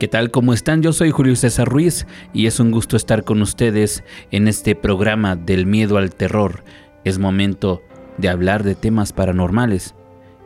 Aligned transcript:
¿Qué 0.00 0.08
tal? 0.08 0.30
¿Cómo 0.30 0.54
están? 0.54 0.80
Yo 0.80 0.94
soy 0.94 1.10
Julio 1.10 1.36
César 1.36 1.68
Ruiz 1.68 2.06
y 2.32 2.46
es 2.46 2.58
un 2.58 2.70
gusto 2.70 2.96
estar 2.96 3.22
con 3.22 3.42
ustedes 3.42 4.02
en 4.30 4.48
este 4.48 4.74
programa 4.74 5.36
del 5.36 5.66
miedo 5.66 5.98
al 5.98 6.14
terror. 6.14 6.64
Es 7.04 7.18
momento 7.18 7.82
de 8.16 8.30
hablar 8.30 8.64
de 8.64 8.74
temas 8.74 9.12
paranormales 9.12 9.94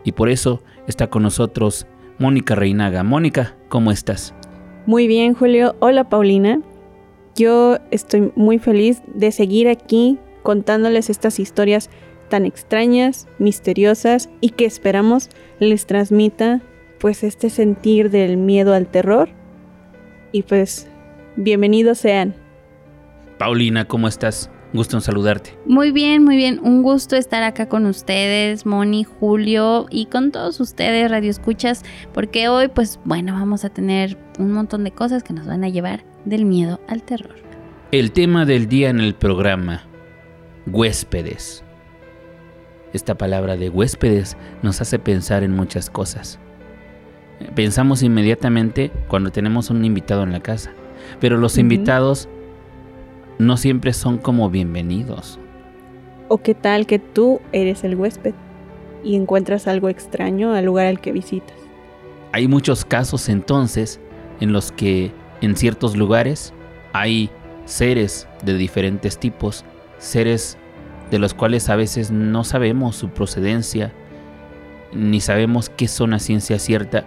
y 0.03 0.11
por 0.11 0.29
eso 0.29 0.61
está 0.89 1.07
con 1.07 1.23
nosotros 1.23 1.87
Mónica 2.19 2.57
Reinaga. 2.57 3.05
Mónica, 3.05 3.55
¿cómo 3.69 3.93
estás? 3.93 4.35
Muy 4.87 5.07
bien, 5.07 5.35
Julio. 5.35 5.77
Hola, 5.79 6.09
Paulina. 6.09 6.61
Yo 7.37 7.79
estoy 7.93 8.33
muy 8.35 8.59
feliz 8.59 9.03
de 9.15 9.31
seguir 9.31 9.69
aquí 9.69 10.19
contándoles 10.43 11.11
estas 11.11 11.39
historias 11.39 11.91
tan 12.29 12.45
extrañas, 12.45 13.29
misteriosas 13.39 14.31
y 14.41 14.51
que 14.51 14.65
esperamos 14.65 15.31
les 15.61 15.87
transmita 15.87 16.61
pues 16.99 17.23
este 17.23 17.51
sentir 17.51 18.11
del 18.11 18.37
miedo 18.37 18.75
al 18.75 18.89
terror 18.89 19.29
y 20.35 20.43
pues 20.43 20.89
bienvenidos 21.37 21.99
sean. 21.99 22.35
Paulina, 23.39 23.87
¿cómo 23.87 24.09
estás? 24.09 24.51
Gusto 24.73 24.97
en 24.97 25.01
saludarte. 25.01 25.57
Muy 25.65 25.93
bien, 25.93 26.25
muy 26.25 26.37
bien. 26.37 26.59
Un 26.61 26.83
gusto 26.83 27.15
estar 27.15 27.45
acá 27.45 27.69
con 27.69 27.87
ustedes, 27.87 28.67
Moni, 28.67 29.05
Julio 29.05 29.87
y 29.91 30.07
con 30.07 30.33
todos 30.33 30.59
ustedes, 30.59 31.09
Radio 31.09 31.31
Escuchas, 31.31 31.85
porque 32.13 32.49
hoy, 32.49 32.67
pues 32.67 32.99
bueno, 33.05 33.35
vamos 33.35 33.65
a 33.65 33.69
tener 33.69 34.19
un 34.41 34.51
montón 34.51 34.83
de 34.83 34.91
cosas 34.91 35.23
que 35.23 35.33
nos 35.33 35.47
van 35.47 35.63
a 35.63 35.69
llevar 35.69 36.05
del 36.25 36.45
miedo 36.45 36.81
al 36.89 37.05
terror. 37.05 37.37
El 37.93 38.11
tema 38.11 38.45
del 38.45 38.67
día 38.67 38.91
en 38.91 38.99
el 38.99 39.15
programa, 39.15 39.85
huéspedes. 40.67 41.63
Esta 42.93 43.17
palabra 43.17 43.57
de 43.57 43.71
huéspedes 43.71 44.37
nos 44.63 44.81
hace 44.81 44.99
pensar 44.99 45.45
en 45.45 45.53
muchas 45.53 45.91
cosas. 45.91 46.41
Pensamos 47.55 48.03
inmediatamente 48.03 48.91
cuando 49.09 49.31
tenemos 49.31 49.71
un 49.71 49.85
invitado 49.85 50.23
en 50.23 50.33
la 50.33 50.41
casa, 50.41 50.73
pero 51.21 51.37
los 51.37 51.59
invitados 51.59 52.29
no 53.39 53.57
siempre 53.57 53.93
son 53.93 54.19
como 54.19 54.51
bienvenidos. 54.51 55.39
¿O 56.29 56.39
qué 56.39 56.55
tal 56.55 56.87
que 56.87 56.99
tú 56.99 57.41
eres 57.53 57.85
el 57.85 57.97
huésped 57.97 58.35
y 59.03 59.17
encuentras 59.17 59.67
algo 59.67 59.89
extraño 59.89 60.55
al 60.55 60.65
lugar 60.65 60.87
al 60.87 61.01
que 61.01 61.13
visitas? 61.13 61.57
Hay 62.33 62.49
muchos 62.49 62.85
casos 62.85 63.29
entonces 63.29 64.01
en 64.41 64.53
los 64.53 64.73
que 64.73 65.13
en 65.41 65.57
ciertos 65.57 65.97
lugares 65.97 66.53
hay 66.93 67.31
seres 67.65 68.27
de 68.45 68.57
diferentes 68.57 69.19
tipos, 69.19 69.65
seres 69.99 70.57
de 71.11 71.19
los 71.19 71.35
cuales 71.35 71.69
a 71.69 71.77
veces 71.77 72.11
no 72.11 72.45
sabemos 72.45 72.97
su 72.97 73.11
procedencia, 73.11 73.93
ni 74.93 75.21
sabemos 75.21 75.69
qué 75.69 75.89
son 75.89 76.15
a 76.15 76.19
ciencia 76.19 76.59
cierta, 76.59 77.05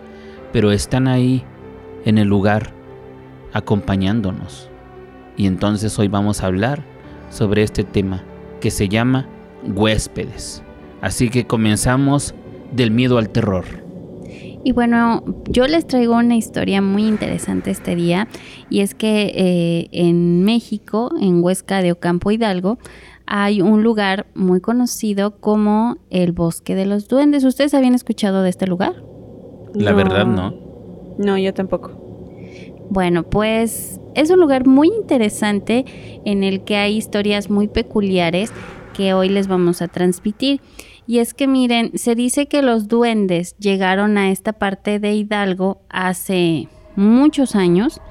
pero 0.51 0.71
están 0.71 1.07
ahí 1.07 1.43
en 2.05 2.17
el 2.17 2.27
lugar 2.27 2.71
acompañándonos. 3.53 4.69
Y 5.35 5.47
entonces 5.47 5.97
hoy 5.99 6.07
vamos 6.07 6.41
a 6.41 6.47
hablar 6.47 6.83
sobre 7.29 7.63
este 7.63 7.83
tema 7.83 8.23
que 8.59 8.71
se 8.71 8.89
llama 8.89 9.27
huéspedes. 9.63 10.63
Así 11.01 11.29
que 11.29 11.45
comenzamos 11.45 12.33
del 12.71 12.91
miedo 12.91 13.17
al 13.17 13.29
terror. 13.29 13.65
Y 14.63 14.71
bueno, 14.73 15.23
yo 15.49 15.67
les 15.67 15.87
traigo 15.87 16.15
una 16.15 16.35
historia 16.35 16.81
muy 16.81 17.05
interesante 17.07 17.71
este 17.71 17.95
día 17.95 18.27
y 18.69 18.81
es 18.81 18.95
que 18.95 19.31
eh, 19.33 19.87
en 19.91 20.43
México, 20.43 21.11
en 21.21 21.41
Huesca 21.41 21.81
de 21.81 21.93
Ocampo 21.93 22.31
Hidalgo, 22.31 22.77
hay 23.25 23.61
un 23.61 23.83
lugar 23.83 24.27
muy 24.35 24.59
conocido 24.59 25.39
como 25.39 25.97
el 26.09 26.31
Bosque 26.31 26.75
de 26.75 26.85
los 26.85 27.07
Duendes. 27.07 27.43
¿Ustedes 27.43 27.73
habían 27.73 27.93
escuchado 27.93 28.41
de 28.41 28.49
este 28.49 28.67
lugar? 28.67 29.06
La 29.77 29.93
verdad 29.93 30.25
no. 30.25 30.53
No, 31.17 31.37
yo 31.37 31.53
tampoco. 31.53 31.91
Bueno, 32.89 33.23
pues 33.23 33.99
es 34.15 34.29
un 34.29 34.39
lugar 34.39 34.65
muy 34.65 34.87
interesante 34.87 35.85
en 36.25 36.43
el 36.43 36.63
que 36.63 36.77
hay 36.77 36.97
historias 36.97 37.49
muy 37.49 37.67
peculiares 37.67 38.51
que 38.93 39.13
hoy 39.13 39.29
les 39.29 39.47
vamos 39.47 39.81
a 39.81 39.87
transmitir. 39.87 40.61
Y 41.05 41.19
es 41.19 41.33
que 41.33 41.47
miren, 41.47 41.91
se 41.97 42.15
dice 42.15 42.47
que 42.47 42.61
los 42.61 42.87
duendes 42.87 43.55
llegaron 43.57 44.17
a 44.17 44.31
esta 44.31 44.53
parte 44.53 44.99
de 44.99 45.13
Hidalgo 45.13 45.81
hace 45.89 46.67
muchos 46.95 47.55
años 47.55 48.01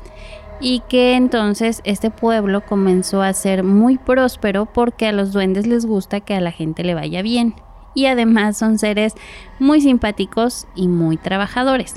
y 0.60 0.80
que 0.88 1.14
entonces 1.14 1.82
este 1.84 2.10
pueblo 2.10 2.64
comenzó 2.64 3.22
a 3.22 3.32
ser 3.32 3.64
muy 3.64 3.98
próspero 3.98 4.66
porque 4.72 5.06
a 5.06 5.12
los 5.12 5.32
duendes 5.32 5.66
les 5.66 5.84
gusta 5.84 6.20
que 6.20 6.34
a 6.34 6.40
la 6.40 6.52
gente 6.52 6.84
le 6.84 6.94
vaya 6.94 7.20
bien 7.20 7.54
y 7.96 8.06
además 8.06 8.58
son 8.58 8.78
seres 8.78 9.14
muy 9.58 9.80
simpáticos 9.80 10.68
y 10.76 10.86
muy 10.86 11.16
trabajadores. 11.16 11.94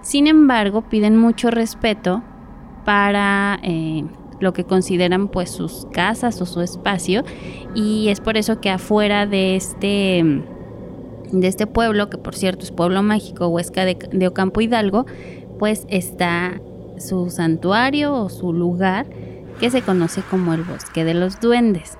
Sin 0.00 0.28
embargo, 0.28 0.82
piden 0.82 1.18
mucho 1.18 1.50
respeto 1.50 2.22
para 2.86 3.58
eh, 3.62 4.04
lo 4.38 4.54
que 4.54 4.64
consideran 4.64 5.28
pues 5.28 5.50
sus 5.50 5.86
casas 5.92 6.40
o 6.40 6.46
su 6.46 6.62
espacio 6.62 7.24
y 7.74 8.08
es 8.08 8.20
por 8.20 8.38
eso 8.38 8.60
que 8.60 8.70
afuera 8.70 9.26
de 9.26 9.56
este 9.56 10.24
de 11.32 11.46
este 11.46 11.66
pueblo, 11.66 12.10
que 12.10 12.18
por 12.18 12.34
cierto 12.34 12.64
es 12.64 12.72
pueblo 12.72 13.02
mágico, 13.02 13.48
Huesca 13.48 13.84
de, 13.84 13.96
de 14.10 14.26
Ocampo 14.26 14.60
Hidalgo, 14.60 15.06
pues 15.58 15.84
está 15.88 16.60
su 16.98 17.30
santuario 17.30 18.14
o 18.14 18.28
su 18.28 18.52
lugar 18.52 19.06
que 19.60 19.70
se 19.70 19.82
conoce 19.82 20.22
como 20.22 20.54
el 20.54 20.62
Bosque 20.62 21.04
de 21.04 21.14
los 21.14 21.40
Duendes. 21.40 21.99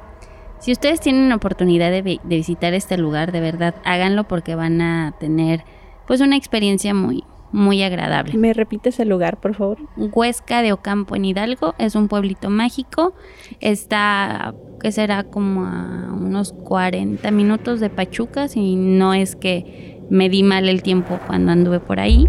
Si 0.61 0.73
ustedes 0.73 1.01
tienen 1.01 1.31
la 1.31 1.37
oportunidad 1.37 1.91
de, 1.91 2.21
visitar 2.25 2.75
este 2.75 2.99
lugar, 2.99 3.33
de 3.33 3.41
verdad 3.41 3.75
háganlo 3.85 4.25
porque 4.25 4.55
van 4.55 4.83
a 4.83 5.15
tener 5.19 5.65
pues 6.07 6.21
una 6.21 6.37
experiencia 6.37 6.93
muy, 6.93 7.25
muy 7.51 7.83
agradable. 7.83 8.37
¿Me 8.37 8.53
repites 8.53 9.01
el 9.01 9.09
lugar, 9.09 9.41
por 9.41 9.55
favor? 9.55 9.79
Huesca 9.97 10.61
de 10.61 10.75
Ocampo 10.75 11.17
en 11.17 11.25
Hidalgo, 11.25 11.75
es 11.79 11.95
un 11.95 12.09
pueblito 12.09 12.51
mágico, 12.51 13.15
está, 13.61 14.55
que 14.81 14.93
será 14.93 15.25
como 15.25 15.65
a 15.65 16.13
unos 16.13 16.53
40 16.53 17.31
minutos 17.31 17.81
de 17.81 17.89
Pachuca, 17.89 18.47
si 18.49 18.77
no 18.77 19.15
es 19.15 19.37
que 19.37 19.99
me 20.11 20.29
di 20.29 20.43
mal 20.43 20.69
el 20.69 20.83
tiempo 20.83 21.19
cuando 21.27 21.53
anduve 21.53 21.81
por 21.81 22.01
ahí. 22.01 22.29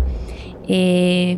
Eh, 0.69 1.35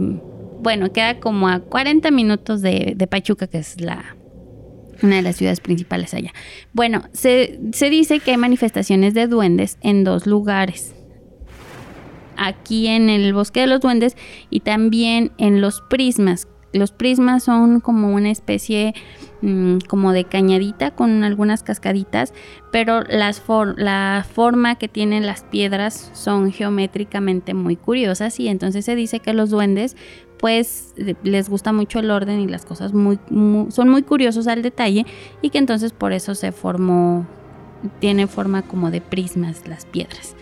bueno, 0.62 0.92
queda 0.92 1.20
como 1.20 1.48
a 1.48 1.60
40 1.60 2.12
minutos 2.12 2.62
de 2.62 3.08
Pachuca, 3.10 3.48
que 3.48 3.58
es 3.58 3.82
la, 3.82 4.16
una 5.04 5.18
de 5.18 5.22
las 5.22 5.36
ciudades 5.36 5.60
principales 5.60 6.14
allá. 6.14 6.32
Bueno, 6.72 7.04
se, 7.12 7.60
dice 7.90 8.20
que 8.20 8.32
hay 8.32 8.38
manifestaciones 8.38 9.14
de 9.14 9.28
duendes 9.28 9.78
en 9.82 10.04
dos 10.04 10.26
lugares. 10.26 10.96
Aquí 12.38 12.88
en 12.88 13.10
el 13.10 13.34
bosque 13.34 13.62
de 13.62 13.68
los 13.68 13.82
duendes 13.82 14.16
y 14.50 14.62
también 14.62 15.32
en 15.38 15.62
los 15.62 15.82
prismas. 15.82 16.48
Los 16.72 16.92
prismas 16.92 17.44
son 17.44 17.82
como 17.82 18.16
una 18.16 18.32
especie 18.32 18.96
mm, 19.42 19.80
como 19.88 20.12
de 20.12 20.24
cañadita 20.24 20.90
con 20.90 21.24
algunas 21.24 21.62
cascaditas, 21.62 22.34
pero 22.72 23.04
las 23.04 23.44
la 23.78 24.26
forma 24.28 24.76
que 24.80 24.88
tienen 24.88 25.28
las 25.28 25.44
piedras 25.44 26.10
son 26.14 26.52
geométricamente 26.52 27.54
muy 27.54 27.76
curiosas 27.76 28.40
y 28.40 28.48
entonces 28.48 28.86
se 28.86 28.96
dice 28.96 29.20
que 29.20 29.34
los 29.34 29.52
duendes 29.52 29.96
pues 30.44 30.94
les 31.24 31.48
gusta 31.48 31.72
mucho 31.72 32.00
el 32.00 32.12
orden 32.12 32.42
y 32.42 32.50
las 32.50 32.66
cosas 32.66 32.94
muy, 32.94 33.18
son 33.70 33.88
muy 33.88 34.04
curiosos 34.04 34.46
al 34.48 34.62
detalle 34.62 35.06
y 35.42 35.52
que 35.52 35.58
entonces 35.58 35.94
por 35.94 36.12
eso 36.12 36.36
se 36.36 36.52
formó 36.52 37.26
tiene 38.00 38.28
forma 38.28 38.62
como 38.62 38.92
de 38.92 39.00
prismas 39.00 39.66
las 39.70 39.86
piedras. 39.86 40.36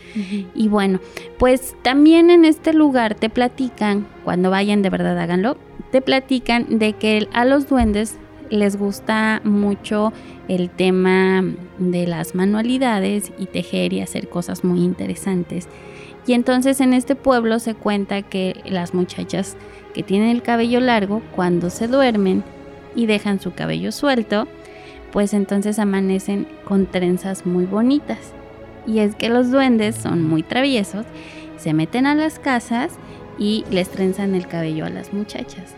Y 0.56 0.69
bueno, 0.69 1.00
pues 1.38 1.75
también 1.84 2.31
en 2.31 2.45
este 2.45 2.73
lugar 2.73 3.13
te 3.13 3.29
platican, 3.29 4.07
cuando 4.23 4.50
vayan 4.50 4.81
de 4.81 4.90
verdad 4.90 5.19
háganlo, 5.19 5.56
te 5.91 6.01
platican 6.01 6.79
de 6.79 6.94
que 6.94 7.29
a 7.31 7.45
los 7.45 7.69
duendes 7.69 8.17
les 8.50 8.78
gusta 8.78 9.40
mucho 9.44 10.13
el 10.47 10.72
tema 10.72 11.44
de 11.78 12.07
las 12.07 12.34
manualidades 12.34 13.31
y 13.38 13.45
tejer 13.45 13.94
y 13.94 14.01
hacer 14.01 14.29
cosas 14.29 14.64
muy 14.64 14.79
interesantes. 14.79 15.67
Y 16.28 16.34
entonces 16.34 16.81
en 16.81 16.93
este 16.93 17.16
pueblo 17.16 17.59
se 17.59 17.73
cuenta 17.73 18.22
que 18.22 18.61
las 18.66 18.93
muchachas 18.93 19.58
que 19.91 20.03
tienen 20.03 20.29
el 20.29 20.41
cabello 20.41 20.79
largo, 20.79 21.22
cuando 21.35 21.70
se 21.70 21.88
duermen 21.88 22.43
y 22.96 23.05
dejan 23.05 23.40
su 23.40 23.53
cabello 23.53 23.91
suelto, 23.91 24.47
pues 25.11 25.34
entonces 25.34 25.79
amanecen 25.79 26.47
con 26.66 26.85
trenzas 26.85 27.46
muy 27.46 27.66
bonitas. 27.66 28.34
Y 28.88 28.99
es 28.99 29.16
que 29.16 29.29
los 29.29 29.52
duendes 29.52 29.96
son 29.96 30.23
muy 30.23 30.43
traviesos, 30.43 31.05
se 31.58 31.73
meten 31.73 32.08
a 32.08 32.16
las 32.16 32.40
casas 32.40 32.93
y 33.38 33.66
les 33.70 33.90
trenzan 33.90 34.35
el 34.35 34.47
cabello 34.47 34.85
a 34.85 34.90
las 34.90 35.14
muchachas. 35.14 35.76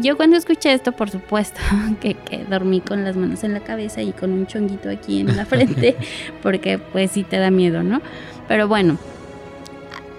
Yo 0.00 0.16
cuando 0.16 0.36
escuché 0.36 0.72
esto, 0.72 0.92
por 0.92 1.10
supuesto, 1.10 1.60
que, 2.00 2.14
que, 2.14 2.44
dormí 2.44 2.80
con 2.80 3.04
las 3.04 3.16
manos 3.16 3.44
en 3.44 3.54
la 3.54 3.60
cabeza 3.60 4.02
y 4.02 4.12
con 4.12 4.32
un 4.32 4.46
chonguito 4.46 4.88
aquí 4.88 5.20
en 5.20 5.36
la 5.36 5.46
frente, 5.46 5.96
porque 6.42 6.78
pues 6.78 7.10
sí 7.10 7.24
te 7.24 7.38
da 7.38 7.50
miedo, 7.50 7.82
¿no? 7.82 8.00
Pero 8.46 8.68
bueno, 8.68 8.98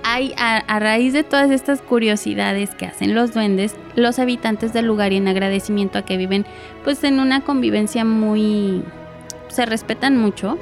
a, 0.06 0.80
raíz 0.80 1.14
de 1.14 1.24
todas 1.24 1.50
estas 1.50 1.82
curiosidades 1.82 2.76
que 2.76 2.86
hacen 2.86 3.16
los 3.16 3.34
duendes, 3.34 3.76
los 3.96 4.20
habitantes 4.20 4.72
del 4.72 4.86
lugar 4.86 5.14
y 5.14 5.18
en 5.18 5.28
agradecimiento 5.28 5.98
a 5.98 6.04
que 6.04 6.18
viven 6.18 6.46
pues 6.84 7.04
en 7.04 7.20
una 7.20 7.42
convivencia 7.42 8.06
muy... 8.06 8.84
se 9.48 9.66
respetan 9.66 10.18
mucho 10.18 10.58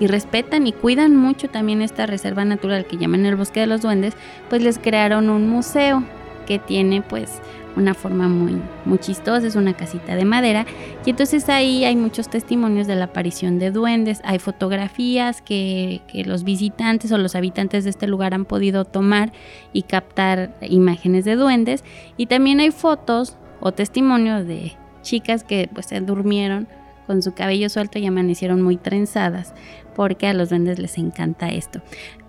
y 0.00 0.06
respetan 0.06 0.66
y 0.66 0.72
cuidan 0.72 1.16
mucho 1.16 1.48
también 1.48 1.82
esta 1.82 2.06
reserva 2.06 2.44
natural 2.44 2.86
que 2.86 2.96
llaman 2.96 3.26
el 3.26 3.36
Bosque 3.36 3.60
de 3.60 3.66
los 3.66 3.82
Duendes, 3.82 4.14
pues 4.48 4.62
les 4.62 4.78
crearon 4.78 5.28
un 5.28 5.48
museo 5.48 6.04
que 6.46 6.58
tiene 6.58 7.02
pues 7.02 7.42
una 7.78 7.94
forma 7.94 8.28
muy, 8.28 8.60
muy 8.84 8.98
chistosa, 8.98 9.46
es 9.46 9.56
una 9.56 9.74
casita 9.74 10.16
de 10.16 10.24
madera. 10.24 10.66
Y 11.06 11.10
entonces 11.10 11.48
ahí 11.48 11.84
hay 11.84 11.96
muchos 11.96 12.28
testimonios 12.28 12.86
de 12.86 12.96
la 12.96 13.06
aparición 13.06 13.58
de 13.58 13.70
duendes, 13.70 14.20
hay 14.24 14.38
fotografías 14.38 15.40
que, 15.40 16.02
que 16.08 16.24
los 16.24 16.44
visitantes 16.44 17.12
o 17.12 17.18
los 17.18 17.34
habitantes 17.34 17.84
de 17.84 17.90
este 17.90 18.06
lugar 18.06 18.34
han 18.34 18.44
podido 18.44 18.84
tomar 18.84 19.32
y 19.72 19.82
captar 19.82 20.54
imágenes 20.60 21.24
de 21.24 21.36
duendes. 21.36 21.84
Y 22.16 22.26
también 22.26 22.60
hay 22.60 22.72
fotos 22.72 23.36
o 23.60 23.72
testimonios 23.72 24.46
de 24.46 24.72
chicas 25.02 25.44
que 25.44 25.70
pues 25.72 25.86
se 25.86 26.00
durmieron 26.00 26.68
con 27.06 27.22
su 27.22 27.32
cabello 27.32 27.70
suelto 27.70 27.98
y 27.98 28.06
amanecieron 28.06 28.60
muy 28.60 28.76
trenzadas, 28.76 29.54
porque 29.96 30.26
a 30.26 30.34
los 30.34 30.50
duendes 30.50 30.78
les 30.78 30.98
encanta 30.98 31.48
esto. 31.48 31.80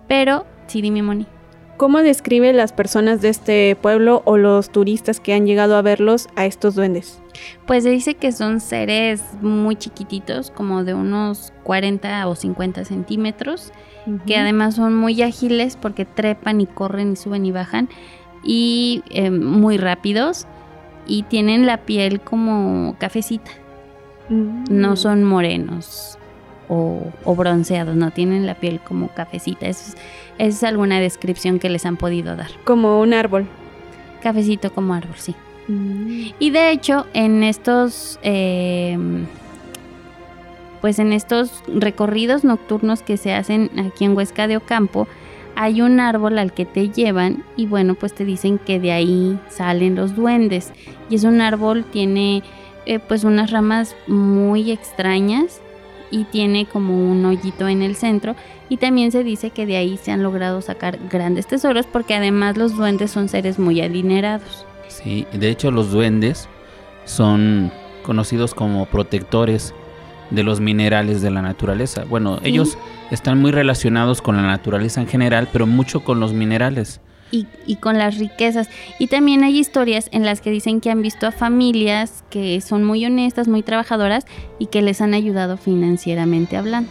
Pero, 0.08 0.46
sí, 0.66 0.80
dime, 0.80 1.02
Moni. 1.02 1.26
¿Cómo 1.80 2.02
describe 2.02 2.52
las 2.52 2.74
personas 2.74 3.22
de 3.22 3.30
este 3.30 3.74
pueblo 3.74 4.20
o 4.26 4.36
los 4.36 4.68
turistas 4.68 5.18
que 5.18 5.32
han 5.32 5.46
llegado 5.46 5.76
a 5.76 5.80
verlos 5.80 6.28
a 6.36 6.44
estos 6.44 6.74
duendes? 6.74 7.22
Pues 7.66 7.84
se 7.84 7.88
dice 7.88 8.16
que 8.16 8.32
son 8.32 8.60
seres 8.60 9.22
muy 9.40 9.76
chiquititos, 9.76 10.50
como 10.50 10.84
de 10.84 10.92
unos 10.92 11.54
40 11.62 12.28
o 12.28 12.34
50 12.34 12.84
centímetros, 12.84 13.72
que 14.26 14.36
además 14.36 14.74
son 14.74 14.94
muy 14.94 15.22
ágiles 15.22 15.78
porque 15.80 16.04
trepan 16.04 16.60
y 16.60 16.66
corren 16.66 17.12
y 17.14 17.16
suben 17.16 17.46
y 17.46 17.50
bajan, 17.50 17.88
y 18.44 19.02
eh, 19.08 19.30
muy 19.30 19.78
rápidos, 19.78 20.46
y 21.06 21.22
tienen 21.22 21.64
la 21.64 21.78
piel 21.86 22.20
como 22.20 22.94
cafecita. 22.98 23.52
No 24.28 24.92
mm. 24.92 24.96
son 24.98 25.24
morenos 25.24 26.18
o, 26.70 27.34
bronceados, 27.34 27.96
no 27.96 28.12
tienen 28.12 28.46
la 28.46 28.54
piel 28.54 28.80
como 28.80 29.08
cafecita. 29.08 29.66
Eso 29.66 29.82
es, 29.88 29.96
alguna 30.62 31.00
descripción 31.00 31.58
que 31.58 31.68
les 31.68 31.84
han 31.86 31.96
podido 31.96 32.36
dar. 32.36 32.50
Como 32.64 33.00
un 33.00 33.12
árbol. 33.12 33.46
Cafecito 34.22 34.72
como 34.72 34.94
árbol, 34.94 35.16
sí. 35.16 35.34
Mm. 35.68 36.30
Y 36.38 36.50
de 36.50 36.70
hecho, 36.70 37.06
en 37.14 37.42
estos, 37.42 38.18
em, 38.22 39.26
pues 40.80 40.98
en 40.98 41.12
estos 41.12 41.62
recorridos 41.68 42.44
nocturnos 42.44 43.02
que 43.02 43.16
se 43.16 43.34
hacen 43.34 43.70
aquí 43.78 44.04
en 44.04 44.16
Huesca 44.16 44.46
de 44.46 44.56
Ocampo, 44.56 45.06
hay 45.56 45.82
un 45.82 46.00
árbol 46.00 46.38
al 46.38 46.52
que 46.52 46.64
te 46.64 46.88
llevan 46.88 47.44
y 47.56 47.66
bueno, 47.66 47.94
pues 47.94 48.14
te 48.14 48.24
dicen 48.24 48.58
que 48.58 48.80
de 48.80 48.92
ahí 48.92 49.38
salen 49.48 49.94
los 49.94 50.16
duendes. 50.16 50.72
Y 51.10 51.16
es 51.16 51.24
un 51.24 51.40
árbol, 51.40 51.84
tiene 51.84 52.42
eh, 52.86 52.98
pues 52.98 53.24
unas 53.24 53.50
ramas 53.50 53.94
muy 54.06 54.70
extrañas 54.70 55.60
y 56.10 56.24
tiene 56.24 56.66
como 56.66 57.10
un 57.10 57.24
hoyito 57.24 57.68
en 57.68 57.82
el 57.82 57.96
centro 57.96 58.34
y 58.68 58.76
también 58.76 59.12
se 59.12 59.24
dice 59.24 59.50
que 59.50 59.66
de 59.66 59.76
ahí 59.76 59.96
se 59.96 60.12
han 60.12 60.22
logrado 60.22 60.60
sacar 60.60 60.98
grandes 61.10 61.46
tesoros 61.46 61.86
porque 61.86 62.14
además 62.14 62.56
los 62.56 62.76
duendes 62.76 63.10
son 63.10 63.28
seres 63.28 63.58
muy 63.58 63.80
adinerados. 63.80 64.66
Sí, 64.88 65.26
de 65.32 65.48
hecho 65.48 65.70
los 65.70 65.90
duendes 65.90 66.48
son 67.04 67.72
conocidos 68.02 68.54
como 68.54 68.86
protectores 68.86 69.74
de 70.30 70.42
los 70.42 70.60
minerales 70.60 71.22
de 71.22 71.30
la 71.30 71.42
naturaleza. 71.42 72.04
Bueno, 72.08 72.38
ellos 72.44 72.78
están 73.10 73.38
muy 73.38 73.50
relacionados 73.50 74.22
con 74.22 74.36
la 74.36 74.42
naturaleza 74.42 75.00
en 75.00 75.08
general, 75.08 75.48
pero 75.52 75.66
mucho 75.66 76.04
con 76.04 76.20
los 76.20 76.32
minerales 76.32 77.00
y, 77.30 77.76
con 77.76 77.98
las 77.98 78.18
riquezas. 78.18 78.68
Y 78.98 79.06
también 79.06 79.44
hay 79.44 79.58
historias 79.58 80.08
en 80.12 80.24
las 80.24 80.40
que 80.40 80.50
dicen 80.50 80.80
que 80.80 80.90
han 80.90 81.02
visto 81.02 81.26
a 81.26 81.32
familias 81.32 82.24
que 82.30 82.60
son 82.60 82.84
muy 82.84 83.04
honestas, 83.04 83.48
muy 83.48 83.62
trabajadoras 83.62 84.26
y 84.58 84.66
que 84.66 84.82
les 84.82 85.00
han 85.00 85.14
ayudado 85.14 85.56
financieramente 85.56 86.56
hablando. 86.56 86.90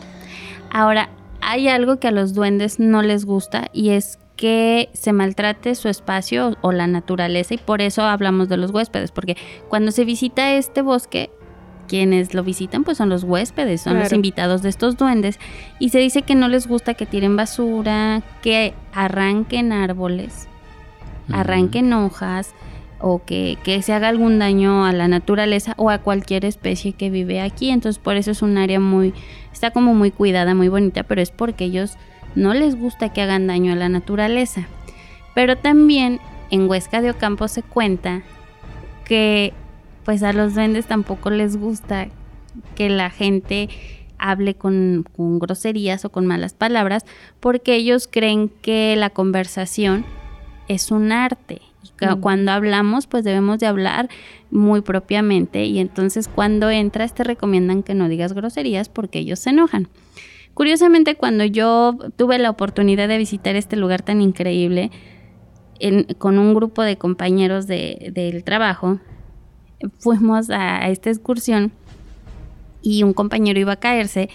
Ahora, 0.72 1.10
hay 1.42 1.68
algo 1.68 2.00
que 2.00 2.08
a 2.08 2.12
los 2.12 2.34
duendes 2.34 2.80
no 2.80 3.02
les 3.02 3.26
gusta 3.26 3.70
y 3.74 3.90
es 3.90 4.20
que 4.36 4.90
se 4.94 5.12
maltrate 5.12 5.76
su 5.76 5.90
espacio 5.90 6.56
o 6.62 6.72
la 6.72 6.88
naturaleza 6.88 7.56
y 7.56 7.58
por 7.58 7.82
eso 7.82 8.04
hablamos 8.04 8.48
de 8.48 8.56
los 8.56 8.72
huéspedes, 8.72 9.12
porque 9.12 9.36
cuando 9.68 9.92
se 9.92 10.06
visita 10.06 10.54
este 10.54 10.82
bosque 10.82 11.30
quienes 11.90 12.34
lo 12.34 12.44
visitan 12.44 12.84
pues 12.84 12.98
son 12.98 13.10
los 13.10 13.24
huéspedes, 13.24 13.82
son 13.82 14.00
los 14.00 14.14
invitados 14.14 14.62
de 14.62 14.70
estos 14.70 14.96
duendes 14.96 15.40
y 15.80 15.90
se 15.90 16.00
dice 16.00 16.22
que 16.22 16.36
no 16.36 16.48
les 16.48 16.68
gusta 16.68 16.94
que 16.94 17.06
tiren 17.06 17.36
basura, 17.36 18.22
que 18.42 18.74
arranquen 18.94 19.74
árboles, 19.74 20.48
arranquen 21.32 21.92
hojas 21.92 22.54
o 23.02 23.24
que, 23.26 23.58
que, 23.64 23.82
se 23.82 23.94
haga 23.94 24.10
algún 24.10 24.40
daño 24.40 24.86
a 24.86 24.94
la 24.94 25.08
naturaleza 25.08 25.74
o 25.78 25.90
a 25.90 26.00
cualquier 26.00 26.46
especie 26.46 26.94
que 26.94 27.10
vive 27.10 27.42
aquí. 27.42 27.70
Entonces 27.70 27.98
por 27.98 28.16
eso 28.18 28.32
es 28.32 28.42
un 28.42 28.58
área 28.58 28.80
muy, 28.80 29.14
está 29.52 29.72
como 29.72 29.94
muy 29.94 30.12
cuidada, 30.12 30.54
muy 30.54 30.68
bonita, 30.68 31.04
pero 31.04 31.22
es 31.22 31.32
porque 31.32 31.66
ellos 31.66 31.98
no 32.36 32.54
les 32.54 32.76
gusta 32.76 33.10
que 33.10 33.22
hagan 33.22 33.48
daño 33.48 33.74
a 33.74 33.76
la 33.76 33.90
naturaleza. 33.90 34.68
Pero 35.34 35.58
también 35.58 36.20
en 36.52 36.70
Huesca 36.70 37.02
de 37.02 37.12
Ocampo 37.12 37.48
se 37.48 37.64
cuenta 37.64 38.22
que 39.06 39.54
pues 40.10 40.24
a 40.24 40.34
los 40.34 40.56
duendes 40.56 40.88
tampoco 40.88 41.30
les 41.30 41.56
gusta 41.56 42.08
que 42.74 42.90
la 42.90 43.12
gente 43.12 43.70
hable 44.18 44.56
con, 44.56 45.06
groserías 45.16 46.04
o 46.04 46.10
con 46.10 46.26
malas 46.26 46.54
palabras, 46.54 47.06
porque 47.40 47.76
ellos 47.76 48.10
creen 48.12 48.50
que 48.50 48.96
la 48.96 49.12
conversación 49.12 50.06
es 50.68 50.90
un 50.90 51.12
arte. 51.12 51.62
Mm. 52.02 52.22
cuando 52.22 52.52
hablamos, 52.54 53.06
pues 53.06 53.24
debemos 53.24 53.60
de 53.60 53.68
hablar 53.68 54.10
muy 54.50 54.82
propiamente. 54.82 55.66
Y 55.66 55.78
entonces 55.78 56.28
cuando 56.28 56.72
entras 56.72 57.14
te 57.14 57.24
recomiendan 57.24 57.84
que 57.84 57.94
no 57.94 58.10
digas 58.10 58.34
groserías 58.34 58.90
porque 58.90 59.20
ellos 59.20 59.38
se 59.38 59.52
enojan. 59.52 59.90
Curiosamente, 60.56 61.18
cuando 61.18 61.46
yo 61.46 62.00
tuve 62.16 62.40
la 62.40 62.50
oportunidad 62.50 63.08
de 63.08 63.20
visitar 63.20 63.56
este 63.56 63.76
lugar 63.76 64.02
tan 64.02 64.24
increíble, 64.24 64.90
con 66.18 66.40
un 66.40 66.56
grupo 66.56 66.82
de 66.82 66.98
compañeros 66.98 67.68
del 67.68 68.44
trabajo, 68.44 69.00
fuimos 70.00 70.50
a, 70.50 70.90
esta 70.90 71.10
excursión 71.10 71.72
y 72.82 73.04
un 73.04 73.14
compañero 73.14 73.60
iba 73.60 73.74
a 73.74 73.80
caerse 73.80 74.30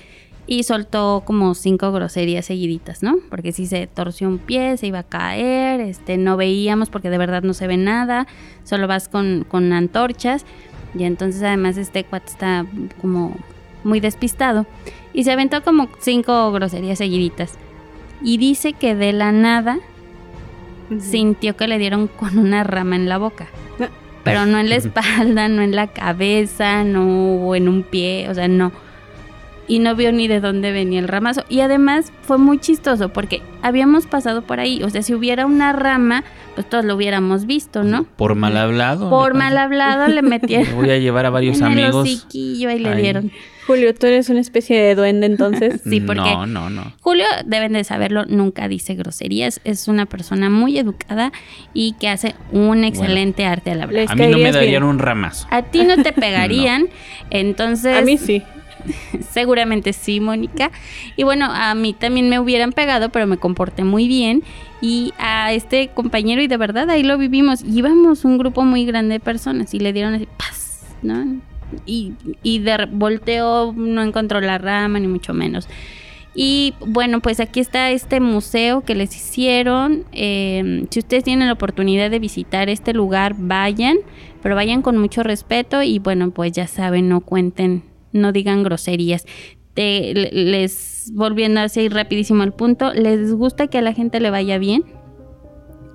y 0.46 0.62
soltó 0.64 1.22
como 1.24 1.54
cinco 1.54 1.90
groserías 1.90 2.44
seguiditas, 2.44 3.02
¿no? 3.02 3.16
Porque 3.30 3.52
si 3.52 3.66
se 3.66 3.86
torció 3.86 4.28
un 4.28 4.38
pie, 4.38 4.76
se 4.76 4.86
iba 4.86 4.98
a 4.98 5.02
caer, 5.02 5.80
este, 5.80 6.18
no 6.18 6.36
veíamos 6.36 6.90
porque 6.90 7.08
de 7.08 7.16
verdad 7.16 7.42
no 7.42 7.54
se 7.54 7.66
ve 7.66 7.78
nada, 7.78 8.26
solo 8.62 8.86
vas 8.86 9.08
con, 9.08 9.46
con 9.48 9.72
antorchas. 9.72 10.44
Y 10.94 11.04
entonces 11.04 11.42
además 11.42 11.76
este 11.78 12.04
cuate 12.04 12.30
está 12.30 12.66
como 13.00 13.36
muy 13.84 14.00
despistado 14.00 14.66
y 15.12 15.24
se 15.24 15.32
aventó 15.32 15.62
como 15.64 15.88
cinco 15.98 16.52
groserías 16.52 16.98
seguiditas. 16.98 17.54
Y 18.22 18.36
dice 18.36 18.74
que 18.74 18.94
de 18.94 19.12
la 19.12 19.32
nada 19.32 19.78
sintió 21.00 21.56
que 21.56 21.68
le 21.68 21.78
dieron 21.78 22.06
con 22.06 22.38
una 22.38 22.64
rama 22.64 22.96
en 22.96 23.08
la 23.08 23.16
boca 23.16 23.48
pero 24.24 24.46
no 24.46 24.58
en 24.58 24.68
la 24.68 24.76
espalda, 24.76 25.48
no 25.48 25.62
en 25.62 25.76
la 25.76 25.86
cabeza, 25.88 26.82
no 26.82 27.54
en 27.54 27.68
un 27.68 27.82
pie, 27.82 28.28
o 28.28 28.34
sea, 28.34 28.48
no. 28.48 28.72
Y 29.66 29.78
no 29.78 29.94
vio 29.94 30.12
ni 30.12 30.28
de 30.28 30.40
dónde 30.40 30.72
venía 30.72 31.00
el 31.00 31.08
ramazo. 31.08 31.44
Y 31.48 31.60
además 31.60 32.12
fue 32.22 32.38
muy 32.38 32.58
chistoso 32.58 33.08
porque 33.10 33.42
habíamos 33.62 34.06
pasado 34.06 34.42
por 34.42 34.60
ahí. 34.60 34.82
O 34.82 34.90
sea, 34.90 35.02
si 35.02 35.14
hubiera 35.14 35.46
una 35.46 35.72
rama, 35.72 36.24
pues 36.54 36.68
todos 36.68 36.84
lo 36.84 36.94
hubiéramos 36.94 37.46
visto, 37.46 37.82
¿no? 37.82 38.04
Por 38.04 38.34
mal 38.34 38.56
hablado. 38.56 39.10
Por 39.10 39.34
mal 39.34 39.56
hablado 39.56 40.08
le 40.08 40.22
metieron. 40.22 40.74
voy 40.76 40.90
a 40.90 40.98
llevar 40.98 41.26
a 41.26 41.30
varios 41.30 41.62
amigos. 41.62 42.28
El 42.32 42.40
y 42.40 42.78
le 42.78 42.96
dieron. 42.96 43.32
Julio, 43.66 43.94
tú 43.94 44.06
eres 44.06 44.28
una 44.28 44.40
especie 44.40 44.78
de 44.78 44.94
duende 44.94 45.26
entonces. 45.26 45.80
sí, 45.88 46.00
porque 46.00 46.20
no, 46.20 46.46
no, 46.46 46.70
no. 46.70 46.92
Julio, 47.00 47.24
deben 47.46 47.72
de 47.72 47.84
saberlo, 47.84 48.26
nunca 48.26 48.68
dice 48.68 48.94
groserías. 48.94 49.60
Es 49.64 49.88
una 49.88 50.06
persona 50.06 50.50
muy 50.50 50.78
educada 50.78 51.32
y 51.72 51.94
que 51.98 52.08
hace 52.08 52.34
un 52.52 52.84
excelente 52.84 53.46
arte 53.46 53.70
al 53.70 53.82
hablar. 53.82 54.06
A 54.08 54.14
mí 54.14 54.26
no 54.26 54.38
me 54.38 54.52
darían 54.52 54.82
un 54.82 54.98
ramazo. 54.98 55.46
A 55.50 55.62
ti 55.62 55.82
no 55.84 56.02
te 56.02 56.12
pegarían, 56.12 56.88
entonces... 57.30 57.96
A 57.96 58.02
mí 58.02 58.18
sí. 58.18 58.42
Seguramente 59.30 59.92
sí, 59.92 60.20
Mónica. 60.20 60.70
Y 61.16 61.24
bueno, 61.24 61.46
a 61.50 61.74
mí 61.74 61.92
también 61.92 62.28
me 62.28 62.38
hubieran 62.38 62.72
pegado, 62.72 63.08
pero 63.10 63.26
me 63.26 63.36
comporté 63.36 63.84
muy 63.84 64.08
bien. 64.08 64.42
Y 64.80 65.12
a 65.18 65.52
este 65.52 65.88
compañero, 65.88 66.42
y 66.42 66.46
de 66.46 66.56
verdad 66.56 66.90
ahí 66.90 67.02
lo 67.02 67.16
vivimos. 67.18 67.62
Íbamos 67.64 68.24
un 68.24 68.38
grupo 68.38 68.64
muy 68.64 68.84
grande 68.84 69.14
de 69.14 69.20
personas 69.20 69.72
y 69.74 69.78
le 69.78 69.92
dieron 69.92 70.14
así, 70.14 70.28
paz, 70.36 70.82
¿no? 71.02 71.40
y, 71.86 72.12
y 72.42 72.60
de 72.60 72.86
volteo 72.90 73.72
no 73.76 74.02
encontró 74.02 74.40
la 74.40 74.58
rama 74.58 74.98
ni 74.98 75.06
mucho 75.06 75.34
menos. 75.34 75.68
Y 76.36 76.74
bueno, 76.84 77.20
pues 77.20 77.38
aquí 77.38 77.60
está 77.60 77.90
este 77.92 78.18
museo 78.18 78.80
que 78.80 78.96
les 78.96 79.14
hicieron. 79.14 80.04
Em, 80.10 80.86
si 80.90 80.98
ustedes 80.98 81.22
tienen 81.22 81.46
la 81.46 81.52
oportunidad 81.52 82.10
de 82.10 82.18
visitar 82.18 82.68
este 82.68 82.92
lugar, 82.92 83.36
vayan, 83.38 83.98
pero 84.42 84.56
vayan 84.56 84.82
con 84.82 84.98
mucho 84.98 85.22
respeto 85.22 85.82
y 85.82 86.00
bueno, 86.00 86.32
pues 86.32 86.50
ya 86.50 86.66
saben, 86.66 87.08
no 87.08 87.20
cuenten, 87.20 87.84
no 88.14 88.32
digan 88.32 88.62
groserías. 88.62 89.26
les 89.76 91.12
volviendo 91.12 91.60
así 91.60 91.88
rapidísimo 91.90 92.42
al 92.42 92.54
punto, 92.54 92.94
les 92.94 93.34
gusta 93.34 93.66
que 93.66 93.78
a 93.78 93.82
la 93.82 93.92
gente 93.92 94.20
le 94.20 94.30
vaya 94.30 94.56
bien. 94.56 94.84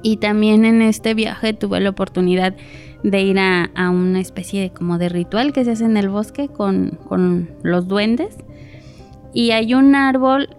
Y 0.03 0.17
también 0.17 0.63
en 0.63 0.81
este 0.81 1.13
viaje 1.13 1.53
tuve 1.53 1.79
la 1.79 1.89
oportunidad 1.89 2.55
de 3.03 3.21
ir 3.21 3.39
a, 3.39 3.69
una 3.89 4.19
especie 4.19 4.61
de 4.61 4.69
como 4.69 4.97
de 4.97 5.09
ritual 5.09 5.51
que 5.51 5.65
se 5.65 5.71
hace 5.71 5.85
en 5.85 5.97
el 5.97 6.09
bosque 6.09 6.47
con, 6.47 6.99
con 7.07 7.49
los 7.63 7.87
duendes. 7.87 8.37
Y 9.33 9.51
hay 9.51 9.73
un 9.73 9.95
árbol 9.95 10.49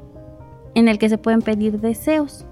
en 0.74 0.88
el 0.88 0.98
que 0.98 1.08
se 1.08 1.18
pueden 1.18 1.42
pedir 1.42 1.80
deseos. 1.80 2.44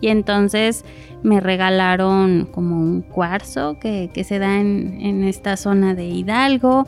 Y 0.00 0.08
entonces 0.08 0.84
me 1.22 1.40
regalaron 1.40 2.46
como 2.46 2.76
un 2.76 3.02
cuarzo 3.02 3.78
que, 3.78 4.10
se 4.24 4.38
da 4.38 4.58
en, 4.58 5.24
esta 5.24 5.56
zona 5.56 5.94
de 5.94 6.06
Hidalgo. 6.06 6.86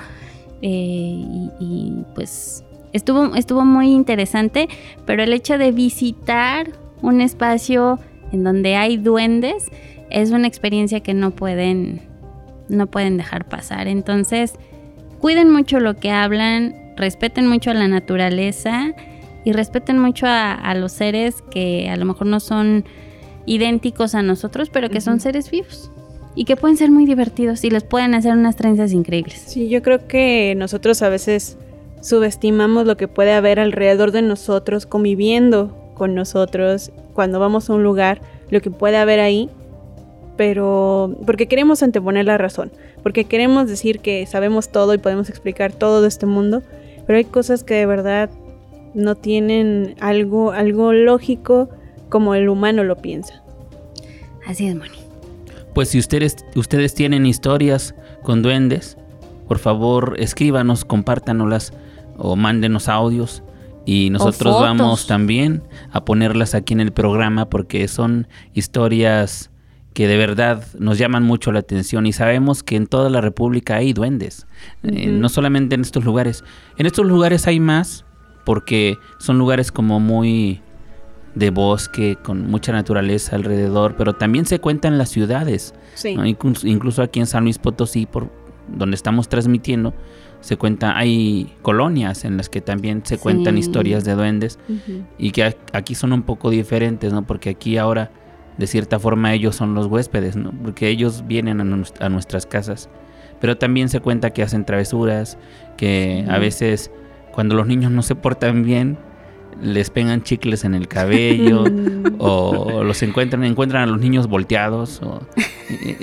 Eh, 0.62 1.48
y, 1.58 2.04
pues 2.14 2.64
estuvo, 2.92 3.34
estuvo 3.34 3.64
muy 3.64 3.90
interesante, 3.90 4.68
pero 5.04 5.22
el 5.22 5.32
hecho 5.32 5.58
de 5.58 5.72
visitar 5.72 6.70
un 7.02 7.20
espacio 7.20 7.98
en 8.30 8.44
donde 8.44 8.76
hay 8.76 8.96
duendes 8.96 9.68
es 10.10 10.30
una 10.30 10.46
experiencia 10.46 11.00
que 11.00 11.14
no 11.14 11.32
pueden, 11.32 12.00
no 12.68 12.86
pueden 12.86 13.16
dejar 13.16 13.48
pasar. 13.48 13.88
Entonces, 13.88 14.54
cuiden 15.20 15.50
mucho 15.50 15.80
lo 15.80 15.96
que 15.96 16.10
hablan, 16.10 16.94
respeten 16.96 17.46
mucho 17.46 17.70
a 17.70 17.74
la 17.74 17.88
naturaleza 17.88 18.92
y 19.44 19.52
respeten 19.52 19.98
mucho 19.98 20.26
a, 20.28 20.74
los 20.74 20.92
seres 20.92 21.42
que 21.50 21.90
a 21.90 21.96
lo 21.96 22.04
mejor 22.04 22.28
no 22.28 22.38
son 22.38 22.84
idénticos 23.46 24.14
a 24.14 24.22
nosotros, 24.22 24.70
pero 24.70 24.88
que 24.88 25.00
son 25.00 25.18
seres 25.18 25.50
vivos 25.50 25.90
y 26.34 26.44
que 26.44 26.56
pueden 26.56 26.76
ser 26.76 26.90
muy 26.90 27.06
divertidos 27.06 27.64
y 27.64 27.70
les 27.70 27.84
pueden 27.84 28.14
hacer 28.14 28.32
unas 28.32 28.56
trenzas 28.56 28.92
increíbles. 28.92 29.42
Sí, 29.46 29.68
yo 29.68 29.82
creo 29.82 30.06
que 30.06 30.54
nosotros 30.56 31.02
a 31.02 31.08
veces 31.08 31.58
subestimamos 32.00 32.86
lo 32.86 32.96
que 32.96 33.08
puede 33.08 33.32
haber 33.32 33.60
alrededor 33.60 34.12
de 34.12 34.22
nosotros, 34.22 34.86
conviviendo 34.86 35.76
con 35.94 36.14
nosotros, 36.14 36.90
cuando 37.14 37.38
vamos 37.38 37.68
a 37.68 37.74
un 37.74 37.82
lugar, 37.82 38.20
lo 38.50 38.60
que 38.60 38.70
puede 38.70 38.96
haber 38.96 39.20
ahí, 39.20 39.50
pero 40.36 41.16
porque 41.26 41.46
queremos 41.46 41.82
anteponer 41.82 42.24
la 42.24 42.38
razón, 42.38 42.72
porque 43.02 43.24
queremos 43.24 43.68
decir 43.68 44.00
que 44.00 44.26
sabemos 44.26 44.70
todo 44.70 44.94
y 44.94 44.98
podemos 44.98 45.28
explicar 45.28 45.72
todo 45.72 46.02
de 46.02 46.08
este 46.08 46.26
mundo, 46.26 46.62
pero 47.06 47.18
hay 47.18 47.24
cosas 47.24 47.62
que 47.62 47.74
de 47.74 47.86
verdad 47.86 48.30
no 48.94 49.14
tienen 49.14 49.94
algo, 50.00 50.52
algo 50.52 50.92
lógico 50.92 51.68
como 52.08 52.34
el 52.34 52.48
humano 52.48 52.84
lo 52.84 52.96
piensa. 52.96 53.42
Así 54.46 54.66
es, 54.66 54.74
Moni. 54.74 55.01
Pues 55.74 55.88
si 55.88 55.98
ustedes, 55.98 56.36
ustedes 56.54 56.94
tienen 56.94 57.26
historias 57.26 57.94
con 58.22 58.42
duendes, 58.42 58.96
por 59.48 59.58
favor 59.58 60.16
escríbanos, 60.18 60.84
compártanoslas 60.84 61.72
o 62.16 62.36
mándenos 62.36 62.88
audios 62.88 63.42
y 63.84 64.10
nosotros 64.10 64.60
vamos 64.60 65.06
también 65.06 65.62
a 65.90 66.04
ponerlas 66.04 66.54
aquí 66.54 66.72
en 66.72 66.80
el 66.80 66.92
programa 66.92 67.48
porque 67.48 67.88
son 67.88 68.28
historias 68.54 69.50
que 69.92 70.06
de 70.06 70.16
verdad 70.16 70.64
nos 70.78 70.98
llaman 70.98 71.22
mucho 71.22 71.52
la 71.52 71.58
atención 71.58 72.06
y 72.06 72.12
sabemos 72.12 72.62
que 72.62 72.76
en 72.76 72.86
toda 72.86 73.10
la 73.10 73.20
República 73.20 73.76
hay 73.76 73.92
duendes, 73.92 74.46
eh, 74.84 75.08
no 75.08 75.28
solamente 75.28 75.74
en 75.74 75.82
estos 75.82 76.04
lugares. 76.04 76.44
En 76.78 76.86
estos 76.86 77.06
lugares 77.06 77.46
hay 77.46 77.60
más 77.60 78.04
porque 78.44 78.96
son 79.18 79.38
lugares 79.38 79.70
como 79.70 80.00
muy 80.00 80.62
de 81.34 81.50
bosque, 81.50 82.16
con 82.22 82.50
mucha 82.50 82.72
naturaleza 82.72 83.36
alrededor, 83.36 83.94
pero 83.96 84.14
también 84.14 84.46
se 84.46 84.58
cuenta 84.58 84.88
en 84.88 84.98
las 84.98 85.08
ciudades. 85.08 85.74
Incluso, 86.04 87.02
aquí 87.02 87.20
en 87.20 87.26
San 87.26 87.44
Luis 87.44 87.58
Potosí, 87.58 88.06
por 88.06 88.30
donde 88.68 88.94
estamos 88.94 89.28
transmitiendo, 89.28 89.94
se 90.40 90.56
cuenta, 90.56 90.96
hay 90.96 91.54
colonias 91.62 92.24
en 92.24 92.36
las 92.36 92.48
que 92.48 92.60
también 92.60 93.02
se 93.04 93.16
cuentan 93.18 93.58
historias 93.58 94.04
de 94.04 94.14
duendes 94.14 94.58
y 95.16 95.30
que 95.30 95.56
aquí 95.72 95.94
son 95.94 96.12
un 96.12 96.22
poco 96.22 96.50
diferentes, 96.50 97.12
¿no? 97.12 97.24
Porque 97.24 97.50
aquí 97.50 97.78
ahora 97.78 98.10
de 98.58 98.66
cierta 98.66 98.98
forma 98.98 99.32
ellos 99.32 99.56
son 99.56 99.74
los 99.74 99.86
huéspedes, 99.86 100.36
¿no? 100.36 100.52
Porque 100.62 100.88
ellos 100.88 101.24
vienen 101.26 101.60
a, 101.60 102.08
nuestras 102.08 102.46
casas. 102.46 102.88
Pero 103.40 103.56
también 103.56 103.88
se 103.88 104.00
cuenta 104.00 104.30
que 104.30 104.42
hacen 104.42 104.64
travesuras, 104.64 105.38
que 105.76 106.24
a 106.28 106.38
veces 106.38 106.90
cuando 107.32 107.54
los 107.54 107.66
niños 107.66 107.90
no 107.90 108.02
se 108.02 108.14
portan 108.14 108.62
bien, 108.62 108.98
les 109.60 109.90
pegan 109.90 110.22
chicles 110.22 110.64
en 110.64 110.74
el 110.74 110.88
cabello 110.88 111.64
o 112.18 112.82
los 112.84 113.02
encuentran, 113.02 113.44
encuentran 113.44 113.82
a 113.82 113.86
los 113.86 114.00
niños 114.00 114.28
volteados. 114.28 115.00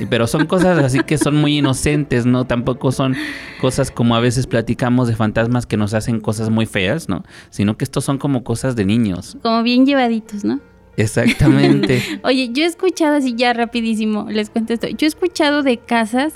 pero 0.10 0.28
son 0.28 0.46
cosas 0.46 0.78
así 0.80 1.00
que 1.00 1.18
son 1.18 1.36
muy 1.36 1.58
inocentes, 1.58 2.26
¿no? 2.26 2.46
Tampoco 2.46 2.92
son 2.92 3.16
cosas 3.62 3.92
como 3.92 4.16
a 4.16 4.20
veces 4.20 4.48
platicamos 4.48 5.08
de 5.08 5.16
fantasmas 5.16 5.66
que 5.66 5.78
nos 5.78 5.94
hacen 5.94 6.20
cosas 6.20 6.50
muy 6.50 6.66
feas, 6.66 7.10
¿no? 7.10 7.24
Sino 7.50 7.78
que 7.78 7.84
estos 7.84 8.04
son 8.04 8.18
como 8.18 8.44
cosas 8.44 8.76
de 8.76 8.86
niños. 8.86 9.38
Como 9.42 9.64
bien 9.64 9.86
llevaditos, 9.86 10.44
¿no? 10.44 10.60
Exactamente. 11.00 12.02
Oye, 12.24 12.50
yo 12.52 12.64
he 12.64 12.68
escuchado 12.68 13.16
así 13.16 13.34
ya 13.36 13.54
rapidísimo, 13.54 14.28
les 14.30 14.50
cuento 14.50 14.74
esto. 14.74 14.88
Yo 14.88 15.06
he 15.06 15.08
escuchado 15.08 15.64
de 15.64 15.78
casas 15.78 16.34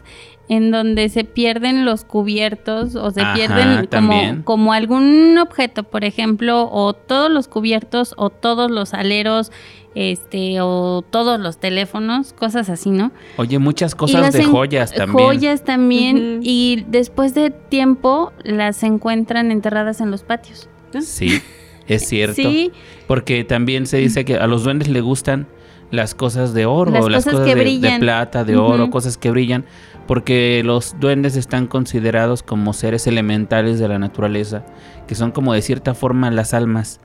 en 0.49 0.71
donde 0.71 1.09
se 1.09 1.23
pierden 1.23 1.85
los 1.85 2.03
cubiertos 2.03 2.95
o 2.95 3.11
se 3.11 3.21
pierden 3.33 3.87
como, 3.87 4.43
como, 4.43 4.73
algún 4.73 5.37
objeto, 5.37 5.83
por 5.83 6.03
ejemplo, 6.03 6.69
o 6.71 6.93
todos 6.93 7.31
los 7.31 7.47
cubiertos 7.47 8.13
o 8.17 8.29
todos 8.29 8.69
los 8.69 8.93
aleros, 8.93 9.51
este, 9.95 10.59
o 10.61 11.03
todos 11.09 11.39
los 11.39 11.59
teléfonos, 11.59 12.33
cosas 12.33 12.69
así, 12.69 12.89
¿no? 12.89 13.11
Oye, 13.37 13.59
muchas 13.59 13.95
cosas 13.95 14.33
de 14.33 14.43
joyas 14.43 14.93
también. 14.93 15.27
Joyas 15.27 15.63
también, 15.63 16.39
y 16.41 16.85
después 16.87 17.33
de 17.33 17.49
tiempo 17.49 18.33
las 18.43 18.83
encuentran 18.83 19.51
enterradas 19.51 20.01
en 20.01 20.11
los 20.11 20.23
patios. 20.23 20.69
Sí. 21.01 21.41
Es 21.87 22.07
cierto. 22.07 22.35
Sí. 22.35 22.71
Porque 23.07 23.43
también 23.43 23.85
se 23.87 23.97
dice 23.97 24.25
que 24.25 24.37
a 24.37 24.47
los 24.47 24.63
duendes 24.63 24.87
le 24.87 25.01
gustan 25.01 25.47
las 25.91 26.15
cosas 26.15 26.55
de 26.55 26.65
oro, 26.65 26.89
las, 26.91 27.25
cosas, 27.25 27.41
que 27.41 27.53
de, 27.53 27.61
brillan. 27.61 27.93
de, 27.93 27.99
plata, 27.99 28.43
de 28.43 28.57
oro, 28.57 28.89
cosas 28.89 29.15
que 29.15 29.29
brillan, 29.29 29.63
porque 30.07 30.63
los 30.65 30.99
duendes 30.99 31.35
están 31.35 31.67
considerados 31.67 32.41
como 32.41 32.73
seres 32.73 33.05
elementales 33.05 33.77
de 33.77 33.87
la 33.87 33.99
naturaleza, 33.99 34.65
que 35.07 35.13
son 35.13 35.31
como 35.31 35.53
de 35.53 35.61
cierta 35.61 35.93
forma 35.93 36.31
las 36.31 36.55
almas 36.55 36.99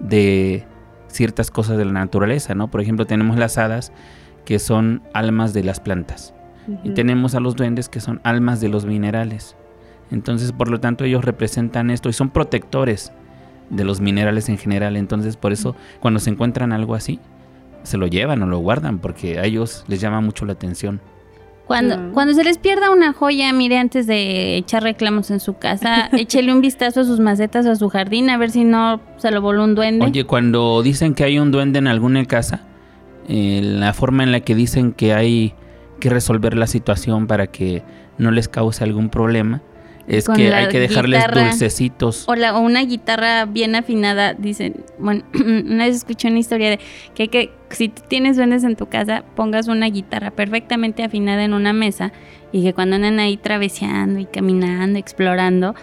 de 0.00 0.66
ciertas 1.08 1.50
cosas 1.50 1.78
de 1.78 1.86
la 1.86 1.92
naturaleza, 1.92 2.54
¿no? 2.54 2.70
Por 2.70 2.82
ejemplo, 2.82 3.06
tenemos 3.06 3.38
las 3.38 3.56
hadas, 3.56 3.90
que 4.44 4.58
son 4.58 5.02
almas 5.14 5.54
de 5.54 5.64
las 5.64 5.80
plantas, 5.80 6.34
y 6.84 6.90
tenemos 6.90 7.34
a 7.34 7.40
los 7.40 7.56
duendes, 7.56 7.88
que 7.88 8.00
son 8.00 8.20
almas 8.22 8.60
de 8.60 8.68
los 8.68 8.84
minerales. 8.84 9.56
Entonces, 10.10 10.52
por 10.52 10.68
lo 10.68 10.78
tanto, 10.78 11.04
ellos 11.04 11.24
representan 11.24 11.90
esto 11.90 12.10
y 12.10 12.12
son 12.12 12.28
protectores 12.28 13.12
de 13.70 13.84
los 13.84 14.00
minerales 14.00 14.48
en 14.48 14.58
general. 14.58 14.96
Entonces, 14.96 15.36
por 15.36 15.52
eso, 15.52 15.76
cuando 16.00 16.20
se 16.20 16.30
encuentran 16.30 16.72
algo 16.72 16.94
así, 16.94 17.20
se 17.82 17.98
lo 17.98 18.06
llevan 18.06 18.42
o 18.42 18.46
lo 18.46 18.58
guardan, 18.58 18.98
porque 18.98 19.38
a 19.38 19.44
ellos 19.44 19.84
les 19.88 20.00
llama 20.00 20.20
mucho 20.20 20.44
la 20.44 20.52
atención. 20.52 21.00
Cuando, 21.66 21.98
mm. 21.98 22.12
cuando 22.12 22.34
se 22.34 22.44
les 22.44 22.58
pierda 22.58 22.90
una 22.90 23.12
joya, 23.12 23.52
mire, 23.52 23.78
antes 23.78 24.06
de 24.06 24.56
echar 24.56 24.84
reclamos 24.84 25.30
en 25.30 25.40
su 25.40 25.58
casa, 25.58 26.08
échele 26.12 26.52
un 26.52 26.60
vistazo 26.60 27.00
a 27.00 27.04
sus 27.04 27.18
macetas 27.18 27.66
o 27.66 27.72
a 27.72 27.76
su 27.76 27.88
jardín, 27.88 28.30
a 28.30 28.38
ver 28.38 28.50
si 28.50 28.64
no 28.64 29.00
se 29.16 29.30
lo 29.30 29.40
voló 29.40 29.64
un 29.64 29.74
duende. 29.74 30.06
Oye, 30.06 30.24
cuando 30.24 30.82
dicen 30.82 31.14
que 31.14 31.24
hay 31.24 31.38
un 31.38 31.50
duende 31.50 31.78
en 31.78 31.88
alguna 31.88 32.24
casa, 32.24 32.60
eh, 33.28 33.60
la 33.62 33.92
forma 33.92 34.22
en 34.22 34.30
la 34.30 34.40
que 34.40 34.54
dicen 34.54 34.92
que 34.92 35.12
hay 35.12 35.54
que 35.98 36.10
resolver 36.10 36.56
la 36.56 36.66
situación 36.66 37.26
para 37.26 37.48
que 37.48 37.82
no 38.18 38.30
les 38.30 38.48
cause 38.48 38.84
algún 38.84 39.08
problema, 39.08 39.62
es 40.06 40.28
que 40.28 40.52
hay 40.52 40.68
que 40.68 40.80
dejarles 40.80 41.24
dulcecitos. 41.32 42.28
O, 42.28 42.34
la, 42.34 42.56
una 42.58 42.82
guitarra 42.84 43.44
bien 43.44 43.74
afinada, 43.74 44.34
dicen, 44.34 44.84
bueno, 44.98 45.24
una 45.34 45.86
vez 45.86 45.96
escuché 45.96 46.28
una 46.28 46.38
historia 46.38 46.70
de 46.70 46.78
que, 47.14 47.28
que 47.28 47.52
si 47.70 47.88
tienes 47.88 48.36
duendes 48.36 48.64
en 48.64 48.76
tu 48.76 48.86
casa, 48.86 49.24
pongas 49.34 49.68
una 49.68 49.86
guitarra 49.86 50.30
perfectamente 50.30 51.02
afinada 51.02 51.44
en 51.44 51.54
una 51.54 51.72
mesa 51.72 52.12
y 52.52 52.62
que 52.62 52.72
cuando 52.72 52.96
andan 52.96 53.18
ahí 53.18 53.36
traveseando 53.36 54.20
y 54.20 54.26
caminando, 54.26 54.98
explorando, 54.98 55.74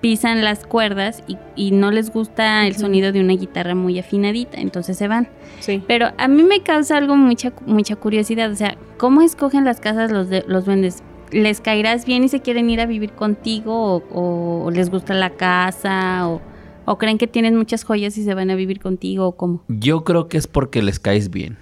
pisan 0.00 0.42
las 0.42 0.64
cuerdas 0.64 1.22
y, 1.56 1.70
no 1.72 1.90
les 1.90 2.10
gusta 2.10 2.66
el 2.66 2.76
sonido 2.76 3.12
de 3.12 3.20
una 3.20 3.34
guitarra 3.34 3.74
muy 3.74 3.98
afinadita, 3.98 4.60
entonces 4.60 4.96
se 4.96 5.08
van. 5.08 5.28
Sí. 5.60 5.82
Pero 5.86 6.08
a 6.16 6.28
mí 6.28 6.42
me 6.42 6.62
causa 6.62 6.96
algo 6.96 7.16
mucha 7.16 7.52
mucha 7.66 7.96
curiosidad, 7.96 8.50
o 8.50 8.56
sea, 8.56 8.76
¿cómo 8.96 9.22
escogen 9.22 9.64
las 9.64 9.80
casas 9.80 10.10
los 10.10 10.28
de, 10.28 10.44
los 10.46 10.64
duendes? 10.64 11.02
Les 11.32 11.60
caerás 11.60 12.06
bien 12.06 12.24
y 12.24 12.28
se 12.28 12.40
quieren 12.40 12.70
ir 12.70 12.80
a 12.80 12.86
vivir 12.86 13.12
contigo 13.12 14.04
o, 14.12 14.70
les 14.70 14.90
gusta 14.90 15.14
la 15.14 15.30
casa 15.30 16.28
o, 16.28 16.98
creen 16.98 17.18
que 17.18 17.28
tienen 17.28 17.56
muchas 17.56 17.84
joyas 17.84 18.18
y 18.18 18.24
se 18.24 18.34
van 18.34 18.50
a 18.50 18.56
vivir 18.56 18.80
contigo 18.80 19.26
o 19.26 19.36
cómo? 19.36 19.62
Yo 19.68 20.02
creo 20.02 20.26
que 20.26 20.38
es 20.38 20.48
porque 20.48 20.82
les 20.82 20.98
caes 20.98 21.30
bien. 21.30 21.56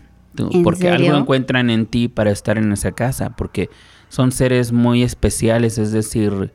porque 0.64 0.88
algo 0.88 1.16
encuentran 1.16 1.68
en 1.68 1.84
ti 1.84 2.08
para 2.08 2.30
estar 2.30 2.56
en 2.56 2.72
esa 2.72 2.92
casa, 2.92 3.36
porque 3.36 3.68
son 4.08 4.32
seres 4.32 4.72
muy 4.72 5.02
especiales, 5.02 5.76
es 5.76 5.92
decir, 5.92 6.52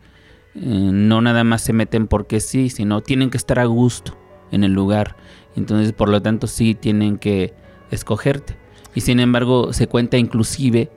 eh, 0.56 0.60
no 0.60 1.22
nada 1.22 1.44
más 1.44 1.62
se 1.62 1.74
meten 1.74 2.08
porque 2.08 2.40
sí, 2.40 2.70
sino 2.70 3.02
tienen 3.02 3.30
que 3.30 3.38
estar 3.38 3.60
a 3.60 3.66
gusto 3.66 4.18
en 4.52 4.64
el 4.64 4.74
lugar. 4.74 5.18
Entonces, 5.56 5.94
por 5.94 6.10
lo 6.10 6.22
tanto, 6.24 6.48
sí 6.48 6.74
tienen 6.74 7.18
que 7.18 7.54
escogerte. 7.92 8.56
Y 8.96 9.02
sin 9.02 9.20
embargo, 9.20 9.72
se 9.72 9.88
cuenta 9.88 10.18
inclusive 10.18 10.90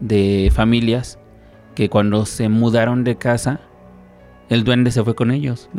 de 0.00 0.50
familias 0.54 1.18
que 1.78 1.88
cuando 1.88 2.26
se 2.26 2.48
mudaron 2.48 3.04
de 3.04 3.14
casa, 3.14 3.60
el 4.48 4.64
duende 4.64 4.90
se 4.90 5.04
fue 5.04 5.14
con 5.14 5.30
ellos. 5.30 5.70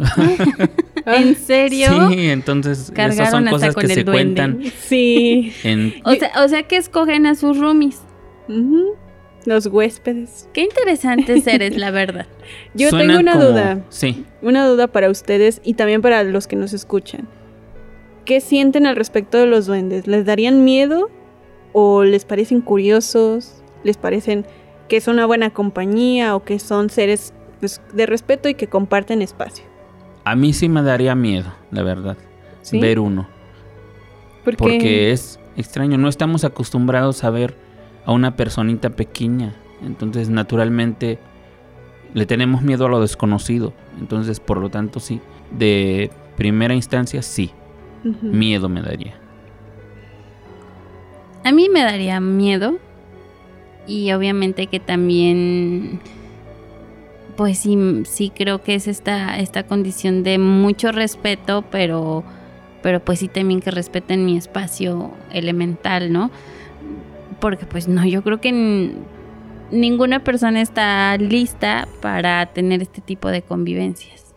¿En 1.05 1.35
serio? 1.35 1.89
Sí, 2.09 2.29
entonces 2.29 2.89
esas 2.95 3.31
son 3.31 3.45
cosas 3.47 3.75
que 3.75 3.87
se 3.89 4.05
cuentan. 4.05 4.61
Sí. 4.79 5.51
O, 6.05 6.13
sea, 6.13 6.31
o, 6.41 6.47
sea, 6.47 6.63
que 6.63 6.77
escogen 6.77 7.25
a 7.25 7.35
sus 7.35 7.57
roomies. 7.57 7.99
Los 9.43 9.65
huéspedes. 9.65 10.47
Qué 10.53 10.61
interesantes 10.61 11.45
eres, 11.47 11.75
la 11.75 11.91
verdad. 11.91 12.27
Yo 12.73 12.91
tengo 12.91 13.19
una 13.19 13.35
duda. 13.35 13.83
Sí. 13.89 14.23
Una 14.41 14.65
duda 14.65 14.87
para 14.87 15.09
ustedes 15.09 15.59
y 15.65 15.73
también 15.73 16.01
para 16.01 16.23
los 16.23 16.47
que 16.47 16.55
nos 16.55 16.71
escuchan. 16.71 17.27
¿Qué 18.23 18.39
sienten 18.39 18.85
al 18.85 18.95
respecto 18.95 19.37
de 19.37 19.47
los 19.47 19.65
duendes? 19.65 20.07
¿Les 20.07 20.25
darían 20.25 20.63
miedo? 20.63 21.09
o 21.73 22.03
les 22.03 22.25
parecen 22.25 22.61
curiosos, 22.61 23.63
les 23.83 23.97
parecen 23.97 24.45
que 24.89 24.97
es 24.97 25.07
una 25.07 25.25
buena 25.25 25.51
compañía 25.51 26.35
o 26.35 26.43
que 26.43 26.59
son 26.59 26.89
seres 26.89 27.33
pues, 27.59 27.81
de 27.93 28.05
respeto 28.05 28.49
y 28.49 28.55
que 28.55 28.67
comparten 28.67 29.21
espacio. 29.21 29.63
A 30.25 30.35
mí 30.35 30.51
sí 30.51 30.67
me 30.67 30.81
daría 30.81 31.15
miedo, 31.15 31.53
la 31.71 31.83
verdad, 31.83 32.17
¿Sí? 32.61 32.79
ver 32.79 32.99
uno. 32.99 33.27
¿Por 34.43 34.55
qué? 34.55 34.57
Porque 34.57 35.11
es 35.11 35.39
extraño, 35.55 35.97
no 35.97 36.09
estamos 36.09 36.43
acostumbrados 36.43 37.23
a 37.23 37.29
ver 37.29 37.55
a 38.05 38.11
una 38.11 38.35
personita 38.35 38.89
pequeña. 38.89 39.53
Entonces, 39.85 40.29
naturalmente, 40.29 41.19
le 42.13 42.25
tenemos 42.25 42.61
miedo 42.61 42.85
a 42.85 42.89
lo 42.89 42.99
desconocido. 42.99 43.73
Entonces, 43.99 44.39
por 44.39 44.57
lo 44.57 44.69
tanto, 44.69 44.99
sí, 44.99 45.21
de 45.51 46.11
primera 46.35 46.73
instancia, 46.73 47.21
sí, 47.21 47.51
miedo 48.21 48.69
me 48.69 48.81
daría. 48.81 49.15
A 51.43 51.51
mí 51.51 51.69
me 51.69 51.81
daría 51.81 52.19
miedo. 52.19 52.77
Y 53.89 54.11
obviamente 54.11 54.67
que 54.67 54.79
también. 54.79 55.99
Pues 57.35 57.57
sí, 57.57 57.77
sí 58.05 58.31
creo 58.35 58.61
que 58.61 58.75
es 58.75 58.87
esta, 58.87 59.39
esta 59.39 59.63
condición 59.63 60.23
de 60.23 60.37
mucho 60.37 60.91
respeto, 60.91 61.65
pero. 61.71 62.23
Pero 62.83 63.03
pues 63.03 63.19
sí 63.19 63.27
también 63.27 63.59
que 63.59 63.71
respeten 63.71 64.25
mi 64.25 64.37
espacio 64.37 65.11
elemental, 65.33 66.13
¿no? 66.13 66.31
Porque 67.41 67.65
pues 67.65 67.87
no, 67.89 68.05
yo 68.05 68.23
creo 68.23 68.39
que 68.39 68.93
ninguna 69.71 70.23
persona 70.23 70.61
está 70.61 71.17
lista 71.17 71.87
para 72.01 72.45
tener 72.45 72.81
este 72.81 73.01
tipo 73.01 73.27
de 73.29 73.41
convivencias. 73.41 74.33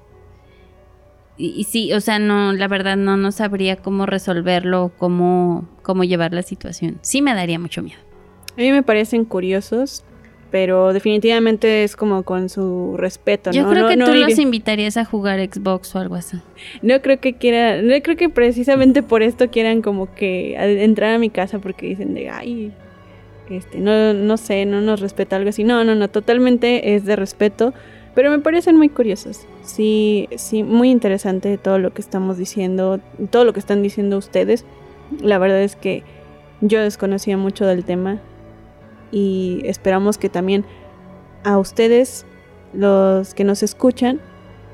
Y, 1.36 1.54
y 1.56 1.64
sí, 1.64 1.92
o 1.92 2.00
sea, 2.00 2.18
no, 2.18 2.52
la 2.52 2.68
verdad 2.68 2.96
no, 2.96 3.16
no 3.16 3.30
sabría 3.32 3.76
cómo 3.76 4.06
resolverlo, 4.06 4.92
cómo, 4.98 5.68
cómo 5.82 6.02
llevar 6.04 6.32
la 6.32 6.42
situación. 6.42 6.98
Sí 7.02 7.22
me 7.22 7.34
daría 7.34 7.58
mucho 7.60 7.82
miedo. 7.82 8.11
A 8.56 8.60
mí 8.60 8.70
me 8.72 8.82
parecen 8.82 9.24
curiosos, 9.24 10.04
pero 10.50 10.92
definitivamente 10.92 11.84
es 11.84 11.96
como 11.96 12.22
con 12.24 12.48
su 12.50 12.94
respeto, 12.98 13.50
Yo 13.52 13.62
¿no? 13.62 13.70
creo 13.70 13.82
No- 13.84 13.88
que 13.88 13.96
no 13.96 14.04
tú 14.06 14.14
los 14.14 14.38
invitarías 14.38 14.96
a 14.98 15.04
jugar 15.04 15.40
Xbox 15.40 15.94
o 15.96 15.98
algo 15.98 16.14
así. 16.16 16.36
No 16.82 17.00
creo 17.00 17.18
que 17.20 17.34
quiera, 17.34 17.80
no 17.80 17.94
creo 18.02 18.16
que 18.16 18.28
precisamente 18.28 19.02
por 19.02 19.22
esto 19.22 19.48
quieran 19.50 19.80
como 19.80 20.14
que 20.14 20.54
entrar 20.84 21.14
a 21.14 21.18
mi 21.18 21.30
casa 21.30 21.58
porque 21.58 21.86
dicen 21.86 22.12
de, 22.14 22.28
ay, 22.28 22.72
este, 23.48 23.78
no, 23.78 24.12
no 24.12 24.36
sé, 24.36 24.66
no 24.66 24.80
nos 24.82 25.00
respeta 25.00 25.36
algo 25.36 25.48
así. 25.48 25.64
No, 25.64 25.84
no, 25.84 25.94
no, 25.94 26.08
totalmente 26.08 26.94
es 26.94 27.06
de 27.06 27.16
respeto, 27.16 27.72
pero 28.14 28.30
me 28.30 28.38
parecen 28.38 28.76
muy 28.76 28.90
curiosos. 28.90 29.46
Sí, 29.62 30.28
sí, 30.36 30.62
muy 30.62 30.90
interesante 30.90 31.56
todo 31.56 31.78
lo 31.78 31.92
que 31.94 32.02
estamos 32.02 32.36
diciendo, 32.36 33.00
todo 33.30 33.46
lo 33.46 33.54
que 33.54 33.60
están 33.60 33.82
diciendo 33.82 34.18
ustedes. 34.18 34.66
La 35.22 35.38
verdad 35.38 35.62
es 35.62 35.76
que 35.76 36.02
yo 36.60 36.80
desconocía 36.82 37.36
mucho 37.38 37.64
del 37.66 37.84
tema 37.84 38.20
y 39.12 39.60
esperamos 39.64 40.18
que 40.18 40.28
también 40.28 40.64
a 41.44 41.58
ustedes, 41.58 42.26
los 42.72 43.34
que 43.34 43.44
nos 43.44 43.62
escuchan, 43.62 44.20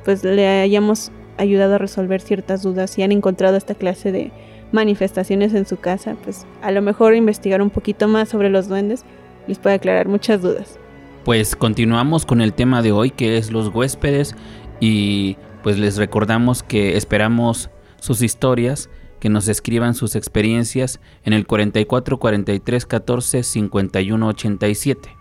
pues 0.05 0.25
le 0.25 0.47
hayamos 0.47 1.13
ayudado 1.37 1.75
a 1.75 1.79
resolver 1.79 2.21
ciertas 2.21 2.63
dudas 2.63 2.91
si 2.91 3.03
han 3.03 3.13
encontrado 3.13 3.57
esta 3.57 3.75
clase 3.75 4.13
de 4.13 4.33
manifestaciones 4.73 5.55
en 5.55 5.67
su 5.67 5.79
casa, 5.79 6.17
pues 6.25 6.47
a 6.63 6.71
lo 6.71 6.83
mejor 6.83 7.15
investigar 7.15 7.61
un 7.63 7.71
poquito 7.71 8.09
más 8.09 8.29
sobre 8.29 8.51
los 8.51 8.69
duendes 8.69 9.05
les 9.47 9.59
puede 9.59 9.77
aclarar 9.77 10.09
muchas 10.09 10.43
dudas. 10.43 10.79
Pues 11.25 11.57
continuamos 11.57 12.27
con 12.27 12.41
el 12.41 12.53
tema 12.53 12.83
de 12.83 12.93
hoy 12.93 13.11
que 13.11 13.39
es 13.39 13.51
los 13.51 13.69
huéspedes 13.75 14.35
y 14.81 15.37
pues 15.63 15.79
les 15.79 15.97
recordamos 15.97 16.63
que 16.63 16.97
esperamos 16.97 17.71
sus 18.01 18.23
historias, 18.23 18.89
que 19.19 19.29
nos 19.29 19.49
escriban 19.49 19.95
sus 19.95 20.17
experiencias 20.17 21.01
en 21.25 21.33
el 21.33 21.47
44 21.47 22.19
43 22.19 22.87
14 22.87 23.43
51 23.43 24.27
87. 24.27 25.17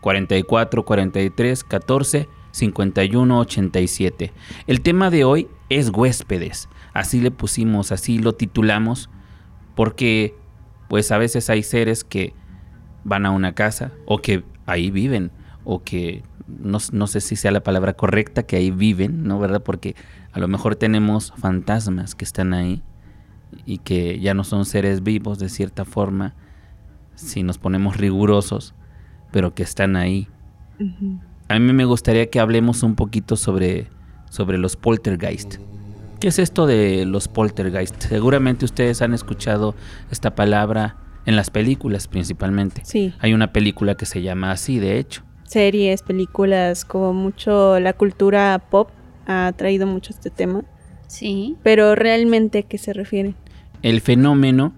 44 0.00 0.84
43 0.84 1.64
14 1.64 2.28
51 2.50 3.38
87. 3.38 4.32
El 4.66 4.80
tema 4.80 5.10
de 5.10 5.24
hoy 5.24 5.48
es 5.68 5.90
huéspedes. 5.90 6.68
Así 6.92 7.20
le 7.20 7.30
pusimos, 7.30 7.92
así 7.92 8.18
lo 8.18 8.34
titulamos 8.34 9.10
porque 9.74 10.34
pues 10.88 11.12
a 11.12 11.18
veces 11.18 11.50
hay 11.50 11.62
seres 11.62 12.04
que 12.04 12.32
van 13.04 13.26
a 13.26 13.30
una 13.30 13.54
casa 13.54 13.92
o 14.06 14.18
que 14.18 14.44
ahí 14.64 14.90
viven 14.90 15.30
o 15.64 15.82
que 15.82 16.22
no, 16.46 16.78
no 16.92 17.06
sé 17.06 17.20
si 17.20 17.36
sea 17.36 17.50
la 17.50 17.62
palabra 17.62 17.94
correcta 17.94 18.44
que 18.44 18.56
ahí 18.56 18.70
viven, 18.70 19.24
¿no? 19.24 19.38
¿Verdad? 19.38 19.62
Porque 19.62 19.94
a 20.32 20.38
lo 20.38 20.48
mejor 20.48 20.76
tenemos 20.76 21.32
fantasmas 21.36 22.14
que 22.14 22.24
están 22.24 22.54
ahí 22.54 22.82
y 23.66 23.78
que 23.78 24.18
ya 24.20 24.32
no 24.32 24.44
son 24.44 24.64
seres 24.64 25.02
vivos 25.02 25.38
de 25.38 25.48
cierta 25.48 25.84
forma 25.84 26.34
si 27.16 27.42
nos 27.42 27.58
ponemos 27.58 27.96
rigurosos, 27.96 28.74
pero 29.32 29.54
que 29.54 29.62
están 29.62 29.96
ahí. 29.96 30.28
A 31.48 31.58
mí 31.58 31.72
me 31.72 31.84
gustaría 31.84 32.28
que 32.30 32.40
hablemos 32.40 32.82
un 32.82 32.94
poquito 32.94 33.36
sobre, 33.36 33.88
sobre 34.30 34.58
los 34.58 34.76
poltergeist. 34.76 35.56
¿Qué 36.20 36.28
es 36.28 36.38
esto 36.38 36.66
de 36.66 37.04
los 37.06 37.28
poltergeist? 37.28 38.02
Seguramente 38.02 38.64
ustedes 38.64 39.02
han 39.02 39.14
escuchado 39.14 39.74
esta 40.10 40.34
palabra 40.34 40.96
en 41.26 41.36
las 41.36 41.50
películas 41.50 42.06
principalmente. 42.08 42.82
Sí, 42.84 43.12
Hay 43.18 43.34
una 43.34 43.52
película 43.52 43.96
que 43.96 44.06
se 44.06 44.22
llama 44.22 44.50
así, 44.52 44.78
de 44.78 44.98
hecho. 44.98 45.22
series, 45.44 46.02
películas, 46.02 46.84
como 46.84 47.12
mucho 47.12 47.78
la 47.80 47.92
cultura 47.92 48.60
pop 48.70 48.90
ha 49.26 49.52
traído 49.56 49.86
mucho 49.86 50.12
este 50.12 50.30
tema, 50.30 50.62
Sí. 51.06 51.56
pero 51.62 51.94
realmente 51.94 52.58
¿a 52.60 52.62
qué 52.62 52.78
se 52.78 52.92
refiere? 52.92 53.34
El 53.86 54.00
fenómeno 54.00 54.72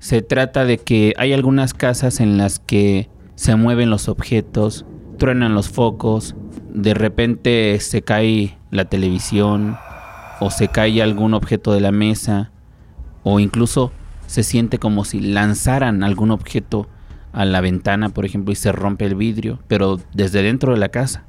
se 0.00 0.22
trata 0.22 0.64
de 0.64 0.78
que 0.78 1.14
hay 1.16 1.32
algunas 1.32 1.72
casas 1.72 2.18
en 2.18 2.36
las 2.36 2.58
que 2.58 3.08
se 3.36 3.54
mueven 3.54 3.90
los 3.90 4.08
objetos, 4.08 4.84
truenan 5.18 5.54
los 5.54 5.68
focos, 5.68 6.34
de 6.68 6.94
repente 6.94 7.78
se 7.78 8.02
cae 8.02 8.58
la 8.72 8.86
televisión 8.86 9.76
o 10.40 10.50
se 10.50 10.66
cae 10.66 11.00
algún 11.00 11.32
objeto 11.34 11.72
de 11.72 11.80
la 11.80 11.92
mesa 11.92 12.50
o 13.22 13.38
incluso 13.38 13.92
se 14.26 14.42
siente 14.42 14.78
como 14.78 15.04
si 15.04 15.20
lanzaran 15.20 16.02
algún 16.02 16.32
objeto 16.32 16.88
a 17.32 17.44
la 17.44 17.60
ventana, 17.60 18.08
por 18.08 18.24
ejemplo, 18.24 18.50
y 18.50 18.56
se 18.56 18.72
rompe 18.72 19.06
el 19.06 19.14
vidrio, 19.14 19.60
pero 19.68 20.00
desde 20.12 20.42
dentro 20.42 20.72
de 20.72 20.80
la 20.80 20.88
casa. 20.88 21.22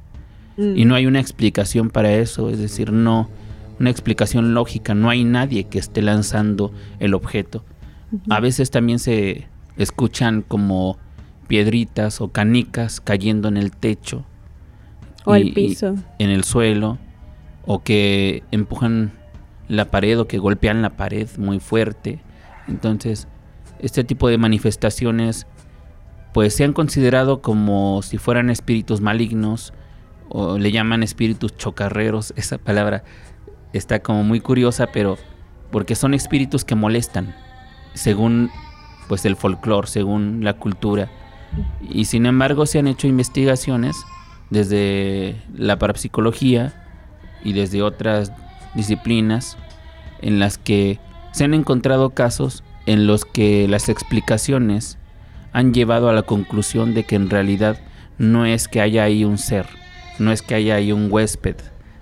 Mm, 0.56 0.76
Y 0.76 0.84
no 0.86 0.96
hay 0.96 1.06
una 1.06 1.20
explicación 1.20 1.90
para 1.90 2.12
eso, 2.14 2.50
es 2.50 2.58
decir, 2.58 2.90
no 2.90 3.28
una 3.80 3.90
explicación 3.90 4.54
lógica, 4.54 4.94
no 4.94 5.10
hay 5.10 5.24
nadie 5.24 5.64
que 5.64 5.78
esté 5.78 6.02
lanzando 6.02 6.72
el 7.00 7.14
objeto. 7.14 7.64
A 8.28 8.40
veces 8.40 8.70
también 8.70 8.98
se 8.98 9.48
escuchan 9.76 10.42
como 10.46 10.98
piedritas 11.48 12.20
o 12.20 12.28
canicas 12.28 13.00
cayendo 13.00 13.48
en 13.48 13.56
el 13.56 13.70
techo 13.72 14.24
o 15.24 15.36
y- 15.36 15.42
el 15.42 15.52
piso. 15.54 15.94
en 16.18 16.30
el 16.30 16.44
suelo 16.44 16.98
o 17.66 17.82
que 17.82 18.42
empujan 18.50 19.12
la 19.68 19.86
pared 19.90 20.18
o 20.20 20.26
que 20.26 20.38
golpean 20.38 20.82
la 20.82 20.90
pared 20.90 21.28
muy 21.38 21.58
fuerte. 21.60 22.20
Entonces, 22.68 23.28
este 23.80 24.04
tipo 24.04 24.28
de 24.28 24.38
manifestaciones 24.38 25.46
pues 26.34 26.54
se 26.54 26.64
han 26.64 26.72
considerado 26.72 27.40
como 27.42 28.00
si 28.02 28.16
fueran 28.18 28.48
espíritus 28.50 29.00
malignos 29.00 29.72
o 30.28 30.58
le 30.58 30.72
llaman 30.72 31.02
espíritus 31.02 31.56
chocarreros. 31.56 32.32
Esa 32.36 32.58
palabra 32.58 33.04
está 33.72 34.00
como 34.00 34.24
muy 34.24 34.40
curiosa, 34.40 34.88
pero 34.92 35.18
porque 35.70 35.94
son 35.94 36.14
espíritus 36.14 36.64
que 36.64 36.74
molestan 36.74 37.34
según 37.94 38.50
pues 39.08 39.24
el 39.24 39.36
folclore, 39.36 39.88
según 39.88 40.44
la 40.44 40.54
cultura. 40.54 41.10
Y 41.80 42.06
sin 42.06 42.26
embargo 42.26 42.66
se 42.66 42.78
han 42.78 42.86
hecho 42.86 43.06
investigaciones 43.06 43.96
desde 44.50 45.42
la 45.54 45.78
parapsicología 45.78 46.72
y 47.44 47.52
desde 47.52 47.82
otras 47.82 48.32
disciplinas 48.74 49.58
en 50.20 50.38
las 50.38 50.58
que 50.58 50.98
se 51.32 51.44
han 51.44 51.54
encontrado 51.54 52.10
casos 52.10 52.62
en 52.86 53.06
los 53.06 53.24
que 53.24 53.68
las 53.68 53.88
explicaciones 53.88 54.98
han 55.52 55.74
llevado 55.74 56.08
a 56.08 56.12
la 56.12 56.22
conclusión 56.22 56.94
de 56.94 57.04
que 57.04 57.16
en 57.16 57.30
realidad 57.30 57.78
no 58.18 58.46
es 58.46 58.68
que 58.68 58.80
haya 58.80 59.04
ahí 59.04 59.24
un 59.24 59.38
ser, 59.38 59.66
no 60.18 60.32
es 60.32 60.42
que 60.42 60.54
haya 60.54 60.76
ahí 60.76 60.92
un 60.92 61.08
huésped, 61.10 61.56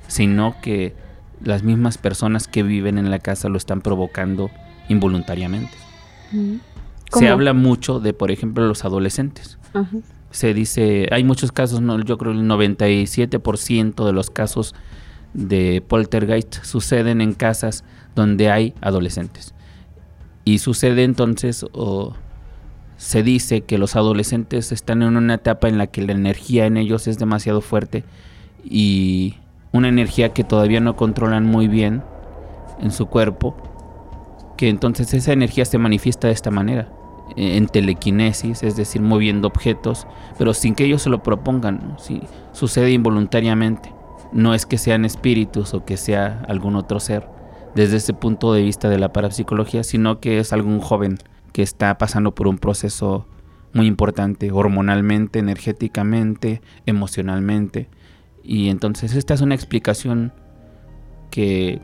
sino 0.06 0.56
que 0.62 0.94
las 1.42 1.62
mismas 1.62 1.98
personas 1.98 2.48
que 2.48 2.62
viven 2.62 2.98
en 2.98 3.10
la 3.10 3.18
casa 3.18 3.48
lo 3.48 3.56
están 3.56 3.80
provocando 3.80 4.50
involuntariamente. 4.88 5.76
Mm. 6.32 6.56
Se 7.12 7.28
habla 7.28 7.54
mucho 7.54 7.98
de, 7.98 8.12
por 8.12 8.30
ejemplo, 8.30 8.66
los 8.66 8.84
adolescentes. 8.84 9.58
Ajá. 9.74 9.88
Se 10.30 10.54
dice, 10.54 11.08
hay 11.10 11.24
muchos 11.24 11.50
casos, 11.50 11.80
no, 11.80 12.00
yo 12.04 12.16
creo 12.18 12.32
el 12.32 12.42
97% 12.42 14.06
de 14.06 14.12
los 14.12 14.30
casos 14.30 14.76
de 15.34 15.82
poltergeist 15.86 16.62
suceden 16.64 17.20
en 17.20 17.34
casas 17.34 17.84
donde 18.14 18.50
hay 18.50 18.74
adolescentes. 18.80 19.54
Y 20.44 20.58
sucede 20.58 21.04
entonces, 21.04 21.66
o 21.72 22.14
se 22.96 23.22
dice 23.22 23.62
que 23.62 23.78
los 23.78 23.96
adolescentes 23.96 24.72
están 24.72 25.02
en 25.02 25.16
una 25.16 25.34
etapa 25.34 25.68
en 25.68 25.78
la 25.78 25.86
que 25.86 26.02
la 26.02 26.12
energía 26.12 26.66
en 26.66 26.76
ellos 26.76 27.08
es 27.08 27.18
demasiado 27.18 27.60
fuerte 27.60 28.04
y 28.64 29.36
una 29.72 29.88
energía 29.88 30.32
que 30.32 30.44
todavía 30.44 30.80
no 30.80 30.96
controlan 30.96 31.46
muy 31.46 31.68
bien 31.68 32.02
en 32.80 32.90
su 32.90 33.06
cuerpo, 33.06 33.56
que 34.56 34.68
entonces 34.68 35.12
esa 35.14 35.32
energía 35.32 35.64
se 35.64 35.78
manifiesta 35.78 36.28
de 36.28 36.34
esta 36.34 36.50
manera. 36.50 36.92
en 37.36 37.68
telequinesis, 37.68 38.64
es 38.64 38.74
decir, 38.74 39.00
moviendo 39.02 39.46
objetos, 39.46 40.08
pero 40.36 40.52
sin 40.52 40.74
que 40.74 40.84
ellos 40.84 41.02
se 41.02 41.10
lo 41.10 41.22
propongan, 41.22 41.94
si 41.96 42.22
sucede 42.52 42.90
involuntariamente. 42.90 43.94
No 44.32 44.52
es 44.52 44.66
que 44.66 44.78
sean 44.78 45.04
espíritus 45.04 45.72
o 45.72 45.84
que 45.84 45.96
sea 45.96 46.44
algún 46.48 46.74
otro 46.74 46.98
ser 46.98 47.28
desde 47.74 47.98
ese 47.98 48.14
punto 48.14 48.52
de 48.52 48.62
vista 48.62 48.88
de 48.88 48.98
la 48.98 49.12
parapsicología, 49.12 49.84
sino 49.84 50.20
que 50.20 50.38
es 50.38 50.52
algún 50.52 50.80
joven 50.80 51.18
que 51.52 51.62
está 51.62 51.96
pasando 51.98 52.34
por 52.34 52.48
un 52.48 52.58
proceso 52.58 53.26
muy 53.72 53.86
importante, 53.86 54.50
hormonalmente, 54.50 55.38
energéticamente, 55.38 56.60
emocionalmente. 56.86 57.88
Y 58.50 58.68
entonces 58.68 59.14
esta 59.14 59.32
es 59.32 59.42
una 59.42 59.54
explicación 59.54 60.32
que 61.30 61.80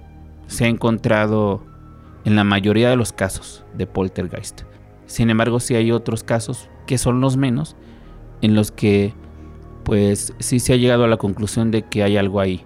se 0.49 0.65
ha 0.65 0.67
encontrado 0.67 1.63
en 2.25 2.35
la 2.35 2.43
mayoría 2.43 2.91
de 2.91 2.97
los 2.97 3.13
casos 3.13 3.65
de 3.75 3.87
poltergeist. 3.87 4.63
Sin 5.07 5.31
embargo, 5.31 5.61
sí 5.61 5.77
hay 5.77 5.93
otros 5.93 6.25
casos 6.25 6.69
que 6.89 6.99
son 6.99 7.21
los 7.21 7.37
menos, 7.37 7.77
en 8.43 8.57
los 8.57 8.73
que 8.73 9.15
pues 9.85 10.35
sí 10.41 10.59
se 10.59 10.73
ha 10.73 10.77
llegado 10.77 11.05
a 11.05 11.07
la 11.07 11.19
conclusión 11.19 11.71
de 11.71 11.83
que 11.83 12.03
hay 12.03 12.17
algo 12.17 12.41
ahí, 12.41 12.65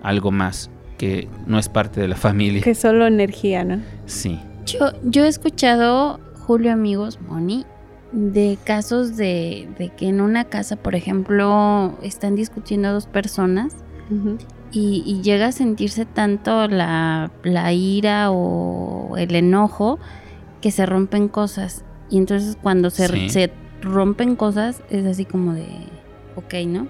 algo 0.00 0.30
más, 0.30 0.70
que 0.96 1.28
no 1.44 1.58
es 1.58 1.68
parte 1.68 2.00
de 2.00 2.06
la 2.06 2.14
familia. 2.14 2.62
Que 2.62 2.76
solo 2.76 3.04
energía, 3.04 3.64
¿no? 3.64 3.82
Sí. 4.06 4.38
Yo, 4.64 4.92
yo 5.02 5.24
he 5.24 5.28
escuchado, 5.28 6.20
Julio 6.46 6.70
amigos, 6.70 7.20
Moni, 7.20 7.66
de 8.12 8.58
casos 8.64 9.16
de, 9.16 9.68
de 9.78 9.90
que 9.90 10.08
en 10.08 10.20
una 10.20 10.44
casa, 10.44 10.76
por 10.76 10.94
ejemplo, 10.94 11.98
están 12.02 12.34
discutiendo 12.36 12.92
dos 12.92 13.06
personas 13.06 13.74
y, 14.72 15.02
y 15.06 15.20
llega 15.22 15.46
a 15.48 15.52
sentirse 15.52 16.06
tanto 16.06 16.68
la, 16.68 17.30
la 17.42 17.72
ira 17.72 18.30
o 18.30 19.16
el 19.18 19.34
enojo 19.34 19.98
que 20.62 20.70
se 20.70 20.86
rompen 20.86 21.28
cosas. 21.28 21.84
Y 22.10 22.16
entonces 22.18 22.56
cuando 22.62 22.88
se, 22.90 23.06
Sí. 23.08 23.28
se 23.28 23.52
rompen 23.82 24.34
cosas 24.36 24.82
es 24.90 25.04
así 25.06 25.24
como 25.26 25.52
de, 25.52 25.66
ok, 26.36 26.54
¿no? 26.66 26.88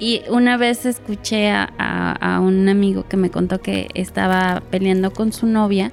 Y 0.00 0.22
una 0.28 0.56
vez 0.56 0.84
escuché 0.86 1.50
a, 1.50 1.72
a- 1.78 2.34
a 2.36 2.40
un 2.40 2.68
amigo 2.68 3.06
que 3.08 3.16
me 3.16 3.30
contó 3.30 3.60
que 3.60 3.86
estaba 3.94 4.60
peleando 4.70 5.12
con 5.12 5.32
su 5.32 5.46
novia 5.46 5.92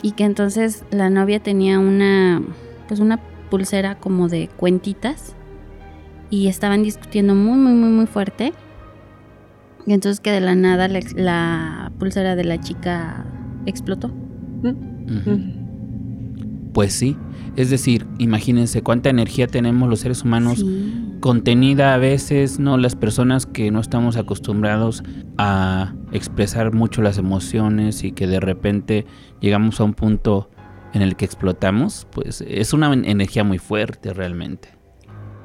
y 0.00 0.12
que 0.12 0.24
entonces 0.24 0.84
la 0.90 1.10
novia 1.10 1.38
tenía 1.40 1.78
una, 1.78 2.40
pues 2.88 3.00
una 3.00 3.18
pulsera 3.52 3.96
como 3.96 4.28
de 4.28 4.48
cuentitas 4.56 5.36
y 6.30 6.46
estaban 6.48 6.82
discutiendo 6.82 7.34
muy, 7.34 7.58
muy, 7.58 7.74
muy, 7.74 7.90
muy 7.90 8.06
fuerte. 8.06 8.54
Y 9.86 9.92
entonces 9.92 10.20
que 10.20 10.30
de 10.30 10.40
la 10.40 10.54
nada 10.54 10.88
la, 10.88 11.00
la 11.16 11.92
pulsera 11.98 12.34
de 12.34 12.44
la 12.44 12.58
chica 12.58 13.26
explotó. 13.66 14.10
Ujú. 14.64 15.38
Pues 16.72 16.94
sí, 16.94 17.18
es 17.56 17.68
decir, 17.68 18.06
imagínense 18.18 18.80
cuánta 18.80 19.10
energía 19.10 19.46
tenemos 19.48 19.90
los 19.90 20.00
seres 20.00 20.22
humanos 20.24 20.60
Sí. 20.60 21.18
contenida 21.20 21.92
a 21.92 21.98
veces, 21.98 22.58
¿no? 22.58 22.78
Las 22.78 22.96
personas 22.96 23.44
que 23.44 23.70
no 23.70 23.80
estamos 23.80 24.16
acostumbrados 24.16 25.02
a 25.36 25.92
expresar 26.12 26.72
mucho 26.72 27.02
las 27.02 27.18
emociones 27.18 28.02
y 28.02 28.12
que 28.12 28.26
de 28.26 28.40
repente 28.40 29.04
llegamos 29.42 29.78
a 29.80 29.84
un 29.84 29.92
punto 29.92 30.48
en 30.92 31.02
el 31.02 31.16
que 31.16 31.24
explotamos, 31.24 32.06
pues 32.10 32.42
es 32.46 32.72
una 32.72 32.92
en- 32.92 33.04
energía 33.04 33.44
muy 33.44 33.58
fuerte 33.58 34.12
realmente. 34.12 34.68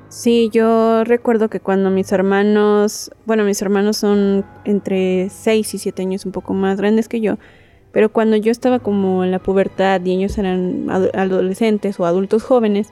Sí, 0.10 0.50
yo 0.54 1.04
recuerdo 1.04 1.50
que 1.50 1.60
cuando 1.60 1.90
mis 1.90 2.12
hermanos, 2.14 3.12
bueno, 3.26 3.44
mis 3.44 3.62
hermanos 3.62 3.98
son 3.98 4.46
entre 4.64 5.30
6 5.30 5.74
y 5.74 5.78
7 5.80 6.02
años 6.02 6.26
un 6.26 6.32
poco 6.32 6.54
más 6.54 6.78
grandes 6.78 7.10
que 7.10 7.20
yo, 7.20 7.38
pero 7.92 8.10
cuando 8.12 8.38
yo 8.38 8.52
estaba 8.52 8.80
como 8.80 9.24
en 9.26 9.32
la 9.32 9.40
pubertad 9.40 10.00
y 10.06 10.14
ellos 10.14 10.38
eran 10.38 10.90
ado- 10.90 11.12
adolescentes 11.14 12.00
o 12.00 12.06
adultos 12.06 12.44
jóvenes, 12.44 12.90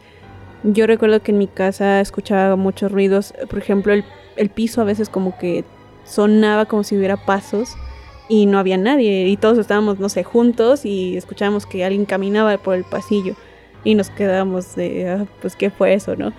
yo 0.64 0.88
recuerdo 0.88 1.22
que 1.22 1.32
en 1.32 1.38
mi 1.38 1.48
casa 1.48 2.02
escuchaba 2.02 2.56
muchos 2.58 2.92
ruidos, 2.92 3.34
por 3.50 3.60
ejemplo, 3.60 3.94
el, 3.94 4.04
el 4.36 4.50
piso 4.50 4.82
a 4.82 4.86
veces 4.86 5.08
como 5.10 5.38
que 5.38 5.64
sonaba 6.04 6.66
como 6.66 6.84
si 6.84 6.98
hubiera 6.98 7.18
pasos 7.26 7.76
y 8.30 8.46
no 8.48 8.58
había 8.60 8.78
nadie 8.78 9.28
y 9.28 9.38
todos 9.38 9.58
estábamos, 9.58 10.00
no 10.00 10.10
sé, 10.10 10.24
juntos 10.24 10.86
y 10.86 11.16
escuchábamos 11.18 11.66
que 11.66 11.84
alguien 11.86 12.06
caminaba 12.06 12.58
por 12.58 12.76
el 12.76 12.84
pasillo 12.84 13.36
y 13.84 13.96
nos 13.96 14.10
quedábamos 14.10 14.76
de, 14.76 15.10
"Ah, 15.10 15.26
pues, 15.42 15.56
¿qué 15.56 15.70
fue 15.70 15.94
eso, 15.94 16.16
no? 16.16 16.34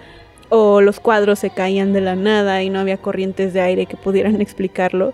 o 0.48 0.80
los 0.80 1.00
cuadros 1.00 1.40
se 1.40 1.50
caían 1.50 1.92
de 1.92 2.00
la 2.00 2.14
nada 2.14 2.62
y 2.62 2.70
no 2.70 2.78
había 2.78 2.98
corrientes 2.98 3.52
de 3.52 3.60
aire 3.62 3.86
que 3.86 3.96
pudieran 3.96 4.40
explicarlo, 4.40 5.12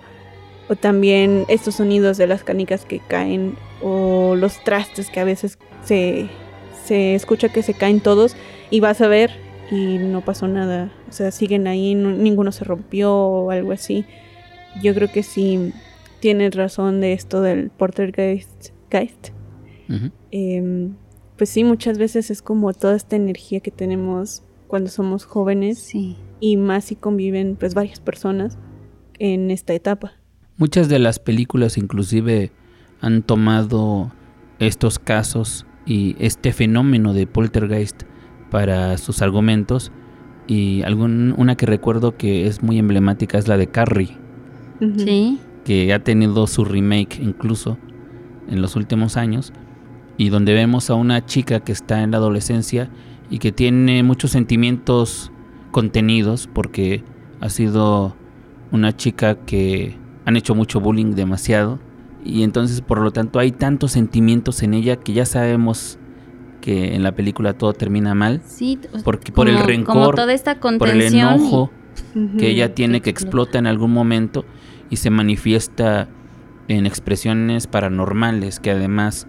o 0.69 0.77
también 0.77 1.45
estos 1.49 1.77
sonidos 1.77 2.19
de 2.19 2.27
las 2.27 2.45
canicas 2.45 2.85
que 2.85 2.99
caen, 3.01 3.57
o 3.83 4.35
los 4.37 4.63
trastes 4.63 5.09
que 5.09 5.21
a 5.21 5.25
veces 5.25 5.59
se, 5.85 6.27
se 6.85 7.15
escucha 7.15 7.49
que 7.49 7.63
se 7.63 7.73
caen 7.75 8.01
todos 8.01 8.37
y 8.71 8.81
vas 8.81 9.01
a 9.01 9.09
ver 9.09 9.31
y 9.71 9.97
no 9.99 10.21
pasó 10.21 10.49
nada, 10.49 10.93
o 11.09 11.13
sea, 11.13 11.31
siguen 11.31 11.67
ahí, 11.67 11.95
no- 11.95 12.11
ninguno 12.11 12.53
se 12.53 12.65
rompió 12.65 13.15
o 13.15 13.51
algo 13.51 13.73
así. 13.73 14.05
Yo 14.83 14.95
creo 14.95 15.11
que 15.11 15.23
sí 15.23 15.73
tienes 16.23 16.55
razón 16.55 17.01
de 17.01 17.15
esto 17.15 17.43
del 17.43 17.71
Portergeist. 17.71 18.69
Geist. 18.93 19.31
Em, 20.31 20.95
pues 21.37 21.51
sí, 21.51 21.65
muchas 21.65 21.99
veces 21.99 22.31
es 22.31 22.41
como 22.43 22.73
toda 22.73 22.95
esta 22.95 23.17
energía 23.17 23.59
que 23.59 23.73
tenemos 23.73 24.45
cuando 24.69 24.89
somos 24.89 25.25
jóvenes 25.25 25.79
Sí. 25.81 26.17
y 26.39 26.57
más 26.57 26.85
si 26.85 26.95
conviven 26.95 27.57
pues 27.59 27.75
varias 27.75 27.99
personas 27.99 28.57
en 29.19 29.51
esta 29.51 29.75
etapa. 29.75 30.13
Muchas 30.59 30.89
de 30.89 31.01
las 31.01 31.19
películas 31.19 31.77
inclusive 31.77 32.53
han 33.01 33.23
tomado 33.25 34.13
estos 34.61 35.01
casos 35.01 35.67
y 35.85 36.15
este 36.21 36.53
fenómeno 36.53 37.15
de 37.15 37.27
poltergeist 37.27 38.05
para 38.49 38.97
sus 38.97 39.23
argumentos 39.23 39.91
y 40.47 40.83
algún, 40.83 41.35
una 41.37 41.57
que 41.57 41.67
recuerdo 41.67 42.17
que 42.17 42.47
es 42.47 42.63
muy 42.63 42.79
emblemática 42.79 43.39
es 43.39 43.49
la 43.49 43.57
de 43.57 43.67
Carrie. 43.67 44.17
Sí. 44.99 45.41
Que 45.64 45.92
ha 45.92 45.98
tenido 46.03 46.46
su 46.46 46.64
remake 46.64 47.20
incluso 47.22 47.79
en 48.48 48.61
los 48.62 48.77
últimos 48.77 49.16
años 49.16 49.53
y 50.18 50.29
donde 50.29 50.55
vemos 50.55 50.90
a 50.90 50.94
una 50.94 51.25
chica 51.25 51.61
que 51.61 51.72
está 51.72 52.03
en 52.03 52.11
la 52.11 52.16
adolescencia 52.18 52.90
y 53.31 53.38
que 53.38 53.53
tiene 53.53 54.03
muchos 54.03 54.33
sentimientos 54.33 55.31
contenidos 55.70 56.48
porque 56.53 57.03
ha 57.40 57.48
sido 57.48 58.14
una 58.72 58.94
chica 58.96 59.37
que 59.37 59.96
han 60.25 60.37
hecho 60.37 60.55
mucho 60.55 60.81
bullying 60.81 61.14
demasiado 61.14 61.79
y 62.25 62.42
entonces 62.42 62.81
por 62.81 63.01
lo 63.01 63.11
tanto 63.11 63.38
hay 63.38 63.53
tantos 63.53 63.92
sentimientos 63.92 64.62
en 64.62 64.75
ella 64.75 64.96
que 64.96 65.12
ya 65.12 65.25
sabemos 65.27 65.98
que 66.61 66.94
en 66.94 67.03
la 67.03 67.12
película 67.12 67.55
todo 67.55 67.72
termina 67.72 68.14
mal 68.14 68.40
Sí. 68.44 68.79
porque 69.05 69.33
por 69.33 69.48
el 69.48 69.59
rencor, 69.59 69.94
Como 69.94 70.11
toda 70.12 70.33
esta 70.33 70.61
por 70.61 70.88
el 70.88 71.03
y- 71.03 71.18
enojo 71.18 71.70
que 72.38 72.51
ella 72.51 72.75
tiene 72.75 73.01
que 73.01 73.11
explota 73.11 73.59
en 73.59 73.66
algún 73.66 73.92
momento 73.92 74.44
y 74.93 74.97
se 74.97 75.09
manifiesta 75.09 76.09
en 76.69 76.85
expresiones 76.85 77.67
paranormales 77.67 78.61
que 78.61 78.71
además 78.71 79.27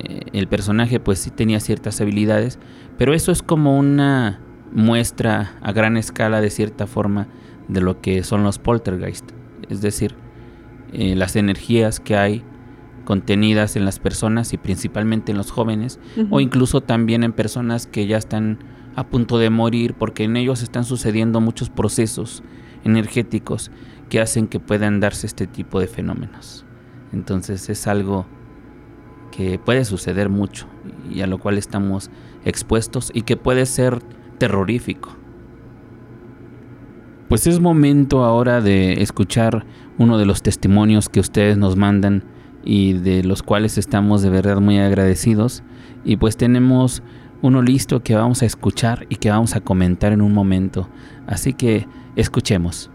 eh, 0.00 0.22
el 0.32 0.48
personaje 0.48 0.98
pues 0.98 1.20
sí 1.20 1.30
tenía 1.30 1.60
ciertas 1.60 2.00
habilidades 2.00 2.58
pero 2.98 3.14
eso 3.14 3.30
es 3.30 3.40
como 3.40 3.78
una 3.78 4.40
muestra 4.72 5.56
a 5.62 5.72
gran 5.72 5.96
escala 5.96 6.40
de 6.40 6.50
cierta 6.50 6.88
forma 6.88 7.28
de 7.68 7.80
lo 7.80 8.00
que 8.00 8.22
son 8.24 8.42
los 8.42 8.58
poltergeist. 8.58 9.30
Es 9.70 9.80
decir 9.80 10.16
eh, 10.92 11.14
las 11.14 11.36
energías 11.36 12.00
que 12.00 12.16
hay 12.16 12.42
contenidas 13.04 13.76
en 13.76 13.84
las 13.84 14.00
personas 14.00 14.52
y 14.52 14.58
principalmente 14.58 15.30
en 15.30 15.38
los 15.38 15.52
jóvenes 15.52 16.00
o 16.28 16.40
incluso 16.40 16.82
también 16.82 17.22
en 17.22 17.32
personas 17.32 17.86
que 17.86 18.06
ya 18.06 18.18
están 18.18 18.58
a 18.96 19.06
punto 19.06 19.38
de 19.38 19.48
morir 19.48 19.94
porque 19.94 20.24
en 20.24 20.36
ellos 20.36 20.62
están 20.62 20.84
sucediendo 20.84 21.40
muchos 21.40 21.70
procesos 21.70 22.42
energéticos 22.84 23.70
que 24.08 24.20
hacen 24.20 24.46
que 24.46 24.60
puedan 24.60 25.00
darse 25.00 25.26
este 25.26 25.46
tipo 25.46 25.80
de 25.80 25.86
fenómenos. 25.86 26.64
Entonces 27.12 27.68
es 27.68 27.86
algo 27.86 28.26
que 29.30 29.58
puede 29.58 29.84
suceder 29.84 30.28
mucho 30.28 30.66
y 31.10 31.20
a 31.20 31.26
lo 31.26 31.38
cual 31.38 31.58
estamos 31.58 32.10
expuestos 32.44 33.10
y 33.14 33.22
que 33.22 33.36
puede 33.36 33.66
ser 33.66 34.00
terrorífico. 34.38 35.16
Pues 37.28 37.46
es 37.46 37.60
momento 37.60 38.24
ahora 38.24 38.60
de 38.62 39.02
escuchar 39.02 39.66
uno 39.98 40.16
de 40.16 40.24
los 40.24 40.42
testimonios 40.42 41.08
que 41.08 41.20
ustedes 41.20 41.58
nos 41.58 41.76
mandan 41.76 42.24
y 42.64 42.94
de 42.94 43.22
los 43.22 43.42
cuales 43.42 43.76
estamos 43.76 44.22
de 44.22 44.30
verdad 44.30 44.60
muy 44.60 44.78
agradecidos. 44.78 45.62
Y 46.04 46.16
pues 46.16 46.38
tenemos 46.38 47.02
uno 47.42 47.60
listo 47.60 48.02
que 48.02 48.14
vamos 48.14 48.42
a 48.42 48.46
escuchar 48.46 49.06
y 49.10 49.16
que 49.16 49.30
vamos 49.30 49.56
a 49.56 49.60
comentar 49.60 50.12
en 50.12 50.22
un 50.22 50.32
momento. 50.32 50.88
Así 51.26 51.52
que 51.52 51.86
escuchemos. 52.16 52.90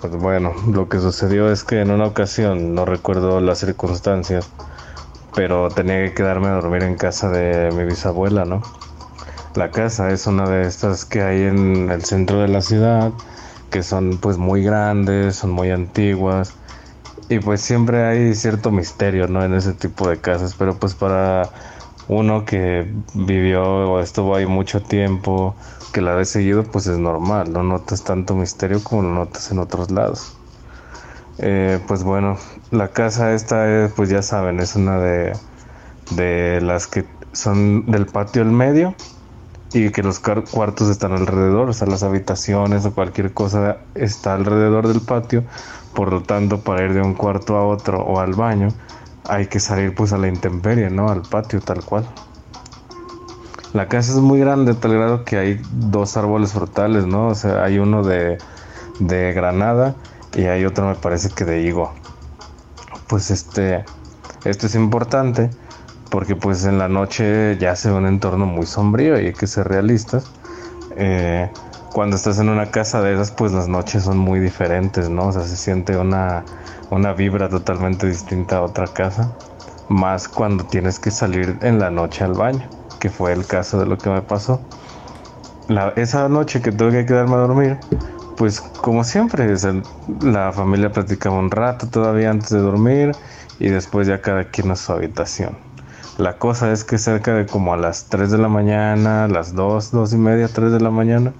Pues 0.00 0.14
bueno, 0.16 0.54
lo 0.72 0.88
que 0.88 0.98
sucedió 1.00 1.50
es 1.50 1.64
que 1.64 1.80
en 1.80 1.90
una 1.90 2.06
ocasión, 2.06 2.74
no 2.74 2.84
recuerdo 2.84 3.40
las 3.40 3.58
circunstancias, 3.58 4.52
pero 5.34 5.70
tenía 5.70 6.04
que 6.04 6.14
quedarme 6.14 6.48
a 6.48 6.52
dormir 6.52 6.82
en 6.84 6.96
casa 6.96 7.30
de 7.30 7.72
mi 7.72 7.84
bisabuela, 7.84 8.44
¿no? 8.44 8.62
La 9.54 9.72
casa 9.72 10.10
es 10.10 10.26
una 10.26 10.48
de 10.48 10.66
estas 10.68 11.04
que 11.04 11.22
hay 11.22 11.42
en 11.42 11.90
el 11.90 12.04
centro 12.04 12.40
de 12.40 12.48
la 12.48 12.62
ciudad, 12.62 13.12
que 13.70 13.82
son 13.82 14.18
pues 14.20 14.38
muy 14.38 14.62
grandes, 14.64 15.36
son 15.36 15.50
muy 15.52 15.70
antiguas 15.70 16.56
Y 17.28 17.40
pues 17.40 17.60
siempre 17.62 18.04
hay 18.06 18.34
cierto 18.34 18.70
misterio, 18.70 19.28
¿no? 19.28 19.44
En 19.44 19.54
ese 19.54 19.74
tipo 19.74 20.08
de 20.08 20.20
casas, 20.20 20.54
pero 20.58 20.78
pues 20.78 20.94
para 20.94 21.50
uno 22.08 22.44
que 22.44 22.92
vivió 23.14 23.62
o 23.92 24.00
estuvo 24.00 24.34
ahí 24.36 24.46
mucho 24.46 24.82
tiempo, 24.82 25.56
que 25.98 26.02
la 26.02 26.14
vez 26.14 26.28
seguido, 26.28 26.62
pues 26.62 26.86
es 26.86 26.96
normal, 26.96 27.52
no 27.52 27.64
notas 27.64 28.04
tanto 28.04 28.36
misterio 28.36 28.80
como 28.84 29.02
lo 29.02 29.14
notas 29.14 29.50
en 29.50 29.58
otros 29.58 29.90
lados. 29.90 30.32
Eh, 31.38 31.80
pues 31.88 32.04
bueno, 32.04 32.36
la 32.70 32.86
casa 32.86 33.32
esta, 33.34 33.90
pues 33.96 34.08
ya 34.08 34.22
saben, 34.22 34.60
es 34.60 34.76
una 34.76 35.00
de, 35.00 35.32
de 36.12 36.60
las 36.60 36.86
que 36.86 37.04
son 37.32 37.84
del 37.86 38.06
patio 38.06 38.42
al 38.42 38.52
medio 38.52 38.94
y 39.72 39.90
que 39.90 40.04
los 40.04 40.20
cuartos 40.20 40.88
están 40.88 41.10
alrededor, 41.14 41.68
o 41.68 41.72
sea, 41.72 41.88
las 41.88 42.04
habitaciones 42.04 42.86
o 42.86 42.94
cualquier 42.94 43.34
cosa 43.34 43.78
está 43.96 44.34
alrededor 44.34 44.86
del 44.86 45.00
patio, 45.00 45.42
por 45.94 46.12
lo 46.12 46.22
tanto, 46.22 46.60
para 46.60 46.84
ir 46.84 46.94
de 46.94 47.02
un 47.02 47.14
cuarto 47.14 47.56
a 47.56 47.66
otro 47.66 48.04
o 48.04 48.20
al 48.20 48.34
baño, 48.34 48.68
hay 49.24 49.48
que 49.48 49.58
salir 49.58 49.96
pues 49.96 50.12
a 50.12 50.18
la 50.18 50.28
intemperie, 50.28 50.90
¿no? 50.90 51.08
Al 51.10 51.22
patio 51.22 51.60
tal 51.60 51.84
cual. 51.84 52.06
La 53.74 53.86
casa 53.88 54.12
es 54.12 54.18
muy 54.18 54.40
grande, 54.40 54.74
tal 54.74 54.94
grado 54.94 55.24
que 55.24 55.36
hay 55.36 55.60
dos 55.72 56.16
árboles 56.16 56.52
frutales, 56.52 57.06
¿no? 57.06 57.28
O 57.28 57.34
sea, 57.34 57.64
hay 57.64 57.78
uno 57.78 58.02
de, 58.02 58.38
de 58.98 59.32
granada 59.32 59.94
y 60.34 60.44
hay 60.44 60.64
otro 60.64 60.88
me 60.88 60.94
parece 60.94 61.30
que 61.30 61.44
de 61.44 61.62
higo. 61.62 61.92
Pues 63.08 63.30
este, 63.30 63.84
esto 64.44 64.66
es 64.66 64.74
importante 64.74 65.50
porque 66.10 66.36
pues 66.36 66.64
en 66.64 66.78
la 66.78 66.88
noche 66.88 67.56
ya 67.58 67.76
se 67.76 67.90
ve 67.90 67.96
un 67.96 68.06
entorno 68.06 68.46
muy 68.46 68.66
sombrío 68.66 69.20
y 69.20 69.26
hay 69.26 69.32
que 69.32 69.46
ser 69.46 69.68
realistas. 69.68 70.30
Eh, 70.96 71.50
cuando 71.92 72.16
estás 72.16 72.38
en 72.38 72.48
una 72.48 72.70
casa 72.70 73.02
de 73.02 73.14
esas, 73.14 73.30
pues 73.30 73.52
las 73.52 73.68
noches 73.68 74.04
son 74.04 74.18
muy 74.18 74.40
diferentes, 74.40 75.08
¿no? 75.08 75.28
O 75.28 75.32
sea, 75.32 75.42
se 75.42 75.56
siente 75.56 75.96
una, 75.96 76.44
una 76.90 77.12
vibra 77.12 77.48
totalmente 77.48 78.06
distinta 78.06 78.58
a 78.58 78.62
otra 78.62 78.86
casa, 78.86 79.32
más 79.88 80.28
cuando 80.28 80.64
tienes 80.64 80.98
que 80.98 81.10
salir 81.10 81.58
en 81.62 81.78
la 81.78 81.90
noche 81.90 82.24
al 82.24 82.34
baño, 82.34 82.68
que 82.98 83.10
fue 83.10 83.32
el 83.32 83.46
caso 83.46 83.78
de 83.78 83.86
lo 83.86 83.98
que 83.98 84.10
me 84.10 84.22
pasó. 84.22 84.60
La, 85.68 85.92
esa 85.96 86.28
noche 86.28 86.62
que 86.62 86.72
tuve 86.72 86.92
que 86.92 87.06
quedarme 87.06 87.34
a 87.34 87.38
dormir, 87.38 87.78
pues 88.36 88.60
como 88.60 89.04
siempre, 89.04 89.52
la 90.22 90.52
familia 90.52 90.90
platicaba 90.92 91.38
un 91.38 91.50
rato 91.50 91.88
todavía 91.88 92.30
antes 92.30 92.50
de 92.50 92.58
dormir 92.58 93.12
y 93.58 93.68
después 93.68 94.06
ya 94.06 94.20
cada 94.20 94.44
quien 94.44 94.70
a 94.70 94.76
su 94.76 94.92
habitación. 94.92 95.56
La 96.18 96.38
cosa 96.38 96.72
es 96.72 96.84
que 96.84 96.98
cerca 96.98 97.34
de 97.34 97.46
como 97.46 97.74
a 97.74 97.76
las 97.76 98.08
3 98.08 98.30
de 98.30 98.38
la 98.38 98.48
mañana, 98.48 99.28
las 99.28 99.54
2, 99.54 99.90
2 99.92 100.12
y 100.12 100.16
media, 100.16 100.48
3 100.48 100.72
de 100.72 100.80
la 100.80 100.90
mañana, 100.90 101.32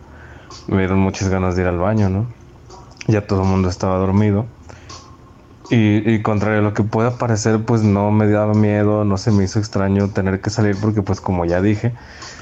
me 0.68 0.78
dieron 0.78 0.98
muchas 0.98 1.28
ganas 1.28 1.56
de 1.56 1.62
ir 1.62 1.68
al 1.68 1.78
baño, 1.78 2.08
¿no? 2.08 2.26
Ya 3.06 3.26
todo 3.26 3.42
el 3.42 3.48
mundo 3.48 3.68
estaba 3.68 3.96
dormido. 3.98 4.46
Y, 5.70 6.10
y, 6.10 6.22
contrario 6.22 6.60
a 6.60 6.62
lo 6.62 6.72
que 6.72 6.82
pueda 6.82 7.18
parecer, 7.18 7.62
pues 7.62 7.82
no 7.82 8.10
me 8.10 8.26
daba 8.26 8.54
miedo, 8.54 9.04
no 9.04 9.18
se 9.18 9.30
me 9.30 9.44
hizo 9.44 9.58
extraño 9.58 10.08
tener 10.08 10.40
que 10.40 10.48
salir 10.48 10.76
porque 10.80 11.02
pues 11.02 11.20
como 11.20 11.44
ya 11.44 11.60
dije, 11.60 11.92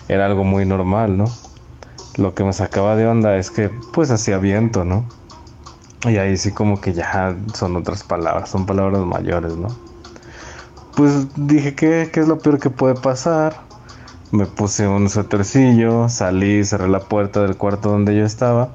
era 0.08 0.26
algo 0.26 0.44
muy 0.44 0.64
normal, 0.64 1.16
¿no? 1.16 1.24
Lo 2.16 2.34
que 2.34 2.44
me 2.44 2.52
sacaba 2.52 2.94
de 2.94 3.06
onda 3.06 3.36
es 3.36 3.50
que 3.50 3.68
pues 3.92 4.12
hacía 4.12 4.38
viento, 4.38 4.84
¿no? 4.84 5.04
Y 6.04 6.18
ahí 6.18 6.36
sí 6.36 6.52
como 6.52 6.80
que 6.80 6.92
ya 6.92 7.36
son 7.52 7.74
otras 7.74 8.04
palabras, 8.04 8.48
son 8.48 8.64
palabras 8.64 9.00
mayores, 9.04 9.56
¿no? 9.56 9.68
Pues 10.94 11.26
dije, 11.36 11.74
¿qué, 11.74 12.10
qué 12.12 12.20
es 12.20 12.28
lo 12.28 12.38
peor 12.38 12.60
que 12.60 12.70
puede 12.70 12.94
pasar? 12.94 13.60
Me 14.30 14.46
puse 14.46 14.86
un 14.86 15.10
suétercillo, 15.10 16.08
salí, 16.08 16.64
cerré 16.64 16.88
la 16.88 17.00
puerta 17.00 17.42
del 17.42 17.56
cuarto 17.56 17.90
donde 17.90 18.16
yo 18.16 18.24
estaba 18.24 18.70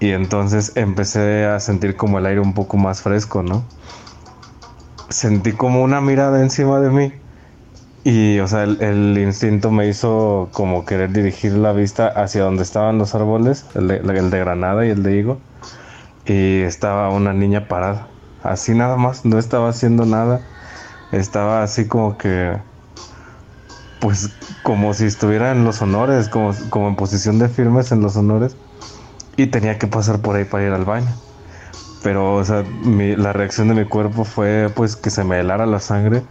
y 0.00 0.10
entonces 0.10 0.72
empecé 0.76 1.44
a 1.46 1.58
sentir 1.60 1.96
como 1.96 2.18
el 2.18 2.26
aire 2.26 2.40
un 2.40 2.54
poco 2.54 2.76
más 2.76 3.02
fresco, 3.02 3.42
¿no? 3.42 3.64
Sentí 5.08 5.52
como 5.52 5.82
una 5.82 6.00
mirada 6.00 6.40
encima 6.40 6.80
de 6.80 6.90
mí 6.90 7.12
y, 8.04 8.38
o 8.38 8.48
sea, 8.48 8.62
el, 8.62 9.18
instinto 9.18 9.70
me 9.70 9.88
hizo 9.88 10.48
como 10.52 10.84
querer 10.84 11.12
dirigir 11.12 11.52
la 11.52 11.72
vista 11.72 12.08
hacia 12.08 12.42
donde 12.42 12.62
estaban 12.62 12.96
los 12.98 13.14
árboles, 13.14 13.66
el 13.74 13.88
de, 13.88 14.38
granada 14.38 14.86
y 14.86 14.90
el 14.90 15.02
de 15.02 15.16
higo. 15.16 15.38
Y 16.24 16.60
estaba 16.60 17.10
una 17.10 17.32
niña 17.32 17.68
parada, 17.68 18.08
así 18.42 18.74
nada 18.74 18.96
más, 18.96 19.24
no 19.24 19.38
estaba 19.38 19.68
haciendo 19.68 20.06
nada. 20.06 20.40
Estaba 21.12 21.62
así 21.62 21.86
como 21.86 22.18
que, 22.18 22.56
pues 24.00 24.30
como 24.62 24.94
si 24.94 25.06
estuviera 25.06 25.50
en 25.50 25.64
los 25.64 25.82
honores, 25.82 26.28
como, 26.28 26.52
como 26.70 26.88
en 26.88 26.96
posición 26.96 27.38
de 27.38 27.48
firmes 27.48 27.92
en 27.92 28.00
los 28.00 28.16
honores. 28.16 28.56
Y 29.38 29.46
tenía 29.46 29.78
que 29.78 29.86
pasar 29.86 30.20
por 30.20 30.36
ahí 30.36 30.44
para 30.44 30.66
ir 30.66 30.72
al 30.72 30.84
baño. 30.84 31.08
Pero, 32.02 32.36
o 32.36 32.44
sea, 32.44 32.64
la 32.84 33.32
reacción 33.32 33.68
de 33.68 33.74
mi 33.74 33.86
cuerpo 33.86 34.24
fue 34.24 34.70
pues 34.74 34.96
que 34.96 35.10
se 35.10 35.24
me 35.24 35.40
helara 35.40 35.66
la 35.66 35.80
sangre 35.80 36.22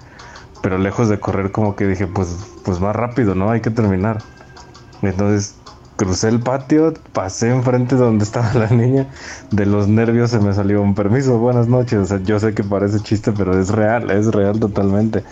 pero 0.62 0.78
lejos 0.78 1.10
de 1.10 1.20
correr 1.20 1.52
como 1.52 1.76
que 1.76 1.88
dije, 1.88 2.08
pues, 2.08 2.36
pues 2.66 2.80
más 2.80 2.96
rápido, 2.96 3.36
¿no? 3.36 3.52
Hay 3.52 3.62
que 3.62 3.72
terminar. 3.72 4.24
Entonces 5.02 5.56
crucé 5.96 6.30
el 6.30 6.42
patio, 6.42 6.94
pasé 7.14 7.50
enfrente 7.50 7.96
donde 7.96 8.24
estaba 8.26 8.54
la 8.54 8.70
niña, 8.70 9.08
de 9.52 9.66
los 9.66 9.88
nervios 9.88 10.32
se 10.32 10.40
me 10.40 10.54
salió 10.54 10.82
un 10.82 10.94
permiso, 10.96 11.40
buenas 11.40 11.68
noches, 11.68 12.00
o 12.00 12.06
sea, 12.06 12.20
yo 12.24 12.40
sé 12.40 12.54
que 12.54 12.64
parece 12.64 13.00
chiste, 13.00 13.32
pero 13.32 13.60
es 13.60 13.70
real, 13.70 14.12
es 14.12 14.28
real 14.28 14.60
totalmente. 14.60 15.24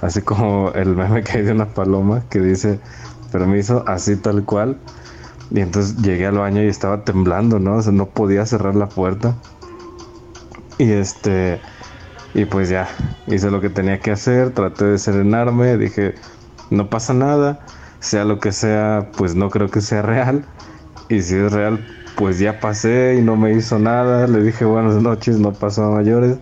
Así 0.00 0.22
como 0.22 0.70
el 0.72 0.96
meme 0.96 1.22
que 1.24 1.38
hay 1.38 1.44
de 1.44 1.52
una 1.52 1.66
paloma 1.74 2.22
que 2.30 2.40
dice 2.40 2.80
permiso, 3.32 3.84
así 3.86 4.16
tal 4.16 4.44
cual. 4.44 4.78
Y 5.50 5.60
entonces 5.60 5.96
llegué 5.96 6.26
al 6.26 6.38
baño 6.38 6.62
y 6.62 6.68
estaba 6.68 7.04
temblando, 7.04 7.58
¿no? 7.58 7.76
O 7.76 7.82
sea, 7.82 7.92
no 7.92 8.06
podía 8.06 8.44
cerrar 8.44 8.74
la 8.74 8.88
puerta. 8.88 9.34
Y 10.78 10.92
este, 10.92 11.60
y 12.34 12.44
pues 12.44 12.68
ya, 12.68 12.88
hice 13.26 13.50
lo 13.50 13.60
que 13.60 13.70
tenía 13.70 13.98
que 13.98 14.10
hacer, 14.10 14.52
traté 14.52 14.84
de 14.84 14.98
serenarme, 14.98 15.76
dije, 15.76 16.14
no 16.70 16.90
pasa 16.90 17.14
nada, 17.14 17.60
sea 18.00 18.24
lo 18.24 18.38
que 18.38 18.52
sea, 18.52 19.10
pues 19.16 19.34
no 19.34 19.50
creo 19.50 19.68
que 19.70 19.80
sea 19.80 20.02
real. 20.02 20.44
Y 21.08 21.22
si 21.22 21.36
es 21.36 21.52
real, 21.52 21.84
pues 22.16 22.38
ya 22.38 22.60
pasé 22.60 23.16
y 23.18 23.22
no 23.22 23.36
me 23.36 23.52
hizo 23.52 23.78
nada. 23.78 24.26
Le 24.26 24.42
dije 24.42 24.64
buenas 24.64 24.96
noches, 24.96 25.38
no 25.38 25.52
pasó 25.52 25.84
a 25.84 25.90
mayores. 25.96 26.38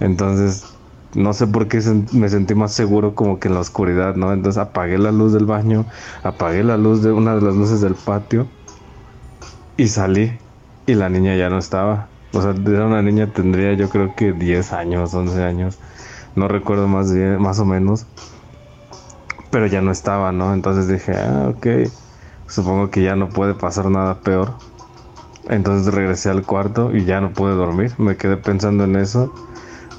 Entonces, 0.00 0.64
no 1.14 1.32
sé 1.32 1.46
por 1.46 1.68
qué 1.68 1.80
me 2.12 2.28
sentí 2.28 2.54
más 2.54 2.72
seguro 2.72 3.14
como 3.14 3.40
que 3.40 3.48
en 3.48 3.54
la 3.54 3.60
oscuridad, 3.60 4.14
¿no? 4.14 4.32
Entonces 4.32 4.58
apagué 4.58 4.98
la 4.98 5.10
luz 5.10 5.32
del 5.32 5.44
baño, 5.44 5.86
apagué 6.22 6.62
la 6.62 6.76
luz 6.76 7.02
de 7.02 7.12
una 7.12 7.34
de 7.34 7.42
las 7.42 7.54
luces 7.54 7.80
del 7.80 7.94
patio 7.94 8.48
y 9.76 9.88
salí. 9.88 10.38
Y 10.86 10.94
la 10.94 11.08
niña 11.08 11.36
ya 11.36 11.50
no 11.50 11.58
estaba. 11.58 12.10
O 12.32 12.42
sea, 12.42 12.50
era 12.50 12.86
una 12.86 13.02
niña, 13.02 13.32
tendría 13.32 13.74
yo 13.74 13.88
creo 13.88 14.14
que 14.14 14.32
10 14.32 14.72
años, 14.72 15.14
11 15.14 15.42
años. 15.42 15.78
No 16.34 16.48
recuerdo 16.48 16.88
más 16.88 17.12
bien, 17.12 17.40
más 17.40 17.58
o 17.60 17.64
menos. 17.64 18.06
Pero 19.50 19.66
ya 19.66 19.80
no 19.80 19.90
estaba, 19.90 20.32
¿no? 20.32 20.54
Entonces 20.54 20.88
dije, 20.88 21.12
ah, 21.16 21.52
ok. 21.54 21.66
Supongo 22.46 22.90
que 22.90 23.02
ya 23.02 23.16
no 23.16 23.28
puede 23.28 23.54
pasar 23.54 23.90
nada 23.90 24.20
peor. 24.20 24.54
Entonces 25.48 25.92
regresé 25.92 26.30
al 26.30 26.44
cuarto 26.44 26.94
y 26.94 27.04
ya 27.04 27.20
no 27.20 27.32
pude 27.32 27.54
dormir. 27.54 27.92
Me 27.98 28.16
quedé 28.16 28.36
pensando 28.36 28.84
en 28.84 28.96
eso 28.96 29.32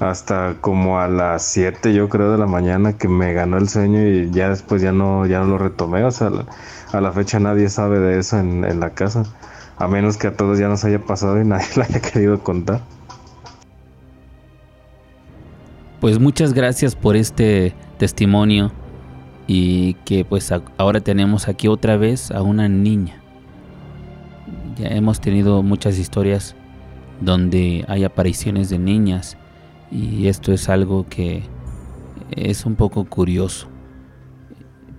hasta 0.02 0.56
como 0.60 0.98
a 0.98 1.06
las 1.06 1.44
7 1.44 1.94
yo 1.94 2.08
creo 2.08 2.32
de 2.32 2.38
la 2.38 2.46
mañana 2.46 2.98
que 2.98 3.06
me 3.06 3.32
ganó 3.34 3.56
el 3.58 3.68
sueño 3.68 4.04
y 4.04 4.30
ya 4.32 4.48
después 4.48 4.82
ya 4.82 4.90
no, 4.90 5.26
ya 5.26 5.38
no 5.38 5.46
lo 5.46 5.58
retomé. 5.58 6.02
O 6.02 6.10
sea, 6.10 6.30
a 6.92 7.00
la 7.00 7.12
fecha 7.12 7.38
nadie 7.38 7.68
sabe 7.68 8.00
de 8.00 8.18
eso 8.18 8.38
en, 8.38 8.64
en 8.64 8.80
la 8.80 8.90
casa. 8.90 9.22
A 9.78 9.86
menos 9.86 10.16
que 10.16 10.26
a 10.26 10.36
todos 10.36 10.58
ya 10.58 10.68
nos 10.68 10.84
haya 10.84 10.98
pasado 10.98 11.40
y 11.40 11.44
nadie 11.46 11.66
lo 11.76 11.84
haya 11.84 12.00
querido 12.00 12.42
contar. 12.42 12.80
Pues 16.00 16.18
muchas 16.18 16.52
gracias 16.52 16.96
por 16.96 17.14
este 17.14 17.72
testimonio 17.98 18.72
y 19.46 19.94
que 20.04 20.24
pues 20.24 20.52
ahora 20.78 21.00
tenemos 21.00 21.46
aquí 21.46 21.68
otra 21.68 21.96
vez 21.96 22.32
a 22.32 22.42
una 22.42 22.68
niña. 22.68 23.22
Ya 24.76 24.88
hemos 24.88 25.20
tenido 25.20 25.62
muchas 25.62 25.96
historias 25.98 26.56
donde 27.20 27.84
hay 27.86 28.02
apariciones 28.02 28.68
de 28.68 28.80
niñas 28.80 29.36
y 29.92 30.26
esto 30.28 30.52
es 30.52 30.68
algo 30.68 31.06
que 31.08 31.42
es 32.30 32.64
un 32.64 32.76
poco 32.76 33.04
curioso. 33.04 33.68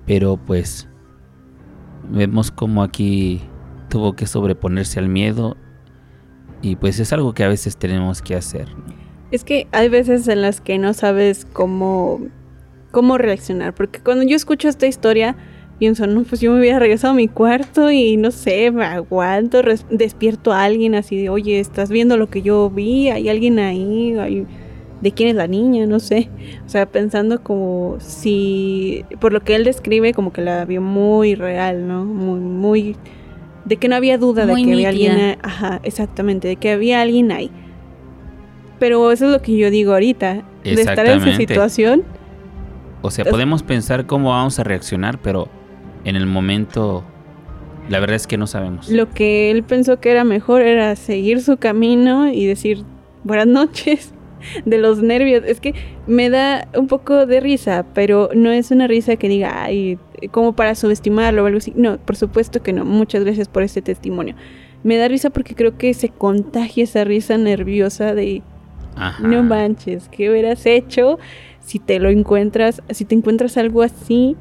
Pero 0.05 0.37
pues 0.37 0.87
vemos 2.09 2.51
como 2.51 2.83
aquí 2.83 3.41
tuvo 3.89 4.13
que 4.13 4.27
sobreponerse 4.27 4.99
al 4.99 5.09
miedo 5.09 5.57
y 6.61 6.75
pues 6.75 6.99
es 6.99 7.11
algo 7.11 7.33
que 7.33 7.43
a 7.43 7.47
veces 7.47 7.77
tenemos 7.77 8.21
que 8.21 8.35
hacer. 8.35 8.67
Es 9.31 9.43
que 9.43 9.67
hay 9.71 9.89
veces 9.89 10.27
en 10.27 10.41
las 10.41 10.61
que 10.61 10.77
no 10.77 10.93
sabes 10.93 11.45
cómo, 11.51 12.21
cómo 12.91 13.17
reaccionar, 13.17 13.73
porque 13.73 13.99
cuando 13.99 14.23
yo 14.23 14.35
escucho 14.35 14.69
esta 14.69 14.85
historia, 14.85 15.35
pienso, 15.79 16.05
no, 16.05 16.23
pues 16.23 16.39
yo 16.39 16.51
me 16.51 16.59
hubiera 16.59 16.77
regresado 16.77 17.13
a 17.13 17.15
mi 17.15 17.27
cuarto 17.27 17.89
y 17.89 18.15
no 18.15 18.29
sé, 18.29 18.69
me 18.69 18.85
aguanto, 18.85 19.61
despierto 19.89 20.53
a 20.53 20.63
alguien 20.63 20.93
así 20.93 21.17
de, 21.19 21.29
oye, 21.29 21.59
estás 21.59 21.89
viendo 21.89 22.15
lo 22.15 22.29
que 22.29 22.43
yo 22.43 22.69
vi, 22.69 23.09
hay 23.09 23.27
alguien 23.27 23.57
ahí, 23.57 24.15
de 25.03 25.11
quién 25.11 25.29
es 25.29 25.35
la 25.35 25.47
niña, 25.47 25.85
no 25.85 25.99
sé. 25.99 26.29
O 26.65 26.69
sea, 26.69 26.85
pensando 26.85 27.43
como 27.43 27.97
si, 27.99 29.05
por 29.19 29.33
lo 29.33 29.41
que 29.41 29.55
él 29.55 29.65
describe, 29.65 30.13
como 30.13 30.31
que 30.31 30.41
la 30.41 30.63
vio 30.63 30.81
muy 30.81 31.35
real, 31.35 31.87
¿no? 31.87 32.05
Muy, 32.05 32.39
muy 32.39 32.95
de 33.65 33.75
que 33.75 33.89
no 33.89 33.97
había 33.97 34.17
duda 34.17 34.45
de 34.45 34.55
que 34.55 34.73
había 34.73 34.89
alguien, 34.89 35.37
ajá, 35.41 35.81
exactamente, 35.83 36.47
de 36.47 36.55
que 36.55 36.71
había 36.71 37.01
alguien 37.01 37.33
ahí. 37.33 37.51
Pero 38.79 39.11
eso 39.11 39.25
es 39.25 39.31
lo 39.33 39.41
que 39.41 39.57
yo 39.57 39.69
digo 39.69 39.91
ahorita. 39.91 40.43
De 40.63 40.71
estar 40.71 41.05
en 41.05 41.21
esa 41.21 41.35
situación. 41.35 42.03
O 43.01 43.11
sea, 43.11 43.25
podemos 43.25 43.61
pensar 43.61 44.05
cómo 44.05 44.29
vamos 44.29 44.57
a 44.59 44.63
reaccionar, 44.63 45.21
pero 45.21 45.49
en 46.05 46.15
el 46.15 46.25
momento, 46.25 47.03
la 47.89 47.99
verdad 47.99 48.15
es 48.15 48.25
que 48.25 48.37
no 48.37 48.47
sabemos. 48.47 48.87
Lo 48.89 49.09
que 49.09 49.51
él 49.51 49.63
pensó 49.63 49.99
que 49.99 50.11
era 50.11 50.23
mejor 50.23 50.61
era 50.61 50.95
seguir 50.95 51.41
su 51.41 51.57
camino 51.57 52.29
y 52.29 52.45
decir 52.45 52.85
buenas 53.25 53.47
noches 53.47 54.13
de 54.65 54.77
los 54.77 55.01
nervios. 55.01 55.43
Es 55.45 55.59
que 55.59 55.73
me 56.07 56.29
da 56.29 56.67
un 56.75 56.87
poco 56.87 57.25
de 57.25 57.39
risa, 57.39 57.85
pero 57.93 58.29
no 58.35 58.51
es 58.51 58.71
una 58.71 58.87
risa 58.87 59.15
que 59.15 59.29
diga, 59.29 59.63
ay, 59.63 59.97
como 60.31 60.55
para 60.55 60.75
subestimarlo 60.75 61.43
o 61.43 61.45
algo 61.47 61.57
así. 61.57 61.73
No, 61.75 61.97
por 61.97 62.15
supuesto 62.15 62.61
que 62.61 62.73
no. 62.73 62.85
Muchas 62.85 63.23
gracias 63.23 63.47
por 63.47 63.63
este 63.63 63.81
testimonio. 63.81 64.35
Me 64.83 64.97
da 64.97 65.07
risa 65.07 65.29
porque 65.29 65.55
creo 65.55 65.77
que 65.77 65.93
se 65.93 66.09
contagia 66.09 66.83
esa 66.83 67.03
risa 67.03 67.37
nerviosa 67.37 68.13
de 68.13 68.41
Ajá. 68.95 69.27
no 69.27 69.41
manches, 69.43 70.07
¿qué 70.09 70.29
hubieras 70.29 70.65
hecho 70.65 71.17
si 71.65 71.79
te 71.79 71.99
lo 71.99 72.09
encuentras, 72.09 72.81
si 72.89 73.05
te 73.05 73.15
encuentras 73.15 73.57
algo 73.57 73.81
así 73.81 74.35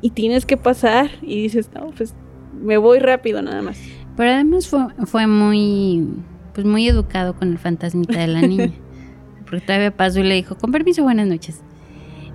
y 0.00 0.10
tienes 0.10 0.46
que 0.46 0.56
pasar 0.56 1.10
y 1.22 1.42
dices, 1.42 1.70
no, 1.74 1.90
pues 1.96 2.14
me 2.60 2.76
voy 2.76 2.98
rápido 2.98 3.40
nada 3.42 3.62
más. 3.62 3.78
Pero 4.16 4.30
además 4.30 4.66
fue, 4.66 4.80
fue 5.04 5.26
muy, 5.26 6.06
pues 6.54 6.66
muy 6.66 6.88
educado 6.88 7.36
con 7.36 7.52
el 7.52 7.58
fantasmita 7.58 8.18
de 8.18 8.26
la 8.26 8.40
niña. 8.42 8.72
Porque 9.46 9.60
todavía 9.64 9.96
pasó 9.96 10.20
y 10.20 10.24
le 10.24 10.34
dijo, 10.34 10.56
con 10.58 10.70
permiso, 10.72 11.02
buenas 11.02 11.26
noches. 11.26 11.60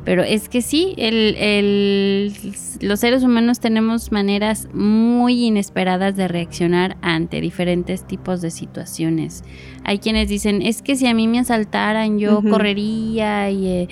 Pero 0.03 0.23
es 0.23 0.49
que 0.49 0.63
sí, 0.63 0.95
el, 0.97 1.35
el- 1.37 2.33
los 2.81 2.99
seres 3.01 3.21
humanos 3.23 3.59
tenemos 3.59 4.11
maneras 4.11 4.67
muy 4.73 5.45
inesperadas 5.45 6.15
de 6.15 6.27
reaccionar 6.27 6.97
ante 7.03 7.39
diferentes 7.39 8.07
tipos 8.07 8.41
de 8.41 8.49
situaciones. 8.49 9.43
Hay 9.83 9.99
quienes 9.99 10.27
dicen, 10.27 10.63
es 10.63 10.81
que 10.81 10.95
si 10.95 11.05
a 11.05 11.13
mí 11.13 11.27
me 11.27 11.37
asaltaran, 11.37 12.17
yo 12.17 12.41
correría 12.49 13.51
y 13.51 13.67
eh, 13.67 13.87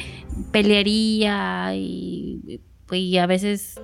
pelearía 0.51 1.75
y, 1.75 2.59
pues, 2.87 3.01
y 3.01 3.17
a 3.19 3.27
veces 3.27 3.79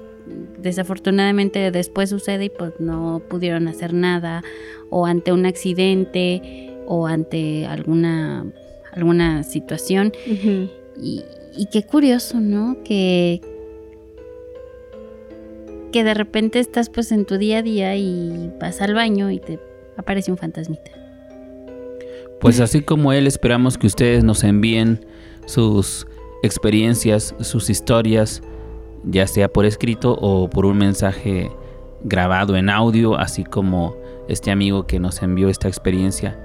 desafortunadamente 0.60 1.70
después 1.72 2.10
sucede 2.10 2.46
y 2.46 2.50
pues 2.50 2.74
no 2.80 3.22
pudieron 3.30 3.68
hacer 3.68 3.94
nada 3.94 4.44
o 4.90 5.06
ante 5.06 5.32
un 5.32 5.46
accidente 5.46 6.72
o 6.88 7.06
ante 7.08 7.66
alguna 7.68 8.46
alguna 8.96 9.44
situación 9.44 10.12
y, 10.26 11.24
y 11.58 11.66
qué 11.72 11.84
curioso, 11.84 12.40
¿no? 12.40 12.78
Que 12.84 13.42
que 15.96 16.04
de 16.04 16.14
repente 16.14 16.60
estás 16.60 16.90
pues 16.90 17.14
en 17.14 17.24
tu 17.24 17.38
día 17.38 17.60
a 17.60 17.62
día 17.62 17.96
y 17.96 18.52
vas 18.60 18.82
al 18.82 18.94
baño 18.94 19.32
y 19.32 19.40
te 19.40 19.62
aparece 19.96 20.30
un 20.30 20.38
fantasmita. 20.38 20.92
Pues 22.42 22.60
así 22.60 22.82
como 22.82 23.14
él, 23.14 23.28
esperamos 23.28 23.78
que 23.78 23.88
ustedes 23.88 24.22
nos 24.22 24.44
envíen 24.44 25.06
sus 25.46 26.06
experiencias, 26.44 27.34
sus 27.40 27.70
historias, 27.70 28.44
ya 29.06 29.26
sea 29.26 29.48
por 29.48 29.64
escrito 29.64 30.18
o 30.20 30.50
por 30.50 30.66
un 30.66 30.80
mensaje 30.80 31.50
grabado 32.04 32.58
en 32.58 32.70
audio, 32.70 33.18
así 33.18 33.46
como 33.46 33.96
este 34.28 34.52
amigo 34.52 34.88
que 34.88 35.00
nos 35.00 35.22
envió 35.22 35.48
esta 35.48 35.70
experiencia 35.70 36.38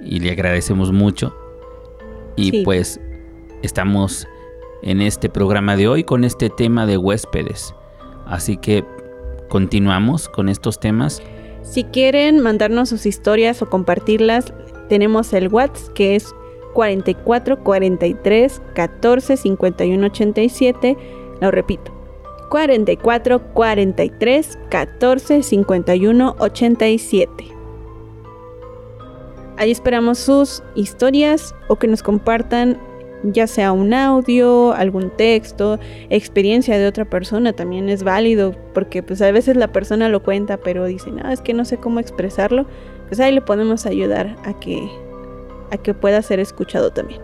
y 0.00 0.20
le 0.20 0.30
agradecemos 0.30 0.92
mucho. 0.92 1.34
Y 2.36 2.50
Sí. 2.50 2.62
pues 2.64 3.00
estamos 3.62 4.26
en 4.82 5.00
este 5.00 5.28
programa 5.28 5.76
de 5.76 5.88
hoy 5.88 6.04
con 6.04 6.24
este 6.24 6.50
tema 6.50 6.86
de 6.86 6.96
huéspedes. 6.96 7.74
Así 8.26 8.56
que 8.56 8.84
continuamos 9.48 10.28
con 10.28 10.48
estos 10.48 10.80
temas. 10.80 11.22
Si 11.62 11.84
quieren 11.84 12.40
mandarnos 12.40 12.88
sus 12.88 13.06
historias 13.06 13.62
o 13.62 13.66
compartirlas, 13.70 14.52
tenemos 14.88 15.32
el 15.32 15.48
WhatsApp 15.48 15.92
que 15.94 16.16
es 16.16 16.34
44 16.74 17.62
43 17.62 18.62
14 18.74 19.36
51 19.36 20.06
87. 20.06 20.96
Lo 21.40 21.50
repito. 21.50 21.92
44 22.50 23.52
43 23.54 24.58
14 24.70 25.42
51 25.42 26.36
87. 26.38 27.44
Ahí 29.56 29.70
esperamos 29.70 30.18
sus 30.18 30.62
historias 30.74 31.54
o 31.68 31.76
que 31.76 31.86
nos 31.86 32.02
compartan 32.02 32.78
ya 33.24 33.46
sea 33.46 33.72
un 33.72 33.94
audio, 33.94 34.72
algún 34.72 35.10
texto, 35.10 35.78
experiencia 36.10 36.78
de 36.78 36.86
otra 36.86 37.04
persona 37.04 37.52
también 37.52 37.88
es 37.88 38.02
válido 38.02 38.54
porque 38.74 39.02
pues 39.02 39.22
a 39.22 39.30
veces 39.30 39.56
la 39.56 39.68
persona 39.68 40.08
lo 40.08 40.22
cuenta 40.22 40.56
pero 40.56 40.86
dice, 40.86 41.10
no, 41.10 41.30
es 41.30 41.40
que 41.40 41.54
no 41.54 41.64
sé 41.64 41.76
cómo 41.76 42.00
expresarlo, 42.00 42.66
pues 43.08 43.20
ahí 43.20 43.32
le 43.32 43.40
podemos 43.40 43.86
ayudar 43.86 44.36
a 44.44 44.58
que, 44.58 44.88
a 45.70 45.76
que 45.76 45.94
pueda 45.94 46.20
ser 46.22 46.40
escuchado 46.40 46.90
también. 46.90 47.20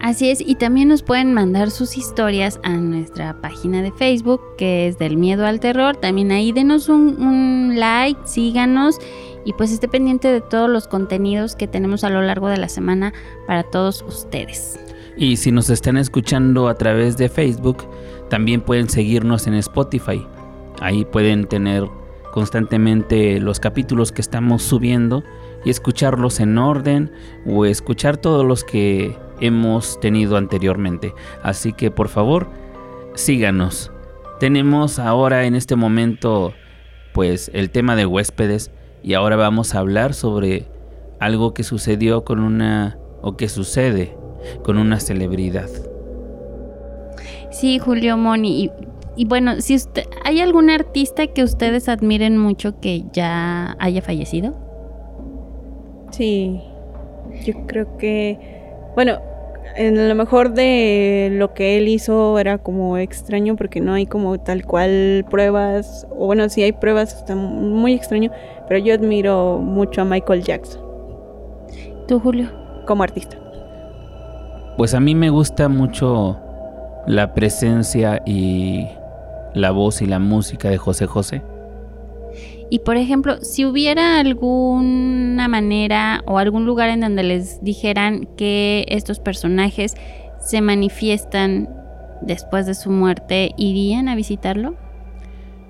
Así 0.00 0.30
es, 0.30 0.40
y 0.40 0.56
también 0.56 0.88
nos 0.88 1.04
pueden 1.04 1.32
mandar 1.32 1.70
sus 1.70 1.96
historias 1.96 2.58
a 2.64 2.70
nuestra 2.70 3.40
página 3.40 3.82
de 3.82 3.92
Facebook, 3.92 4.40
que 4.58 4.88
es 4.88 4.98
del 4.98 5.16
miedo 5.16 5.46
al 5.46 5.60
terror. 5.60 5.94
También 5.94 6.32
ahí 6.32 6.50
denos 6.50 6.88
un, 6.88 7.22
un 7.22 7.78
like, 7.78 8.20
síganos 8.24 8.98
y 9.44 9.52
pues 9.54 9.72
esté 9.72 9.88
pendiente 9.88 10.28
de 10.28 10.40
todos 10.40 10.68
los 10.70 10.88
contenidos 10.88 11.56
que 11.56 11.66
tenemos 11.66 12.04
a 12.04 12.10
lo 12.10 12.22
largo 12.22 12.48
de 12.48 12.58
la 12.58 12.68
semana 12.68 13.12
para 13.46 13.62
todos 13.64 14.02
ustedes. 14.06 14.78
Y 15.16 15.36
si 15.36 15.52
nos 15.52 15.68
están 15.70 15.96
escuchando 15.96 16.68
a 16.68 16.74
través 16.74 17.16
de 17.16 17.28
Facebook, 17.28 17.86
también 18.30 18.60
pueden 18.62 18.88
seguirnos 18.88 19.46
en 19.46 19.54
Spotify. 19.54 20.26
Ahí 20.80 21.04
pueden 21.04 21.46
tener 21.46 21.84
constantemente 22.32 23.38
los 23.40 23.60
capítulos 23.60 24.10
que 24.10 24.22
estamos 24.22 24.62
subiendo 24.62 25.22
y 25.64 25.70
escucharlos 25.70 26.40
en 26.40 26.56
orden 26.56 27.12
o 27.46 27.66
escuchar 27.66 28.16
todos 28.16 28.44
los 28.44 28.64
que 28.64 29.16
hemos 29.40 30.00
tenido 30.00 30.36
anteriormente. 30.36 31.14
Así 31.42 31.72
que 31.72 31.90
por 31.90 32.08
favor, 32.08 32.48
síganos. 33.14 33.92
Tenemos 34.40 34.98
ahora 34.98 35.44
en 35.44 35.54
este 35.54 35.76
momento 35.76 36.54
pues 37.12 37.50
el 37.52 37.70
tema 37.70 37.94
de 37.96 38.06
huéspedes 38.06 38.70
y 39.02 39.14
ahora 39.14 39.36
vamos 39.36 39.74
a 39.74 39.80
hablar 39.80 40.14
sobre 40.14 40.64
algo 41.18 41.54
que 41.54 41.62
sucedió 41.62 42.24
con 42.24 42.40
una 42.40 42.98
o 43.20 43.36
que 43.36 43.48
sucede 43.48 44.16
con 44.64 44.78
una 44.78 44.98
celebridad. 45.00 45.68
Sí, 47.50 47.78
Julio 47.78 48.16
Moni. 48.16 48.64
Y, 48.64 48.70
y 49.16 49.24
bueno, 49.26 49.60
si 49.60 49.76
usted, 49.76 50.04
¿hay 50.24 50.40
algún 50.40 50.70
artista 50.70 51.26
que 51.26 51.42
ustedes 51.42 51.88
admiren 51.88 52.38
mucho 52.38 52.80
que 52.80 53.04
ya 53.12 53.76
haya 53.78 54.02
fallecido? 54.02 54.54
Sí, 56.10 56.60
yo 57.44 57.54
creo 57.66 57.96
que, 57.96 58.38
bueno, 58.94 59.20
en 59.76 60.08
lo 60.08 60.14
mejor 60.14 60.52
de 60.52 61.30
lo 61.32 61.54
que 61.54 61.78
él 61.78 61.88
hizo 61.88 62.38
era 62.38 62.58
como 62.58 62.98
extraño 62.98 63.56
porque 63.56 63.80
no 63.80 63.94
hay 63.94 64.06
como 64.06 64.38
tal 64.38 64.64
cual 64.64 65.24
pruebas, 65.30 66.06
o 66.10 66.26
bueno, 66.26 66.48
sí 66.48 66.62
hay 66.62 66.72
pruebas, 66.72 67.14
está 67.14 67.34
muy 67.34 67.94
extraño, 67.94 68.30
pero 68.68 68.78
yo 68.80 68.94
admiro 68.94 69.58
mucho 69.58 70.02
a 70.02 70.04
Michael 70.04 70.42
Jackson 70.42 70.82
¿Tú, 72.06 72.20
Julio? 72.20 72.50
como 72.86 73.02
artista. 73.02 73.36
Pues 74.76 74.94
a 74.94 75.00
mí 75.00 75.14
me 75.14 75.30
gusta 75.30 75.68
mucho 75.68 76.38
la 77.06 77.34
presencia 77.34 78.22
y 78.26 78.88
la 79.54 79.70
voz 79.70 80.02
y 80.02 80.06
la 80.06 80.18
música 80.18 80.70
de 80.70 80.78
José 80.78 81.06
José. 81.06 81.42
Y 82.72 82.78
por 82.78 82.96
ejemplo, 82.96 83.36
si 83.42 83.66
hubiera 83.66 84.18
alguna 84.18 85.46
manera 85.46 86.22
o 86.24 86.38
algún 86.38 86.64
lugar 86.64 86.88
en 86.88 87.02
donde 87.02 87.22
les 87.22 87.62
dijeran 87.62 88.26
que 88.38 88.86
estos 88.88 89.20
personajes 89.20 89.94
se 90.40 90.62
manifiestan 90.62 91.68
después 92.22 92.64
de 92.64 92.72
su 92.72 92.90
muerte, 92.90 93.50
¿irían 93.58 94.08
a 94.08 94.14
visitarlo? 94.14 94.74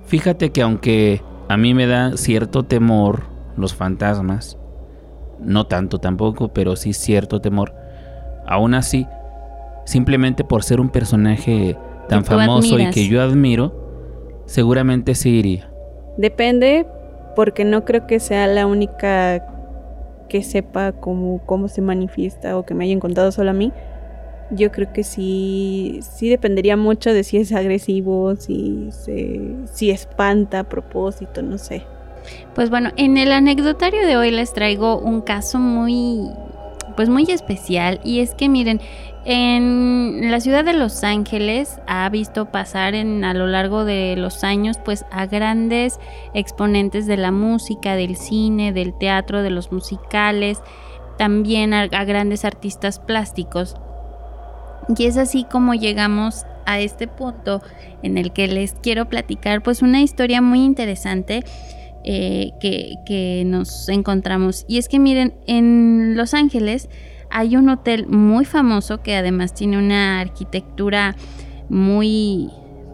Fíjate 0.05 0.53
que 0.53 0.63
aunque 0.63 1.23
a 1.49 1.57
mí 1.57 1.75
me 1.75 1.89
da 1.89 2.17
cierto 2.17 2.63
temor 2.63 3.25
los 3.57 3.75
fantasmas, 3.75 4.57
no 5.41 5.67
tanto 5.67 5.99
tampoco, 5.99 6.53
pero 6.53 6.77
sí 6.77 6.93
cierto 6.93 7.41
temor, 7.41 7.75
aún 8.47 8.75
así, 8.75 9.09
simplemente 9.87 10.45
por 10.45 10.63
ser 10.63 10.81
un 10.81 10.91
personaje 10.91 11.77
tan 12.09 12.25
famoso 12.25 12.79
y 12.79 12.91
que 12.91 13.09
yo 13.09 13.21
admiro, 13.21 14.45
seguramente 14.47 15.17
sí 15.17 15.31
iría. 15.31 15.72
Depende, 16.17 16.87
porque 17.35 17.65
no 17.65 17.85
creo 17.85 18.07
que 18.07 18.21
sea 18.21 18.47
la 18.47 18.67
única 18.67 19.47
que 20.29 20.43
sepa 20.43 20.93
cómo, 20.93 21.41
cómo 21.45 21.69
se 21.69 21.83
manifiesta 21.83 22.57
o 22.57 22.65
que 22.65 22.75
me 22.75 22.85
hayan 22.85 23.01
contado 23.01 23.33
solo 23.33 23.51
a 23.51 23.55
mí. 23.55 23.73
Yo 24.51 24.71
creo 24.71 24.93
que 24.93 25.05
sí, 25.05 26.01
sí 26.03 26.29
dependería 26.29 26.77
mucho 26.77 27.13
de 27.13 27.25
si 27.25 27.39
es 27.39 27.53
agresivo, 27.53 28.37
si, 28.37 28.89
se, 28.91 29.41
si 29.73 29.91
espanta 29.91 30.61
a 30.61 30.65
propósito, 30.65 31.43
no 31.43 31.59
sé. 31.59 31.83
Pues 32.55 32.71
bueno, 32.71 32.91
en 32.97 33.17
el 33.17 33.33
anecdotario 33.33 34.07
de 34.07 34.17
hoy 34.17 34.31
les 34.31 34.53
traigo 34.53 34.99
un 34.99 35.23
caso 35.23 35.59
muy, 35.59 36.31
pues 36.97 37.09
muy 37.09 37.25
especial 37.25 38.01
y 38.05 38.21
es 38.21 38.35
que 38.35 38.49
miren, 38.49 38.81
en 39.25 40.31
la 40.33 40.41
ciudad 40.41 40.65
de 40.65 40.73
Los 40.73 41.05
Ángeles 41.05 41.79
ha 41.87 42.09
visto 42.09 42.47
pasar 42.47 42.95
en 42.95 43.25
a 43.25 43.35
lo 43.35 43.47
largo 43.47 43.85
de 43.85 44.17
los 44.17 44.43
años 44.43 44.79
pues 44.85 45.05
a 45.13 45.27
grandes 45.27 46.01
exponentes 46.35 47.07
de 47.07 47.17
la 47.17 47.31
música, 47.31 47.95
del 47.95 48.17
cine, 48.17 48.73
del 48.73 48.99
teatro, 48.99 49.43
de 49.43 49.51
los 49.51 49.71
musicales, 49.71 50.59
también 51.19 51.73
a, 51.73 51.87
grandes 51.87 52.45
artistas 52.45 52.99
plásticos. 52.99 53.77
Y 54.97 55.05
es 55.05 55.17
así 55.17 55.45
como 55.45 55.75
llegamos 55.75 56.45
a 56.67 56.81
este 56.81 57.07
punto 57.07 57.63
en 58.03 58.19
el 58.19 58.33
que 58.33 58.49
les 58.49 58.73
quiero 58.73 59.09
platicar 59.09 59.63
pues 59.63 59.83
una 59.83 60.03
historia 60.03 60.41
muy 60.41 60.65
interesante 60.65 61.45
eh, 62.03 62.51
que, 62.61 62.97
que 63.07 63.45
nos 63.47 63.89
encontramos. 63.89 64.65
Y 64.67 64.79
es 64.79 64.89
que 64.89 64.99
miren, 64.99 65.35
en 65.47 66.17
Los 66.17 66.35
Ángeles 66.35 66.89
hay 67.33 67.57
un 67.57 67.69
hotel 67.71 68.07
muy 68.07 68.45
famoso 68.45 69.03
que 69.03 69.17
además 69.17 69.55
tiene 69.55 69.79
una 69.79 70.21
arquitectura 70.21 71.17
muy 71.69 72.51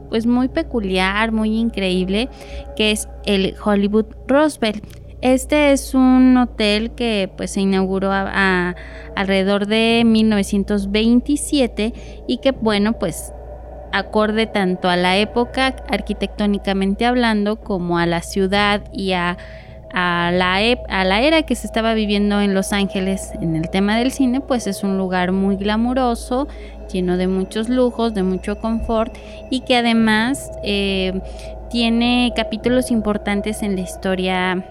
pues 0.08 0.26
muy 0.26 0.48
peculiar, 0.48 1.32
muy 1.32 1.58
increíble, 1.58 2.30
que 2.76 2.92
es 2.92 3.08
el 3.26 3.54
Hollywood 3.62 4.06
Roosevelt. 4.26 4.82
Este 5.20 5.72
es 5.72 5.94
un 5.94 6.36
hotel 6.38 6.92
que 6.92 7.30
pues 7.36 7.50
se 7.50 7.60
inauguró 7.60 8.10
a, 8.12 8.74
alrededor 9.16 9.66
de 9.66 10.04
1927 10.06 11.92
y 12.26 12.38
que 12.38 12.52
bueno 12.52 12.94
pues 12.94 13.34
acorde 13.92 14.46
tanto 14.46 14.88
a 14.88 14.96
la 14.96 15.16
época 15.18 15.76
arquitectónicamente 15.90 17.04
hablando 17.04 17.56
como 17.56 17.98
a 17.98 18.06
la 18.06 18.22
ciudad 18.22 18.84
y 18.92 19.12
a, 19.12 19.36
la, 19.92 20.56
a 20.88 21.04
la 21.04 21.22
era 21.22 21.42
que 21.42 21.54
se 21.54 21.66
estaba 21.66 21.94
viviendo 21.94 22.40
en 22.40 22.54
Los 22.54 22.72
Ángeles 22.72 23.32
en 23.40 23.56
el 23.56 23.70
tema 23.70 23.96
del 23.96 24.12
cine, 24.12 24.40
pues 24.40 24.66
es 24.66 24.84
un 24.84 24.98
lugar 24.98 25.32
muy 25.32 25.56
glamuroso, 25.56 26.48
lleno 26.92 27.16
de 27.16 27.26
muchos 27.26 27.68
lujos, 27.68 28.14
de 28.14 28.22
mucho 28.22 28.58
confort 28.58 29.16
y 29.50 29.60
que 29.60 29.76
además 29.76 30.50
eh, 30.62 31.20
tiene 31.70 32.32
capítulos 32.34 32.90
importantes 32.90 33.62
en 33.62 33.76
la 33.76 33.82
historia 33.82 34.64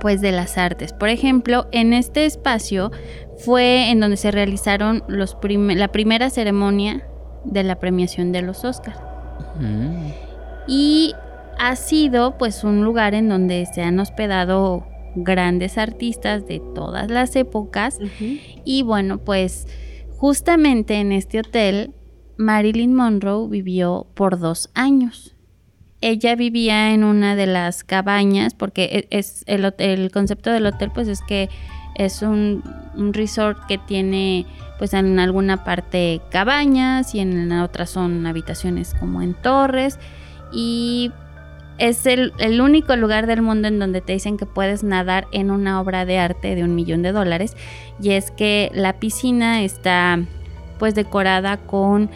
pues 0.00 0.20
de 0.20 0.32
las 0.32 0.58
artes. 0.58 0.92
Por 0.92 1.08
ejemplo, 1.08 1.66
en 1.72 1.92
este 1.92 2.26
espacio 2.26 2.90
fue 3.38 3.90
en 3.90 4.00
donde 4.00 4.16
se 4.16 4.30
realizaron 4.30 5.02
los 5.08 5.36
la 5.42 5.88
primera 5.88 6.30
ceremonia 6.30 7.06
de 7.44 7.62
la 7.62 7.76
premiación 7.76 8.32
de 8.32 8.42
los 8.42 8.64
Oscars. 8.64 8.98
Mm. 9.60 10.08
Y 10.66 11.14
ha 11.58 11.76
sido 11.76 12.38
pues 12.38 12.64
un 12.64 12.84
lugar 12.84 13.14
en 13.14 13.28
donde 13.28 13.66
se 13.66 13.82
han 13.82 13.98
hospedado 13.98 14.86
grandes 15.14 15.78
artistas 15.78 16.46
de 16.46 16.60
todas 16.74 17.10
las 17.10 17.36
épocas. 17.36 17.98
Y 18.64 18.82
bueno 18.82 19.18
pues 19.18 19.66
justamente 20.16 20.94
en 20.96 21.12
este 21.12 21.40
hotel 21.40 21.94
Marilyn 22.36 22.94
Monroe 22.94 23.48
vivió 23.48 24.06
por 24.14 24.38
dos 24.38 24.70
años. 24.74 25.34
Ella 26.02 26.36
vivía 26.36 26.92
en 26.92 27.04
una 27.04 27.34
de 27.36 27.46
las 27.46 27.82
cabañas 27.82 28.54
porque 28.54 29.08
e, 29.10 29.18
es 29.18 29.42
el, 29.46 29.72
el 29.78 30.10
concepto 30.10 30.50
del 30.50 30.66
hotel 30.66 30.90
pues 30.94 31.08
es 31.08 31.22
que 31.22 31.48
es 31.96 32.22
un, 32.22 32.62
resort 33.12 33.66
que 33.66 33.78
tiene 33.78 34.46
pues 34.78 34.92
en 34.92 35.18
alguna 35.18 35.64
parte 35.64 36.20
cabañas 36.30 37.14
y 37.14 37.20
en 37.20 37.48
la 37.48 37.64
otra 37.64 37.86
son 37.86 38.26
habitaciones 38.26 38.94
como 38.98 39.22
en 39.22 39.34
torres. 39.34 39.98
Y 40.52 41.10
es 41.78 42.06
el, 42.06 42.32
el, 42.38 42.60
único 42.60 42.96
lugar 42.96 43.26
del 43.26 43.42
mundo 43.42 43.68
en 43.68 43.78
donde 43.78 44.00
te 44.00 44.12
dicen 44.12 44.36
que 44.36 44.46
puedes 44.46 44.82
nadar 44.82 45.26
en 45.32 45.50
una 45.50 45.80
obra 45.80 46.04
de 46.04 46.18
arte 46.18 46.54
de 46.54 46.64
un 46.64 46.74
millón 46.74 47.02
de 47.02 47.12
dólares 47.12 47.56
y 48.00 48.10
es 48.10 48.30
que 48.30 48.70
la 48.74 48.94
piscina 48.94 49.62
está 49.62 50.20
pues 50.78 50.94
decorada 50.94 51.58
con 51.58 52.10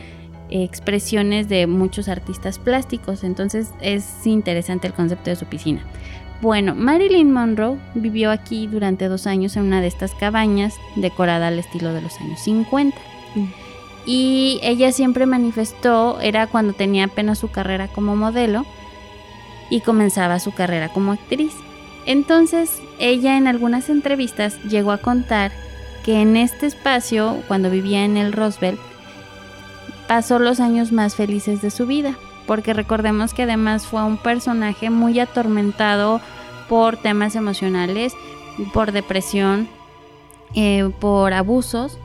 expresiones 0.50 1.48
de 1.48 1.66
muchos 1.66 2.08
artistas 2.08 2.58
plásticos 2.58 3.22
entonces 3.22 3.70
es 3.80 4.26
interesante 4.26 4.86
el 4.86 4.94
concepto 4.94 5.30
de 5.30 5.36
su 5.36 5.46
piscina 5.46 5.84
bueno, 6.40 6.74
Marilyn 6.74 7.32
Monroe 7.32 7.76
vivió 7.94 8.30
aquí 8.30 8.66
durante 8.66 9.08
dos 9.08 9.26
años 9.26 9.56
en 9.56 9.64
una 9.64 9.82
de 9.82 9.88
estas 9.88 10.14
cabañas 10.14 10.74
decorada 10.96 11.48
al 11.48 11.58
estilo 11.58 11.92
de 11.92 12.00
los 12.00 12.18
años 12.18 12.40
50. 12.40 12.96
Mm. 13.34 13.44
Y 14.06 14.58
ella 14.62 14.90
siempre 14.92 15.26
manifestó, 15.26 16.18
era 16.20 16.46
cuando 16.46 16.72
tenía 16.72 17.04
apenas 17.04 17.38
su 17.38 17.50
carrera 17.50 17.88
como 17.88 18.16
modelo 18.16 18.64
y 19.70 19.80
comenzaba 19.80 20.40
su 20.40 20.52
carrera 20.52 20.88
como 20.88 21.12
actriz. 21.12 21.54
Entonces, 22.06 22.82
ella 22.98 23.36
en 23.36 23.46
algunas 23.46 23.88
entrevistas 23.88 24.62
llegó 24.64 24.90
a 24.90 24.98
contar 24.98 25.52
que 26.04 26.20
en 26.20 26.36
este 26.36 26.66
espacio, 26.66 27.42
cuando 27.48 27.70
vivía 27.70 28.04
en 28.04 28.16
el 28.16 28.32
Roosevelt, 28.32 28.80
pasó 30.08 30.38
los 30.38 30.60
años 30.60 30.92
más 30.92 31.14
felices 31.14 31.62
de 31.62 31.70
su 31.70 31.86
vida 31.86 32.16
porque 32.50 32.74
recordemos 32.74 33.32
que 33.32 33.44
además 33.44 33.86
fue 33.86 34.02
un 34.02 34.16
personaje 34.16 34.90
muy 34.90 35.20
atormentado 35.20 36.20
por 36.68 36.96
temas 36.96 37.36
emocionales, 37.36 38.12
por 38.72 38.90
depresión, 38.90 39.68
eh, 40.56 40.90
por 40.98 41.32
abusos. 41.32 41.96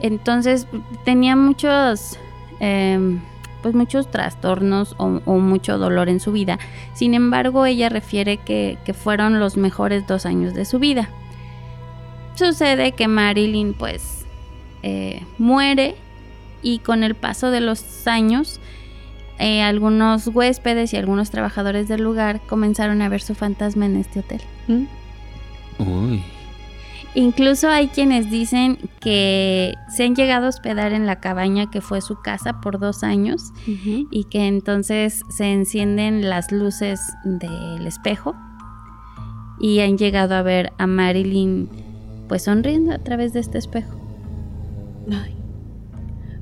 Entonces 0.00 0.66
tenía 1.04 1.36
muchos, 1.36 2.18
em, 2.58 3.20
pues 3.62 3.74
muchos 3.74 4.10
trastornos 4.10 4.94
o, 4.98 5.08
mucho 5.08 5.78
dolor 5.78 6.08
en 6.08 6.20
su 6.20 6.32
vida. 6.32 6.58
Sin 6.94 7.14
embargo, 7.14 7.64
ella 7.64 7.88
refiere 7.88 8.36
que, 8.36 8.78
fueron 8.92 9.40
los 9.40 9.56
mejores 9.56 10.06
dos 10.06 10.26
años 10.26 10.54
de 10.54 10.64
su 10.64 10.78
vida. 10.78 11.08
Sucede 12.34 12.92
que 12.92 13.08
Marilyn 13.08 13.74
pues 13.74 14.26
eh, 14.82 15.22
muere 15.38 15.94
y 16.62 16.78
con 16.78 17.02
el 17.02 17.14
paso 17.14 17.50
de 17.50 17.60
los 17.60 18.06
años 18.06 18.60
eh, 19.38 19.62
algunos 19.62 20.28
huéspedes 20.28 20.92
y 20.92 20.96
algunos 20.96 21.30
trabajadores 21.30 21.88
del 21.88 22.02
lugar 22.02 22.40
comenzaron 22.46 23.02
a 23.02 23.08
ver 23.08 23.22
su 23.22 23.34
fantasma 23.34 23.86
en 23.86 23.96
este 23.96 24.20
hotel. 24.20 24.40
¿Mm? 24.68 24.84
Uy. 25.78 26.22
Incluso 27.14 27.68
hay 27.68 27.88
quienes 27.88 28.30
dicen 28.30 28.78
que 29.00 29.74
se 29.88 30.04
han 30.04 30.14
llegado 30.14 30.46
a 30.46 30.48
hospedar 30.48 30.92
en 30.92 31.06
la 31.06 31.20
cabaña 31.20 31.70
que 31.70 31.80
fue 31.82 32.00
su 32.00 32.20
casa 32.22 32.60
por 32.60 32.78
dos 32.78 33.02
años 33.02 33.52
y 34.10 34.24
que 34.24 34.46
entonces 34.46 35.22
se 35.28 35.52
encienden 35.52 36.30
las 36.30 36.52
luces 36.52 37.00
del 37.24 37.86
espejo 37.86 38.34
y 39.60 39.80
han 39.80 39.98
llegado 39.98 40.34
a 40.34 40.42
ver 40.42 40.72
a 40.78 40.86
Marilyn 40.86 41.68
pues 42.28 42.44
sonriendo 42.44 42.92
a 42.92 42.98
través 42.98 43.34
de 43.34 43.40
este 43.40 43.58
espejo. 43.58 44.00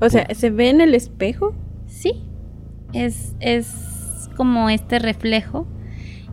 O 0.00 0.08
sea, 0.08 0.28
¿se 0.34 0.50
ve 0.50 0.70
en 0.70 0.80
el 0.80 0.94
espejo? 0.94 1.54
Sí 1.86 2.30
es, 2.92 3.34
es 3.40 4.30
como 4.36 4.70
este 4.70 4.98
reflejo 4.98 5.66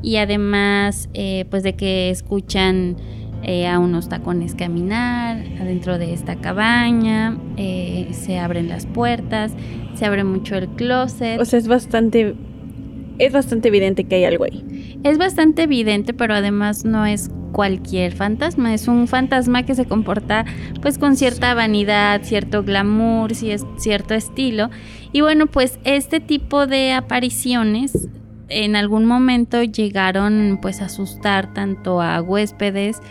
y 0.02 0.18
además 0.18 1.10
eh, 1.14 1.46
pues 1.50 1.64
de 1.64 1.76
que 1.76 2.10
escuchan 2.10 2.98
eh, 3.44 3.68
a 3.68 3.80
unos 3.80 4.10
tacones 4.10 4.56
caminar 4.56 5.38
adentro 5.60 5.98
de 5.98 6.14
esta 6.14 6.36
cabaña, 6.36 7.38
eh, 7.56 8.10
se 8.12 8.40
abren 8.40 8.68
las 8.68 8.86
puertas, 8.86 9.54
se 9.96 10.06
abre 10.06 10.24
mucho 10.24 10.56
el 10.56 10.68
closet. 10.70 11.40
O 11.40 11.46
sea, 11.46 11.60
es 11.60 11.68
bastante, 11.68 12.36
es 13.20 13.34
bastante 13.34 13.68
evidente 13.70 14.04
que 14.04 14.16
hay 14.16 14.26
algo 14.26 14.46
ahí. 14.46 15.00
Es 15.04 15.18
bastante 15.18 15.64
evidente, 15.64 16.14
pero 16.14 16.34
además 16.34 16.84
no 16.84 17.06
es 17.06 17.30
cualquier 17.52 18.14
fantasma, 18.14 18.74
es 18.74 18.88
un 18.88 19.08
fantasma 19.08 19.64
que 19.64 19.74
se 19.74 19.86
comporta 19.86 20.46
pues 20.82 20.98
con 20.98 21.16
cierta 21.16 21.54
vanidad, 21.54 22.22
cierto 22.24 22.64
glamour, 22.64 23.34
cierto 23.34 24.14
estilo. 24.14 24.70
Y 25.12 25.22
bueno, 25.22 25.48
pues 25.48 25.80
este 25.84 26.20
tipo 26.20 26.68
de 26.68 26.92
apariciones 26.92 28.10
en 28.50 28.76
algún 28.76 29.06
momento 29.06 29.64
llegaron 29.64 30.60
pues 30.62 30.82
a 30.82 30.86
asustar 30.86 31.54
tanto 31.54 32.02
a 32.02 32.22
huéspedes 32.22 33.02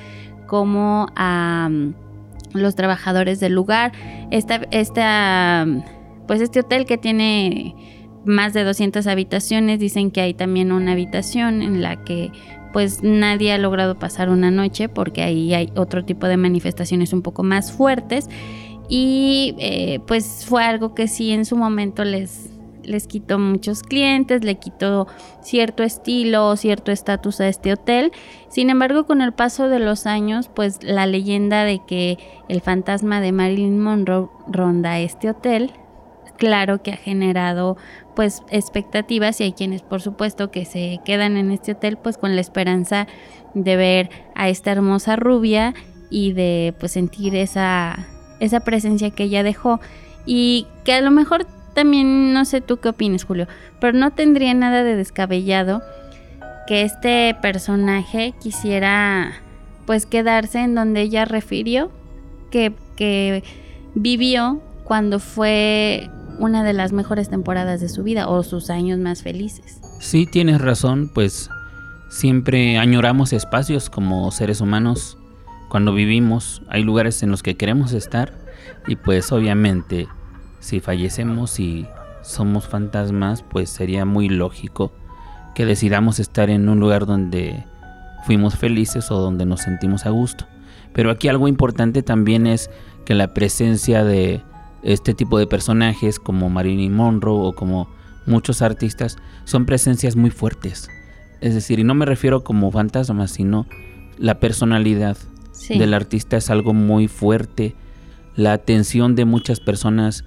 como 0.47 1.09
a 1.16 1.68
mm, 1.70 1.95
los 2.55 2.74
trabajadores 2.74 3.41
del 3.41 3.53
lugar. 3.53 3.93
Esta, 4.30 4.62
esta, 4.70 5.66
pues 6.26 6.41
este 6.41 6.61
hotel 6.61 6.87
que 6.87 6.99
tiene 6.99 7.74
más 8.24 8.53
de 8.53 8.64
200 8.64 9.07
habitaciones, 9.07 9.78
dicen 9.78 10.11
que 10.11 10.20
hay 10.20 10.34
también 10.34 10.72
una 10.72 10.93
habitación 10.93 11.62
en 11.62 11.82
la 11.82 12.03
que 12.05 12.32
pues 12.72 13.03
nadie 13.03 13.53
ha 13.53 13.59
logrado 13.59 13.99
pasar 13.99 14.28
una 14.28 14.51
noche 14.51 14.89
porque 14.89 15.22
ahí 15.22 15.55
hay 15.55 15.72
otro 15.76 16.05
tipo 16.05 16.26
de 16.26 16.37
manifestaciones 16.37 17.12
un 17.12 17.22
poco 17.22 17.43
más 17.43 17.72
fuertes 17.72 18.28
y 18.89 19.55
eh, 19.59 20.01
pues 20.07 20.45
fue 20.47 20.64
algo 20.64 20.95
que 20.95 21.09
sí 21.09 21.32
en 21.32 21.45
su 21.45 21.57
momento 21.57 22.05
les, 22.05 22.51
les 22.87 23.07
quitó 23.07 23.39
muchos 23.39 23.82
clientes, 23.82 24.45
le 24.45 24.57
quitó 24.57 25.07
cierto 25.43 25.82
estilo, 25.82 26.57
cierto 26.57 26.93
estatus 26.93 27.41
a 27.41 27.49
este 27.49 27.72
hotel. 27.72 28.12
Sin 28.49 28.70
embargo, 28.70 29.05
con 29.07 29.20
el 29.20 29.32
paso 29.32 29.68
de 29.68 29.78
los 29.78 30.07
años, 30.07 30.49
pues 30.49 30.82
la 30.82 31.07
leyenda 31.07 31.64
de 31.64 31.80
que 31.87 32.18
el 32.49 32.61
fantasma 32.61 33.20
de 33.20 33.32
Marilyn 33.32 33.80
Monroe 33.80 34.28
ronda 34.47 34.99
este 35.01 35.30
hotel 35.30 35.72
claro 36.37 36.82
que 36.82 36.93
ha 36.93 36.97
generado 36.97 37.76
pues 38.14 38.43
expectativas 38.51 39.41
y 39.41 39.45
hay 39.45 39.53
quienes 39.53 39.82
por 39.82 40.01
supuesto 40.01 40.51
que 40.51 40.64
se 40.64 41.01
quedan 41.05 41.37
en 41.37 41.51
este 41.51 41.72
hotel 41.72 41.97
pues 41.97 42.18
con 42.18 42.34
la 42.34 42.41
esperanza 42.41 43.07
de 43.55 43.76
ver 43.76 44.11
a 44.34 44.49
esta 44.49 44.72
hermosa 44.72 45.16
rubia 45.16 45.74
y 46.11 46.32
de 46.32 46.74
pues 46.78 46.93
sentir 46.93 47.34
esa 47.34 48.07
esa 48.39 48.61
presencia 48.61 49.11
que 49.11 49.24
ella 49.24 49.43
dejó 49.43 49.80
y 50.26 50.66
que 50.84 50.93
a 50.93 51.01
lo 51.01 51.11
mejor 51.11 51.47
también 51.77 52.33
no 52.33 52.45
sé 52.47 52.62
tú 52.62 52.79
qué 52.79 52.89
opinas 52.89 53.24
Julio 53.24 53.47
pero 53.81 53.97
no 53.97 54.11
tendría 54.11 54.55
nada 54.55 54.83
de 54.83 54.97
descabellado 54.97 55.83
que 56.66 56.83
este 56.83 57.37
personaje 57.41 58.35
quisiera 58.41 59.33
pues 59.85 60.07
quedarse 60.07 60.61
en 60.61 60.74
donde 60.74 61.03
ella 61.03 61.27
refirió 61.27 61.93
que, 62.51 62.72
que 62.97 63.45
vivió 63.95 64.61
cuando 64.85 65.20
fue 65.20 66.11
una 66.39 66.64
de 66.64 66.72
las 66.72 66.93
mejores 66.93 67.29
temporadas 67.29 67.81
de 67.81 67.89
su 67.89 68.03
vida 68.03 68.29
o 68.29 68.43
sus 68.43 68.68
años 68.68 68.99
más 68.99 69.22
felices. 69.22 69.81
Sí, 70.01 70.27
tienes 70.27 70.61
razón, 70.61 71.11
pues 71.14 71.51
siempre 72.11 72.79
añoramos 72.79 73.33
espacios 73.33 73.89
como 73.91 74.31
seres 74.31 74.61
humanos 74.61 75.18
cuando 75.68 75.93
vivimos, 75.93 76.62
hay 76.68 76.83
lugares 76.83 77.22
en 77.22 77.31
los 77.31 77.43
que 77.43 77.57
queremos 77.57 77.93
estar 77.93 78.33
y 78.87 78.97
pues 78.97 79.33
obviamente 79.33 80.09
si 80.61 80.80
fallecemos 80.80 81.61
y 81.61 81.86
somos 82.22 82.66
fantasmas, 82.66 83.42
pues 83.42 83.70
sería 83.70 84.04
muy 84.04 84.28
lógico 84.28 84.92
que 85.54 85.64
decidamos 85.64 86.18
estar 86.18 86.50
en 86.50 86.68
un 86.68 86.80
lugar 86.80 87.07
donde 87.07 87.64
fuimos 88.26 88.57
felices 88.57 89.11
o 89.11 89.20
donde 89.20 89.46
nos 89.46 89.61
sentimos 89.61 90.04
a 90.04 90.11
gusto. 90.11 90.46
Pero 90.92 91.11
aquí 91.11 91.28
algo 91.28 91.48
importante 91.48 92.02
también 92.02 92.46
es 92.46 92.70
que 93.04 93.14
la 93.14 93.32
presencia 93.32 94.04
de 94.04 94.42
este 94.82 95.14
tipo 95.14 95.38
de 95.38 95.46
personajes 95.46 96.18
como 96.18 96.50
Marilyn 96.50 96.92
Monroe 96.92 97.48
o 97.48 97.52
como 97.54 97.88
muchos 98.26 98.62
artistas 98.62 99.16
son 99.44 99.64
presencias 99.64 100.16
muy 100.16 100.30
fuertes. 100.30 100.90
Es 101.40 101.54
decir, 101.54 101.78
y 101.78 101.84
no 101.84 101.94
me 101.94 102.07
refiero 102.07 102.42
como 102.42 102.70
fantasmas, 102.70 103.30
sino 103.30 103.66
la 104.18 104.40
personalidad 104.40 105.16
del 105.68 105.94
artista 105.94 106.36
es 106.36 106.50
algo 106.50 106.74
muy 106.74 107.09
fuerte. 107.09 107.74
La 108.34 108.52
atención 108.52 109.14
de 109.14 109.24
muchas 109.24 109.61
personas 109.61 110.24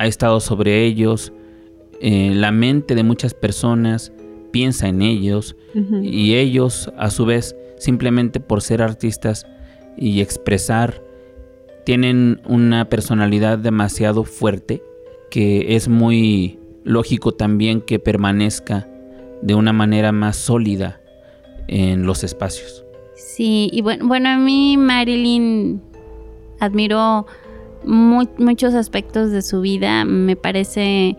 ha 0.00 0.06
estado 0.06 0.40
sobre 0.40 0.86
ellos. 0.86 1.30
Eh, 2.00 2.32
la 2.34 2.52
mente 2.52 2.94
de 2.94 3.02
muchas 3.02 3.34
personas 3.34 4.12
piensa 4.50 4.88
en 4.88 5.02
ellos. 5.02 5.56
Y 6.02 6.34
ellos, 6.34 6.90
a 6.96 7.10
su 7.10 7.26
vez, 7.26 7.54
simplemente 7.76 8.40
por 8.40 8.62
ser 8.62 8.82
artistas 8.82 9.46
y 9.96 10.20
expresar, 10.20 11.04
tienen 11.84 12.40
una 12.48 12.88
personalidad 12.88 13.58
demasiado 13.58 14.24
fuerte 14.24 14.82
que 15.30 15.76
es 15.76 15.86
muy 15.86 16.58
lógico 16.82 17.32
también 17.32 17.82
que 17.82 17.98
permanezca 17.98 18.88
de 19.42 19.54
una 19.54 19.72
manera 19.72 20.10
más 20.12 20.36
sólida 20.36 21.00
en 21.68 22.04
los 22.04 22.24
espacios. 22.24 22.84
Sí, 23.14 23.68
y 23.70 23.82
bueno, 23.82 24.08
bueno 24.08 24.30
a 24.30 24.38
mí 24.38 24.76
Marilyn 24.76 25.80
admiro 26.58 27.26
muchos 27.84 28.74
aspectos 28.74 29.30
de 29.30 29.42
su 29.42 29.60
vida. 29.60 30.04
Me 30.04 30.36
parece 30.36 31.16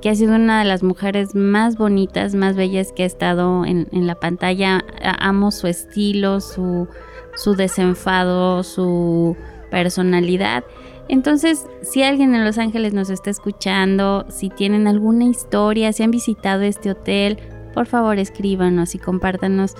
que 0.00 0.10
ha 0.10 0.14
sido 0.14 0.34
una 0.34 0.58
de 0.58 0.64
las 0.64 0.82
mujeres 0.82 1.34
más 1.34 1.76
bonitas, 1.76 2.34
más 2.34 2.56
bellas 2.56 2.92
que 2.92 3.04
ha 3.04 3.06
estado 3.06 3.64
en, 3.64 3.86
la 3.92 4.16
pantalla. 4.16 4.84
Amo 5.20 5.50
su 5.52 5.68
estilo, 5.68 6.40
su, 6.40 6.88
su 7.36 7.54
desenfado, 7.54 8.62
su 8.64 9.36
personalidad. 9.70 10.64
Entonces, 11.08 11.66
si 11.82 12.02
alguien 12.02 12.34
en 12.34 12.44
Los 12.44 12.58
Ángeles 12.58 12.94
nos 12.94 13.10
está 13.10 13.30
escuchando, 13.30 14.26
si 14.28 14.50
tienen 14.50 14.86
alguna 14.88 15.24
historia, 15.24 15.92
si 15.92 16.02
han 16.02 16.10
visitado 16.10 16.62
este 16.62 16.90
hotel, 16.90 17.38
por 17.74 17.86
favor 17.86 18.18
escríbanos 18.18 18.94
y 18.94 18.98
compártanos 18.98 19.74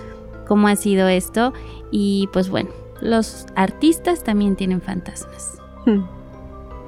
cómo 0.46 0.68
ha 0.68 0.76
sido 0.76 1.08
esto. 1.08 1.52
Y 1.90 2.28
pues 2.32 2.48
bueno, 2.48 2.70
los 3.00 3.46
artistas 3.56 4.22
también 4.22 4.56
tienen 4.56 4.80
fantasmas. 4.80 5.58
Hmm. 5.84 6.21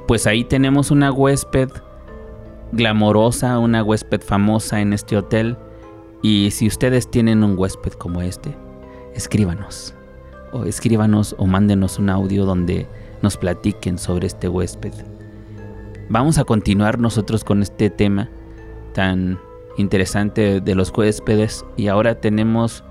Pues 0.07 0.27
ahí 0.27 0.45
tenemos 0.45 0.91
una 0.91 1.11
huésped 1.11 1.71
glamorosa, 2.73 3.59
una 3.59 3.83
huésped 3.83 4.21
famosa 4.21 4.81
en 4.81 4.93
este 4.93 5.17
hotel. 5.17 5.57
Y 6.23 6.51
si 6.51 6.67
ustedes 6.67 7.11
tienen 7.11 7.43
un 7.43 7.59
huésped 7.59 7.93
como 7.93 8.21
este, 8.21 8.55
escríbanos. 9.15 9.95
O 10.53 10.65
escríbanos 10.65 11.35
o 11.39 11.47
mándenos 11.47 11.99
un 11.99 12.11
audio 12.11 12.45
donde 12.45 12.87
nos 13.23 13.37
platiquen 13.37 13.99
sobre 13.99 14.27
este 14.27 14.49
huésped. 14.49 14.93
Vamos 16.11 16.37
a 16.37 16.45
continuar 16.45 16.99
nosotros 16.99 17.43
con 17.43 17.63
este 17.63 17.89
tema 17.89 18.29
tan 18.93 19.39
interesante 19.79 20.61
de 20.61 20.75
los 20.75 20.93
huéspedes 20.97 21.65
y 21.77 21.89
ahora 21.89 22.21
tenemos 22.21 22.85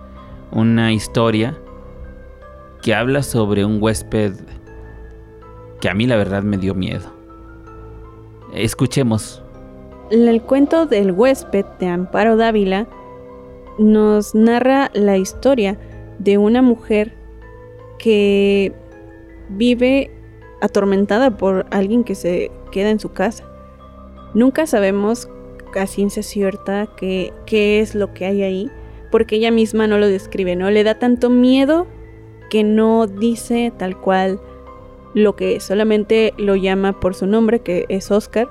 una 0.52 0.92
historia 0.92 1.58
que 2.82 2.96
habla 2.96 3.24
sobre 3.24 3.64
un 3.64 3.82
huésped 3.82 4.34
que 5.84 5.90
a 5.90 5.94
mí 5.94 6.08
la 6.08 6.16
verdad 6.16 6.44
me 6.44 6.58
dio 6.58 6.74
miedo. 6.74 7.12
Escuchemos. 8.54 9.44
El 10.12 10.42
cuento 10.42 10.86
del 10.86 11.12
huésped 11.12 11.66
de 11.78 11.88
Amparo 11.88 12.38
Dávila 12.38 12.88
nos 13.78 14.34
narra 14.34 14.92
la 14.94 15.18
historia 15.18 15.78
de 16.20 16.38
una 16.38 16.62
mujer 16.62 17.14
que 18.00 18.72
vive 19.50 20.10
atormentada 20.62 21.36
por 21.36 21.66
alguien 21.70 22.06
que 22.06 22.16
se 22.16 22.50
queda 22.72 22.90
en 22.90 23.02
su 23.02 23.12
casa. 23.12 23.44
Nunca 24.34 24.66
sabemos 24.68 25.28
a 25.76 25.86
ciencia 25.86 26.24
cierta 26.24 26.88
qué, 26.96 27.34
qué 27.46 27.82
es 27.82 27.94
lo 27.94 28.14
que 28.14 28.26
hay 28.26 28.42
ahí, 28.42 28.72
porque 29.12 29.36
ella 29.36 29.52
misma 29.52 29.86
no 29.88 29.98
lo 29.98 30.08
describe, 30.08 30.56
¿no? 30.56 30.72
Le 30.72 30.86
da 30.86 30.98
tanto 30.98 31.30
miedo 31.30 31.88
que 32.50 32.64
no 32.64 33.06
dice 33.06 33.74
tal 33.78 34.00
cual 34.00 34.40
lo 35.14 35.36
que 35.36 35.60
solamente 35.60 36.34
lo 36.38 36.56
llama 36.56 37.00
por 37.00 37.16
su 37.16 37.28
nombre, 37.28 37.60
que 37.60 37.86
es 37.90 38.12
Oscar. 38.12 38.48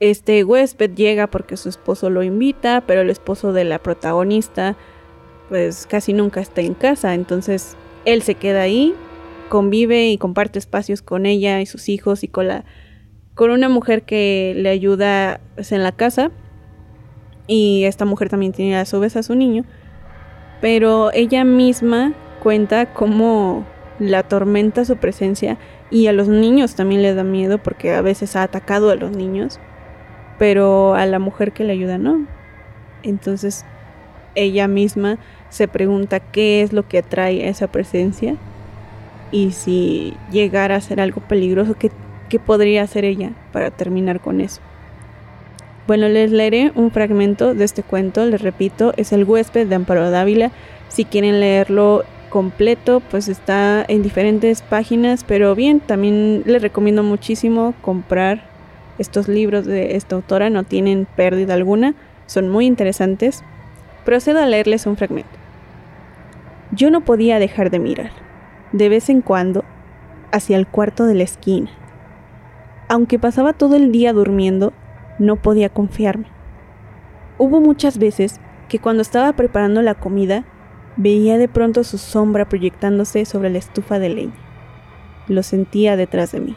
Este 0.00 0.44
huésped 0.44 0.94
llega 0.94 1.26
porque 1.26 1.56
su 1.56 1.68
esposo 1.68 2.10
lo 2.10 2.22
invita, 2.22 2.84
pero 2.86 3.00
el 3.00 3.10
esposo 3.10 3.52
de 3.52 3.64
la 3.64 3.78
protagonista 3.80 4.76
pues 5.48 5.86
casi 5.86 6.12
nunca 6.12 6.40
está 6.40 6.60
en 6.60 6.74
casa, 6.74 7.14
entonces 7.14 7.76
él 8.04 8.22
se 8.22 8.34
queda 8.34 8.62
ahí, 8.62 8.94
convive 9.48 10.08
y 10.08 10.18
comparte 10.18 10.58
espacios 10.58 11.00
con 11.00 11.26
ella 11.26 11.60
y 11.60 11.66
sus 11.66 11.88
hijos 11.88 12.22
y 12.22 12.28
con 12.28 12.48
la 12.48 12.64
con 13.34 13.52
una 13.52 13.68
mujer 13.68 14.02
que 14.02 14.52
le 14.56 14.68
ayuda 14.68 15.40
pues, 15.54 15.70
en 15.70 15.84
la 15.84 15.92
casa. 15.92 16.32
Y 17.46 17.84
esta 17.84 18.04
mujer 18.04 18.28
también 18.28 18.52
tiene 18.52 18.76
a 18.76 18.84
su 18.84 18.98
vez 18.98 19.14
a 19.16 19.22
su 19.22 19.36
niño. 19.36 19.64
Pero 20.60 21.12
ella 21.12 21.44
misma 21.44 22.14
cuenta 22.42 22.92
cómo 22.92 23.64
la 24.00 24.20
atormenta 24.20 24.84
su 24.84 24.96
presencia 24.96 25.56
y 25.90 26.06
a 26.06 26.12
los 26.12 26.28
niños 26.28 26.74
también 26.74 27.02
le 27.02 27.14
da 27.14 27.24
miedo 27.24 27.58
porque 27.58 27.94
a 27.94 28.02
veces 28.02 28.36
ha 28.36 28.42
atacado 28.42 28.90
a 28.90 28.94
los 28.94 29.10
niños, 29.10 29.58
pero 30.38 30.94
a 30.94 31.06
la 31.06 31.18
mujer 31.18 31.52
que 31.52 31.64
le 31.64 31.72
ayuda 31.72 31.98
no. 31.98 32.26
Entonces 33.02 33.64
ella 34.34 34.68
misma 34.68 35.18
se 35.48 35.68
pregunta 35.68 36.20
qué 36.20 36.62
es 36.62 36.72
lo 36.72 36.86
que 36.86 36.98
atrae 36.98 37.44
a 37.44 37.48
esa 37.48 37.68
presencia 37.68 38.36
y 39.30 39.52
si 39.52 40.14
llegara 40.30 40.76
a 40.76 40.80
ser 40.80 41.00
algo 41.00 41.20
peligroso, 41.20 41.74
¿qué, 41.74 41.90
qué 42.28 42.38
podría 42.38 42.82
hacer 42.82 43.04
ella 43.04 43.32
para 43.52 43.70
terminar 43.70 44.20
con 44.20 44.40
eso? 44.40 44.60
Bueno, 45.86 46.08
les 46.08 46.30
leeré 46.30 46.70
un 46.74 46.90
fragmento 46.90 47.54
de 47.54 47.64
este 47.64 47.82
cuento, 47.82 48.26
les 48.26 48.42
repito, 48.42 48.92
es 48.98 49.12
El 49.12 49.24
huésped 49.24 49.66
de 49.66 49.74
Amparo 49.74 50.10
Dávila. 50.10 50.50
Si 50.88 51.06
quieren 51.06 51.40
leerlo 51.40 52.04
completo, 52.28 53.00
pues 53.10 53.28
está 53.28 53.84
en 53.86 54.02
diferentes 54.02 54.62
páginas, 54.62 55.24
pero 55.24 55.54
bien, 55.54 55.80
también 55.80 56.42
les 56.46 56.62
recomiendo 56.62 57.02
muchísimo 57.02 57.74
comprar 57.82 58.44
estos 58.98 59.28
libros 59.28 59.64
de 59.64 59.96
esta 59.96 60.16
autora, 60.16 60.50
no 60.50 60.64
tienen 60.64 61.06
pérdida 61.16 61.54
alguna, 61.54 61.94
son 62.26 62.48
muy 62.48 62.66
interesantes. 62.66 63.42
Procedo 64.04 64.40
a 64.40 64.46
leerles 64.46 64.86
un 64.86 64.96
fragmento. 64.96 65.30
Yo 66.72 66.90
no 66.90 67.02
podía 67.02 67.38
dejar 67.38 67.70
de 67.70 67.78
mirar, 67.78 68.10
de 68.72 68.88
vez 68.88 69.08
en 69.08 69.22
cuando, 69.22 69.64
hacia 70.32 70.56
el 70.56 70.66
cuarto 70.66 71.06
de 71.06 71.14
la 71.14 71.24
esquina. 71.24 71.70
Aunque 72.88 73.18
pasaba 73.18 73.52
todo 73.52 73.76
el 73.76 73.92
día 73.92 74.12
durmiendo, 74.12 74.72
no 75.18 75.36
podía 75.36 75.68
confiarme. 75.68 76.26
Hubo 77.38 77.60
muchas 77.60 77.98
veces 77.98 78.40
que 78.68 78.78
cuando 78.78 79.02
estaba 79.02 79.32
preparando 79.32 79.80
la 79.82 79.94
comida, 79.94 80.44
veía 80.98 81.38
de 81.38 81.48
pronto 81.48 81.84
su 81.84 81.96
sombra 81.96 82.48
proyectándose 82.48 83.24
sobre 83.24 83.48
la 83.48 83.58
estufa 83.58 83.98
de 83.98 84.10
leña. 84.10 84.34
Lo 85.28 85.42
sentía 85.42 85.96
detrás 85.96 86.32
de 86.32 86.40
mí. 86.40 86.56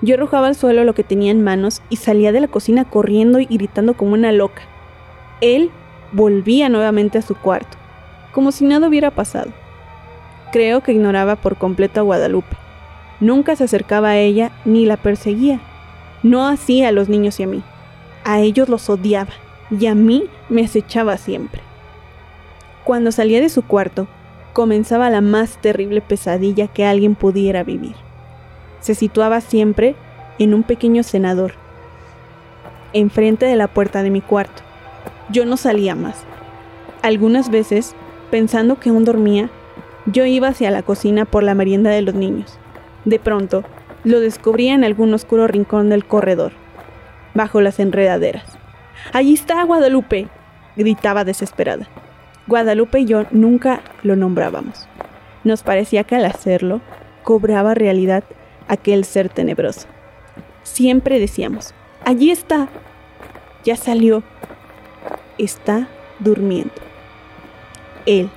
Yo 0.00 0.14
arrojaba 0.14 0.46
al 0.46 0.54
suelo 0.54 0.84
lo 0.84 0.94
que 0.94 1.02
tenía 1.02 1.32
en 1.32 1.42
manos 1.42 1.82
y 1.90 1.96
salía 1.96 2.30
de 2.32 2.40
la 2.40 2.48
cocina 2.48 2.84
corriendo 2.84 3.40
y 3.40 3.46
gritando 3.46 3.94
como 3.94 4.14
una 4.14 4.30
loca. 4.30 4.62
Él 5.40 5.70
volvía 6.12 6.68
nuevamente 6.68 7.18
a 7.18 7.22
su 7.22 7.34
cuarto, 7.34 7.76
como 8.32 8.52
si 8.52 8.64
nada 8.64 8.86
hubiera 8.86 9.10
pasado. 9.10 9.50
Creo 10.52 10.82
que 10.82 10.92
ignoraba 10.92 11.36
por 11.36 11.56
completo 11.56 12.00
a 12.00 12.04
Guadalupe. 12.04 12.56
Nunca 13.20 13.56
se 13.56 13.64
acercaba 13.64 14.10
a 14.10 14.18
ella 14.18 14.52
ni 14.64 14.86
la 14.86 14.96
perseguía. 14.96 15.60
No 16.22 16.46
hacía 16.46 16.88
a 16.88 16.92
los 16.92 17.08
niños 17.08 17.40
y 17.40 17.42
a 17.42 17.48
mí. 17.48 17.62
A 18.24 18.40
ellos 18.40 18.68
los 18.68 18.88
odiaba 18.88 19.32
y 19.70 19.86
a 19.86 19.96
mí 19.96 20.24
me 20.48 20.64
acechaba 20.64 21.16
siempre. 21.16 21.67
Cuando 22.88 23.12
salía 23.12 23.42
de 23.42 23.50
su 23.50 23.66
cuarto, 23.66 24.08
comenzaba 24.54 25.10
la 25.10 25.20
más 25.20 25.60
terrible 25.60 26.00
pesadilla 26.00 26.68
que 26.68 26.86
alguien 26.86 27.16
pudiera 27.16 27.62
vivir. 27.62 27.94
Se 28.80 28.94
situaba 28.94 29.42
siempre 29.42 29.94
en 30.38 30.54
un 30.54 30.62
pequeño 30.62 31.02
cenador, 31.02 31.52
enfrente 32.94 33.44
de 33.44 33.56
la 33.56 33.68
puerta 33.68 34.02
de 34.02 34.08
mi 34.08 34.22
cuarto. 34.22 34.62
Yo 35.28 35.44
no 35.44 35.58
salía 35.58 35.94
más. 35.94 36.16
Algunas 37.02 37.50
veces, 37.50 37.94
pensando 38.30 38.80
que 38.80 38.88
aún 38.88 39.04
dormía, 39.04 39.50
Yo 40.06 40.24
iba 40.24 40.48
hacia 40.48 40.70
la 40.70 40.82
cocina 40.82 41.26
por 41.26 41.42
la 41.42 41.54
merienda 41.54 41.90
de 41.90 42.00
los 42.00 42.14
niños. 42.14 42.58
De 43.04 43.18
pronto, 43.18 43.64
lo 44.02 44.18
descubrí 44.18 44.68
en 44.68 44.82
algún 44.82 45.12
oscuro 45.12 45.46
rincón 45.46 45.90
del 45.90 46.06
corredor, 46.06 46.52
bajo 47.34 47.60
las 47.60 47.80
enredaderas. 47.80 48.56
¡Allí 49.12 49.34
está 49.34 49.62
Guadalupe! 49.64 50.28
gritaba 50.74 51.24
desesperada. 51.24 51.86
Guadalupe 52.48 53.00
y 53.00 53.04
yo 53.04 53.26
nunca 53.30 53.82
lo 54.02 54.16
nombrábamos. 54.16 54.88
Nos 55.44 55.62
parecía 55.62 56.04
que 56.04 56.16
al 56.16 56.24
hacerlo, 56.24 56.80
cobraba 57.22 57.74
realidad 57.74 58.24
aquel 58.68 59.04
ser 59.04 59.28
tenebroso. 59.28 59.86
Siempre 60.62 61.20
decíamos, 61.20 61.74
allí 62.06 62.30
está, 62.30 62.68
ya 63.64 63.76
salió, 63.76 64.22
está 65.36 65.88
durmiendo. 66.20 66.72
Él, 68.06 68.30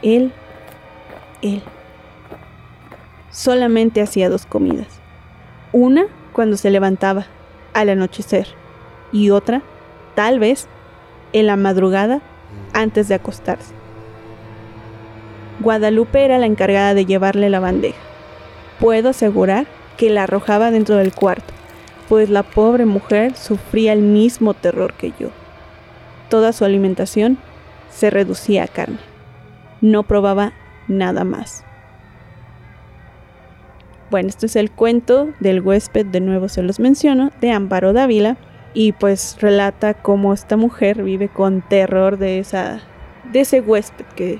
él, 0.00 0.32
él. 1.42 1.62
Solamente 3.30 4.00
hacía 4.00 4.30
dos 4.30 4.46
comidas. 4.46 5.00
Una 5.72 6.06
cuando 6.32 6.56
se 6.56 6.70
levantaba, 6.70 7.26
al 7.74 7.90
anochecer, 7.90 8.48
y 9.12 9.30
otra, 9.30 9.60
tal 10.14 10.38
vez, 10.38 10.66
en 11.34 11.46
la 11.46 11.56
madrugada 11.56 12.22
antes 12.72 13.08
de 13.08 13.14
acostarse. 13.14 13.74
Guadalupe 15.60 16.24
era 16.24 16.38
la 16.38 16.46
encargada 16.46 16.94
de 16.94 17.04
llevarle 17.04 17.50
la 17.50 17.60
bandeja. 17.60 17.98
Puedo 18.78 19.10
asegurar 19.10 19.66
que 19.96 20.10
la 20.10 20.24
arrojaba 20.24 20.70
dentro 20.70 20.96
del 20.96 21.12
cuarto, 21.12 21.52
pues 22.08 22.30
la 22.30 22.44
pobre 22.44 22.86
mujer 22.86 23.34
sufría 23.36 23.92
el 23.92 24.02
mismo 24.02 24.54
terror 24.54 24.94
que 24.94 25.12
yo. 25.18 25.30
Toda 26.28 26.52
su 26.52 26.64
alimentación 26.64 27.38
se 27.90 28.10
reducía 28.10 28.64
a 28.64 28.68
carne. 28.68 28.98
No 29.80 30.04
probaba 30.04 30.52
nada 30.86 31.24
más. 31.24 31.64
Bueno, 34.10 34.28
este 34.28 34.46
es 34.46 34.56
el 34.56 34.70
cuento 34.70 35.28
del 35.40 35.60
huésped, 35.60 36.06
de 36.06 36.20
nuevo 36.20 36.48
se 36.48 36.62
los 36.62 36.80
menciono, 36.80 37.30
de 37.40 37.50
Amparo 37.50 37.92
Dávila, 37.92 38.36
y 38.74 38.92
pues 38.92 39.36
relata 39.40 39.94
cómo 39.94 40.32
esta 40.34 40.56
mujer 40.56 41.02
vive 41.02 41.28
con 41.28 41.62
terror 41.68 42.18
de 42.18 42.38
esa 42.38 42.80
de 43.32 43.40
ese 43.40 43.60
huésped 43.60 44.06
que 44.16 44.38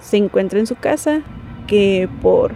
se 0.00 0.16
encuentra 0.16 0.58
en 0.58 0.66
su 0.66 0.76
casa, 0.76 1.22
que 1.66 2.08
por 2.20 2.52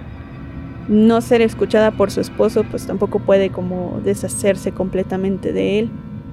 no 0.89 1.21
ser 1.21 1.43
escuchada 1.43 1.93
por 1.93 2.11
su 2.11 2.21
esposo, 2.21 2.65
pues 2.65 2.87
tampoco 2.87 3.21
puede 3.21 3.51
como 3.51 4.01
deshacerse 4.05 4.73
completamente 4.73 5.53
de 5.53 5.79
él. 5.79 5.91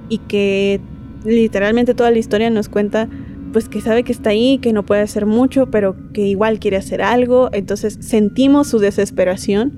Y 0.08 0.18
que 0.18 0.80
literalmente 1.24 1.94
toda 1.94 2.10
la 2.10 2.18
historia 2.18 2.50
nos 2.50 2.68
cuenta 2.68 3.08
pues 3.52 3.68
que 3.68 3.80
sabe 3.80 4.04
que 4.04 4.12
está 4.12 4.30
ahí, 4.30 4.58
que 4.58 4.72
no 4.72 4.84
puede 4.84 5.02
hacer 5.02 5.26
mucho, 5.26 5.70
pero 5.70 5.96
que 6.12 6.22
igual 6.22 6.60
quiere 6.60 6.76
hacer 6.76 7.02
algo, 7.02 7.50
entonces 7.52 7.98
sentimos 8.00 8.68
su 8.68 8.78
desesperación 8.78 9.76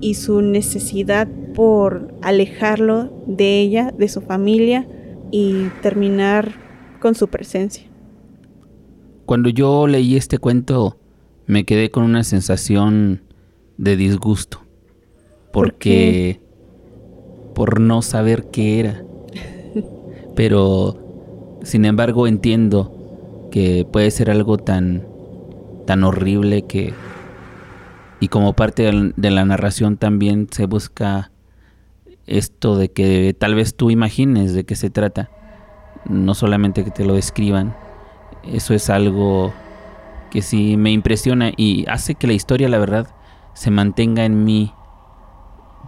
y 0.00 0.14
su 0.14 0.42
necesidad 0.42 1.28
por 1.54 2.14
alejarlo 2.22 3.12
de 3.26 3.60
ella, 3.60 3.92
de 3.96 4.08
su 4.08 4.20
familia 4.20 4.86
y 5.30 5.68
terminar 5.82 6.52
con 7.00 7.14
su 7.14 7.28
presencia. 7.28 7.84
Cuando 9.24 9.48
yo 9.48 9.86
leí 9.86 10.16
este 10.16 10.38
cuento 10.38 10.98
me 11.46 11.64
quedé 11.64 11.90
con 11.90 12.02
una 12.02 12.24
sensación 12.24 13.22
de 13.76 13.96
disgusto. 13.96 14.62
Porque... 15.52 16.40
¿Por, 17.54 17.80
no 17.80 18.02
saber 18.02 18.50
qué 18.52 18.80
era. 18.80 19.02
Pero, 20.36 21.58
sin 21.62 21.86
embargo, 21.86 22.26
entiendo 22.26 23.48
que 23.50 23.86
puede 23.90 24.10
ser 24.10 24.30
algo 24.30 24.58
tan, 24.58 25.06
tan 25.86 26.04
horrible 26.04 26.62
que... 26.62 26.92
Y 28.20 28.28
como 28.28 28.54
parte 28.54 29.12
de 29.16 29.30
la 29.30 29.44
narración 29.44 29.96
también 29.96 30.48
se 30.50 30.66
busca 30.66 31.30
esto 32.26 32.76
de 32.76 32.90
que 32.90 33.34
tal 33.38 33.54
vez 33.54 33.76
tú 33.76 33.90
imagines 33.90 34.54
de 34.54 34.64
qué 34.64 34.74
se 34.74 34.90
trata, 34.90 35.30
no 36.08 36.34
solamente 36.34 36.84
que 36.84 36.90
te 36.90 37.04
lo 37.04 37.14
describan. 37.14 37.76
Eso 38.42 38.74
es 38.74 38.90
algo 38.90 39.52
que 40.30 40.42
sí 40.42 40.76
me 40.76 40.92
impresiona 40.92 41.52
y 41.56 41.84
hace 41.88 42.14
que 42.14 42.26
la 42.26 42.32
historia, 42.32 42.68
la 42.68 42.78
verdad, 42.78 43.08
se 43.54 43.70
mantenga 43.70 44.24
en 44.24 44.44
mí 44.44 44.72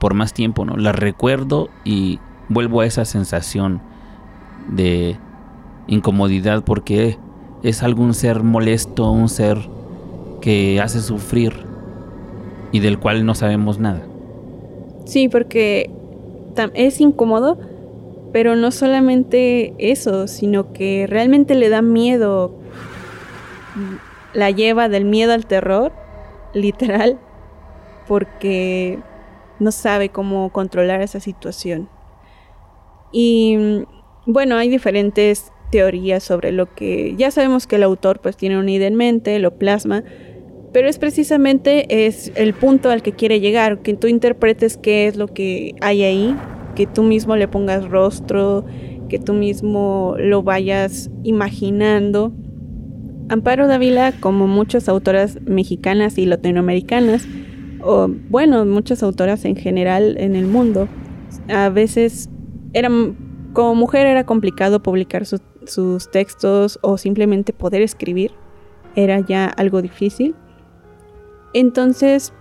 por 0.00 0.14
más 0.14 0.32
tiempo, 0.32 0.64
¿no? 0.64 0.76
La 0.76 0.92
recuerdo 0.92 1.70
y 1.84 2.20
vuelvo 2.48 2.80
a 2.80 2.86
esa 2.86 3.04
sensación 3.04 3.80
de 4.68 5.18
incomodidad 5.86 6.62
porque 6.62 7.18
es 7.62 7.82
algún 7.82 8.14
ser 8.14 8.42
molesto, 8.42 9.10
un 9.10 9.28
ser 9.28 9.68
que 10.40 10.80
hace 10.80 11.00
sufrir 11.00 11.67
y 12.72 12.80
del 12.80 12.98
cual 12.98 13.24
no 13.24 13.34
sabemos 13.34 13.78
nada. 13.78 14.02
Sí, 15.04 15.28
porque 15.28 15.90
es 16.74 17.00
incómodo, 17.00 17.58
pero 18.32 18.56
no 18.56 18.70
solamente 18.70 19.74
eso, 19.78 20.26
sino 20.26 20.72
que 20.72 21.06
realmente 21.08 21.54
le 21.54 21.68
da 21.68 21.82
miedo. 21.82 22.54
La 24.34 24.50
lleva 24.50 24.88
del 24.88 25.04
miedo 25.04 25.32
al 25.32 25.46
terror, 25.46 25.92
literal, 26.52 27.18
porque 28.06 28.98
no 29.58 29.72
sabe 29.72 30.10
cómo 30.10 30.50
controlar 30.50 31.00
esa 31.00 31.20
situación. 31.20 31.88
Y 33.12 33.84
bueno, 34.26 34.56
hay 34.56 34.68
diferentes 34.68 35.52
teorías 35.70 36.22
sobre 36.22 36.52
lo 36.52 36.74
que 36.74 37.14
ya 37.16 37.30
sabemos 37.30 37.66
que 37.66 37.76
el 37.76 37.82
autor 37.82 38.20
pues 38.20 38.36
tiene 38.36 38.58
una 38.58 38.70
idea 38.70 38.88
en 38.88 38.94
mente, 38.94 39.38
lo 39.38 39.58
plasma, 39.58 40.02
pero 40.72 40.88
es 40.88 40.98
precisamente 40.98 42.06
es 42.06 42.32
el 42.34 42.54
punto 42.54 42.90
al 42.90 43.02
que 43.02 43.12
quiere 43.12 43.40
llegar, 43.40 43.80
que 43.80 43.94
tú 43.94 44.06
interpretes 44.06 44.76
qué 44.76 45.06
es 45.06 45.16
lo 45.16 45.28
que 45.28 45.74
hay 45.80 46.02
ahí, 46.02 46.36
que 46.74 46.86
tú 46.86 47.02
mismo 47.02 47.36
le 47.36 47.48
pongas 47.48 47.88
rostro, 47.88 48.64
que 49.08 49.18
tú 49.18 49.32
mismo 49.32 50.14
lo 50.18 50.42
vayas 50.42 51.10
imaginando. 51.24 52.32
Amparo 53.30 53.66
Dávila, 53.66 54.12
como 54.20 54.46
muchas 54.46 54.88
autoras 54.88 55.38
mexicanas 55.42 56.18
y 56.18 56.26
latinoamericanas, 56.26 57.26
o 57.82 58.08
bueno, 58.28 58.64
muchas 58.64 59.02
autoras 59.02 59.44
en 59.44 59.56
general 59.56 60.16
en 60.18 60.36
el 60.36 60.46
mundo, 60.46 60.88
a 61.48 61.68
veces 61.68 62.28
eran, 62.72 63.16
como 63.52 63.74
mujer 63.74 64.06
era 64.06 64.24
complicado 64.24 64.82
publicar 64.82 65.24
sus 65.26 66.10
textos 66.10 66.78
o 66.82 66.98
simplemente 66.98 67.52
poder 67.52 67.82
escribir, 67.82 68.32
era 68.94 69.20
ya 69.20 69.46
algo 69.46 69.82
difícil. 69.82 70.34
Entonces, 71.58 72.32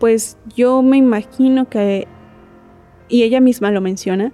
pues 0.00 0.36
yo 0.56 0.82
me 0.82 0.96
imagino 0.96 1.68
que, 1.68 2.08
y 3.08 3.22
ella 3.22 3.40
misma 3.40 3.70
lo 3.70 3.80
menciona, 3.80 4.32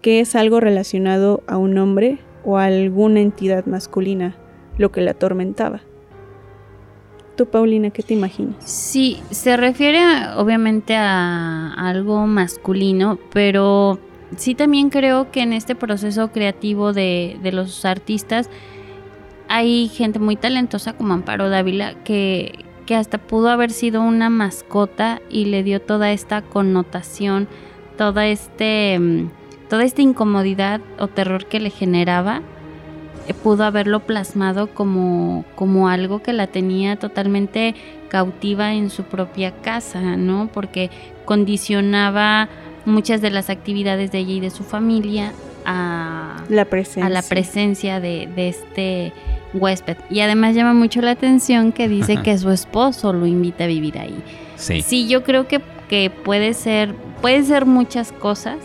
que 0.00 0.20
es 0.20 0.34
algo 0.34 0.58
relacionado 0.58 1.42
a 1.46 1.58
un 1.58 1.76
hombre 1.76 2.18
o 2.46 2.56
a 2.56 2.64
alguna 2.64 3.20
entidad 3.20 3.66
masculina 3.66 4.36
lo 4.78 4.90
que 4.90 5.02
la 5.02 5.10
atormentaba. 5.10 5.82
Tú, 7.36 7.44
Paulina, 7.44 7.90
¿qué 7.90 8.02
te 8.02 8.14
imaginas? 8.14 8.56
Sí, 8.60 9.18
se 9.30 9.54
refiere 9.58 10.00
obviamente 10.34 10.96
a 10.96 11.74
algo 11.74 12.26
masculino, 12.26 13.18
pero 13.34 13.98
sí 14.38 14.54
también 14.54 14.88
creo 14.88 15.30
que 15.30 15.42
en 15.42 15.52
este 15.52 15.74
proceso 15.74 16.32
creativo 16.32 16.94
de, 16.94 17.38
de 17.42 17.52
los 17.52 17.84
artistas 17.84 18.48
hay 19.48 19.88
gente 19.88 20.20
muy 20.20 20.36
talentosa 20.36 20.94
como 20.94 21.12
Amparo 21.12 21.50
Dávila 21.50 22.02
que, 22.02 22.63
que 22.84 22.96
hasta 22.96 23.18
pudo 23.18 23.48
haber 23.50 23.70
sido 23.70 24.02
una 24.02 24.30
mascota 24.30 25.20
y 25.30 25.46
le 25.46 25.62
dio 25.62 25.80
toda 25.80 26.12
esta 26.12 26.42
connotación, 26.42 27.48
toda 27.96 28.26
este 28.26 28.98
mm, 28.98 29.28
toda 29.68 29.84
esta 29.84 30.02
incomodidad 30.02 30.80
o 30.98 31.08
terror 31.08 31.46
que 31.46 31.60
le 31.60 31.70
generaba 31.70 32.42
eh, 33.26 33.34
pudo 33.34 33.64
haberlo 33.64 34.00
plasmado 34.00 34.68
como, 34.74 35.44
como 35.56 35.88
algo 35.88 36.22
que 36.22 36.32
la 36.32 36.46
tenía 36.46 36.96
totalmente 36.96 37.74
cautiva 38.08 38.74
en 38.74 38.90
su 38.90 39.04
propia 39.04 39.50
casa, 39.62 40.16
¿no? 40.16 40.48
Porque 40.52 40.90
condicionaba 41.24 42.48
muchas 42.84 43.22
de 43.22 43.30
las 43.30 43.50
actividades 43.50 44.12
de 44.12 44.18
ella 44.18 44.32
y 44.34 44.40
de 44.40 44.50
su 44.50 44.62
familia 44.62 45.32
a 45.64 46.44
la 46.48 46.66
presencia, 46.66 47.06
a 47.06 47.08
la 47.08 47.22
presencia 47.22 47.98
de, 47.98 48.28
de 48.36 48.48
este 48.48 49.12
huésped. 49.54 49.96
Y 50.10 50.20
además 50.20 50.54
llama 50.54 50.74
mucho 50.74 51.00
la 51.00 51.12
atención 51.12 51.72
que 51.72 51.88
dice 51.88 52.18
que 52.18 52.36
su 52.36 52.50
esposo 52.50 53.12
lo 53.12 53.26
invita 53.26 53.64
a 53.64 53.66
vivir 53.68 53.98
ahí. 53.98 54.22
Sí. 54.56 54.82
Sí, 54.82 55.08
yo 55.08 55.22
creo 55.22 55.48
que, 55.48 55.60
que 55.88 56.10
puede 56.10 56.54
ser, 56.54 56.94
puede 57.22 57.42
ser 57.44 57.66
muchas 57.66 58.12
cosas. 58.12 58.58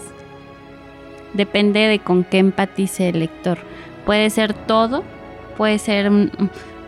Depende 1.34 1.82
de 1.82 2.00
con 2.00 2.24
qué 2.24 2.40
empatice 2.40 3.10
el 3.10 3.20
lector. 3.20 3.60
Puede 4.06 4.30
ser 4.30 4.54
todo, 4.54 5.04
puede 5.58 5.78
ser, 5.78 6.12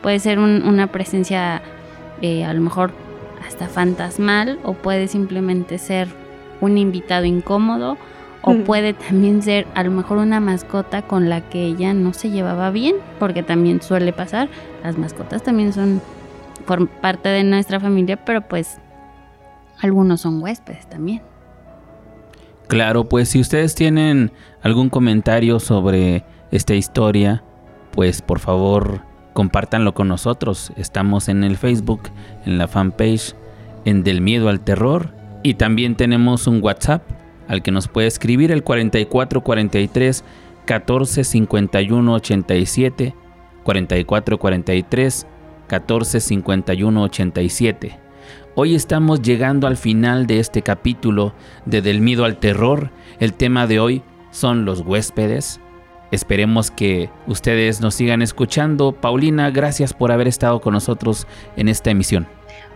puede 0.01 0.19
ser 0.19 0.39
una 0.39 0.87
presencia 0.87 1.61
eh, 2.21 2.43
a 2.43 2.53
lo 2.53 2.61
mejor 2.61 2.91
hasta 3.45 3.67
fantasmal 3.67 4.59
o 4.63 4.73
puede 4.73 5.07
simplemente 5.07 5.77
ser 5.77 6.07
un 6.61 6.77
invitado 6.77 7.25
incómodo 7.25 7.97
o 8.41 8.55
puede 8.55 8.93
también 8.93 9.41
ser 9.41 9.67
a 9.75 9.83
lo 9.83 9.91
mejor 9.91 10.17
una 10.17 10.39
mascota 10.39 11.01
con 11.03 11.29
la 11.29 11.41
que 11.49 11.65
ella 11.65 11.93
no 11.93 12.13
se 12.13 12.29
llevaba 12.29 12.71
bien, 12.71 12.95
porque 13.19 13.43
también 13.43 13.81
suele 13.81 14.13
pasar, 14.13 14.49
las 14.83 14.97
mascotas 14.97 15.43
también 15.43 15.73
son 15.73 16.01
por 16.65 16.87
parte 16.87 17.29
de 17.29 17.43
nuestra 17.43 17.79
familia, 17.79 18.23
pero 18.23 18.41
pues 18.41 18.79
algunos 19.81 20.21
son 20.21 20.41
huéspedes 20.41 20.87
también. 20.87 21.21
Claro, 22.67 23.09
pues 23.09 23.29
si 23.29 23.39
ustedes 23.39 23.75
tienen 23.75 24.31
algún 24.61 24.89
comentario 24.89 25.59
sobre 25.59 26.23
esta 26.51 26.73
historia, 26.73 27.43
pues 27.91 28.21
por 28.21 28.39
favor 28.39 29.01
compártanlo 29.33 29.93
con 29.93 30.07
nosotros. 30.07 30.71
Estamos 30.77 31.27
en 31.27 31.43
el 31.43 31.57
Facebook, 31.57 32.03
en 32.45 32.57
la 32.57 32.67
fanpage, 32.67 33.35
en 33.85 34.03
Del 34.03 34.21
Miedo 34.21 34.49
al 34.49 34.61
Terror. 34.61 35.13
Y 35.43 35.55
también 35.55 35.95
tenemos 35.95 36.47
un 36.47 36.63
WhatsApp 36.63 37.03
al 37.51 37.61
que 37.61 37.71
nos 37.71 37.89
puede 37.89 38.07
escribir 38.07 38.49
el 38.53 38.63
4443 38.63 40.23
14 40.63 41.23
51 41.25 42.13
87 42.13 43.15
4443 43.63 45.27
14 45.67 46.19
51 46.21 47.03
87. 47.03 47.99
Hoy 48.55 48.73
estamos 48.73 49.21
llegando 49.21 49.67
al 49.67 49.75
final 49.75 50.27
de 50.27 50.39
este 50.39 50.61
capítulo 50.61 51.33
de 51.65 51.81
Del 51.81 51.99
miedo 51.99 52.23
al 52.23 52.37
terror. 52.37 52.89
El 53.19 53.33
tema 53.33 53.67
de 53.67 53.81
hoy 53.81 54.01
son 54.31 54.63
los 54.63 54.79
huéspedes. 54.79 55.59
Esperemos 56.11 56.71
que 56.71 57.09
ustedes 57.27 57.81
nos 57.81 57.95
sigan 57.95 58.21
escuchando. 58.21 58.93
Paulina, 58.93 59.49
gracias 59.51 59.93
por 59.93 60.13
haber 60.13 60.29
estado 60.29 60.61
con 60.61 60.73
nosotros 60.73 61.27
en 61.57 61.67
esta 61.67 61.91
emisión. 61.91 62.27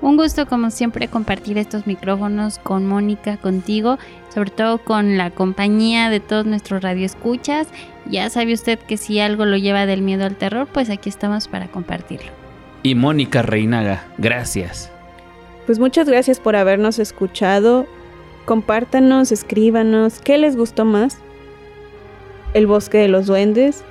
Un 0.01 0.17
gusto 0.17 0.45
como 0.45 0.71
siempre 0.71 1.07
compartir 1.07 1.57
estos 1.57 1.87
micrófonos 1.87 2.59
con 2.59 2.85
Mónica, 2.85 3.37
contigo, 3.37 3.97
sobre 4.33 4.51
todo 4.51 4.77
con 4.77 5.17
la 5.17 5.31
compañía 5.31 6.09
de 6.09 6.19
todos 6.19 6.45
nuestros 6.45 6.83
radioescuchas. 6.83 7.67
Ya 8.05 8.29
sabe 8.29 8.53
usted 8.53 8.77
que 8.77 8.97
si 8.97 9.19
algo 9.19 9.45
lo 9.45 9.57
lleva 9.57 9.85
del 9.85 10.01
miedo 10.01 10.25
al 10.25 10.35
terror, 10.35 10.67
pues 10.71 10.89
aquí 10.89 11.09
estamos 11.09 11.47
para 11.47 11.67
compartirlo. 11.67 12.31
Y 12.83 12.93
Mónica 12.93 13.41
Reinaga, 13.41 14.05
gracias. 14.17 14.91
Pues 15.65 15.79
muchas 15.79 16.07
gracias 16.07 16.39
por 16.39 16.55
habernos 16.55 16.99
escuchado. 16.99 17.87
Compártanos, 18.45 19.31
escríbanos, 19.31 20.19
¿qué 20.19 20.37
les 20.37 20.55
gustó 20.55 20.85
más? 20.85 21.17
El 22.53 22.67
bosque 22.67 22.99
de 22.99 23.07
los 23.07 23.25
duendes, 23.25 23.83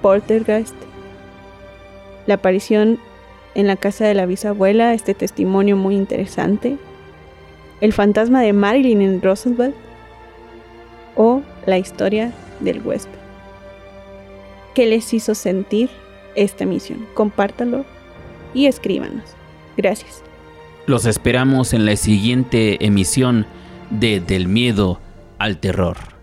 Poltergeist, 0.00 0.76
la 2.26 2.34
aparición 2.34 3.00
en 3.58 3.66
la 3.66 3.74
casa 3.74 4.06
de 4.06 4.14
la 4.14 4.24
bisabuela, 4.24 4.94
este 4.94 5.14
testimonio 5.14 5.76
muy 5.76 5.96
interesante, 5.96 6.76
el 7.80 7.92
fantasma 7.92 8.40
de 8.40 8.52
Marilyn 8.52 9.02
en 9.02 9.20
Roosevelt 9.20 9.74
o 11.16 11.42
la 11.66 11.76
historia 11.76 12.32
del 12.60 12.80
huésped. 12.86 13.18
¿Qué 14.76 14.86
les 14.86 15.12
hizo 15.12 15.34
sentir 15.34 15.90
esta 16.36 16.66
misión? 16.66 17.04
Compártalo 17.14 17.84
y 18.54 18.66
escríbanos. 18.66 19.24
Gracias. 19.76 20.22
Los 20.86 21.04
esperamos 21.04 21.72
en 21.72 21.84
la 21.84 21.96
siguiente 21.96 22.86
emisión 22.86 23.44
de 23.90 24.20
Del 24.20 24.46
Miedo 24.46 25.00
al 25.40 25.58
Terror. 25.58 26.17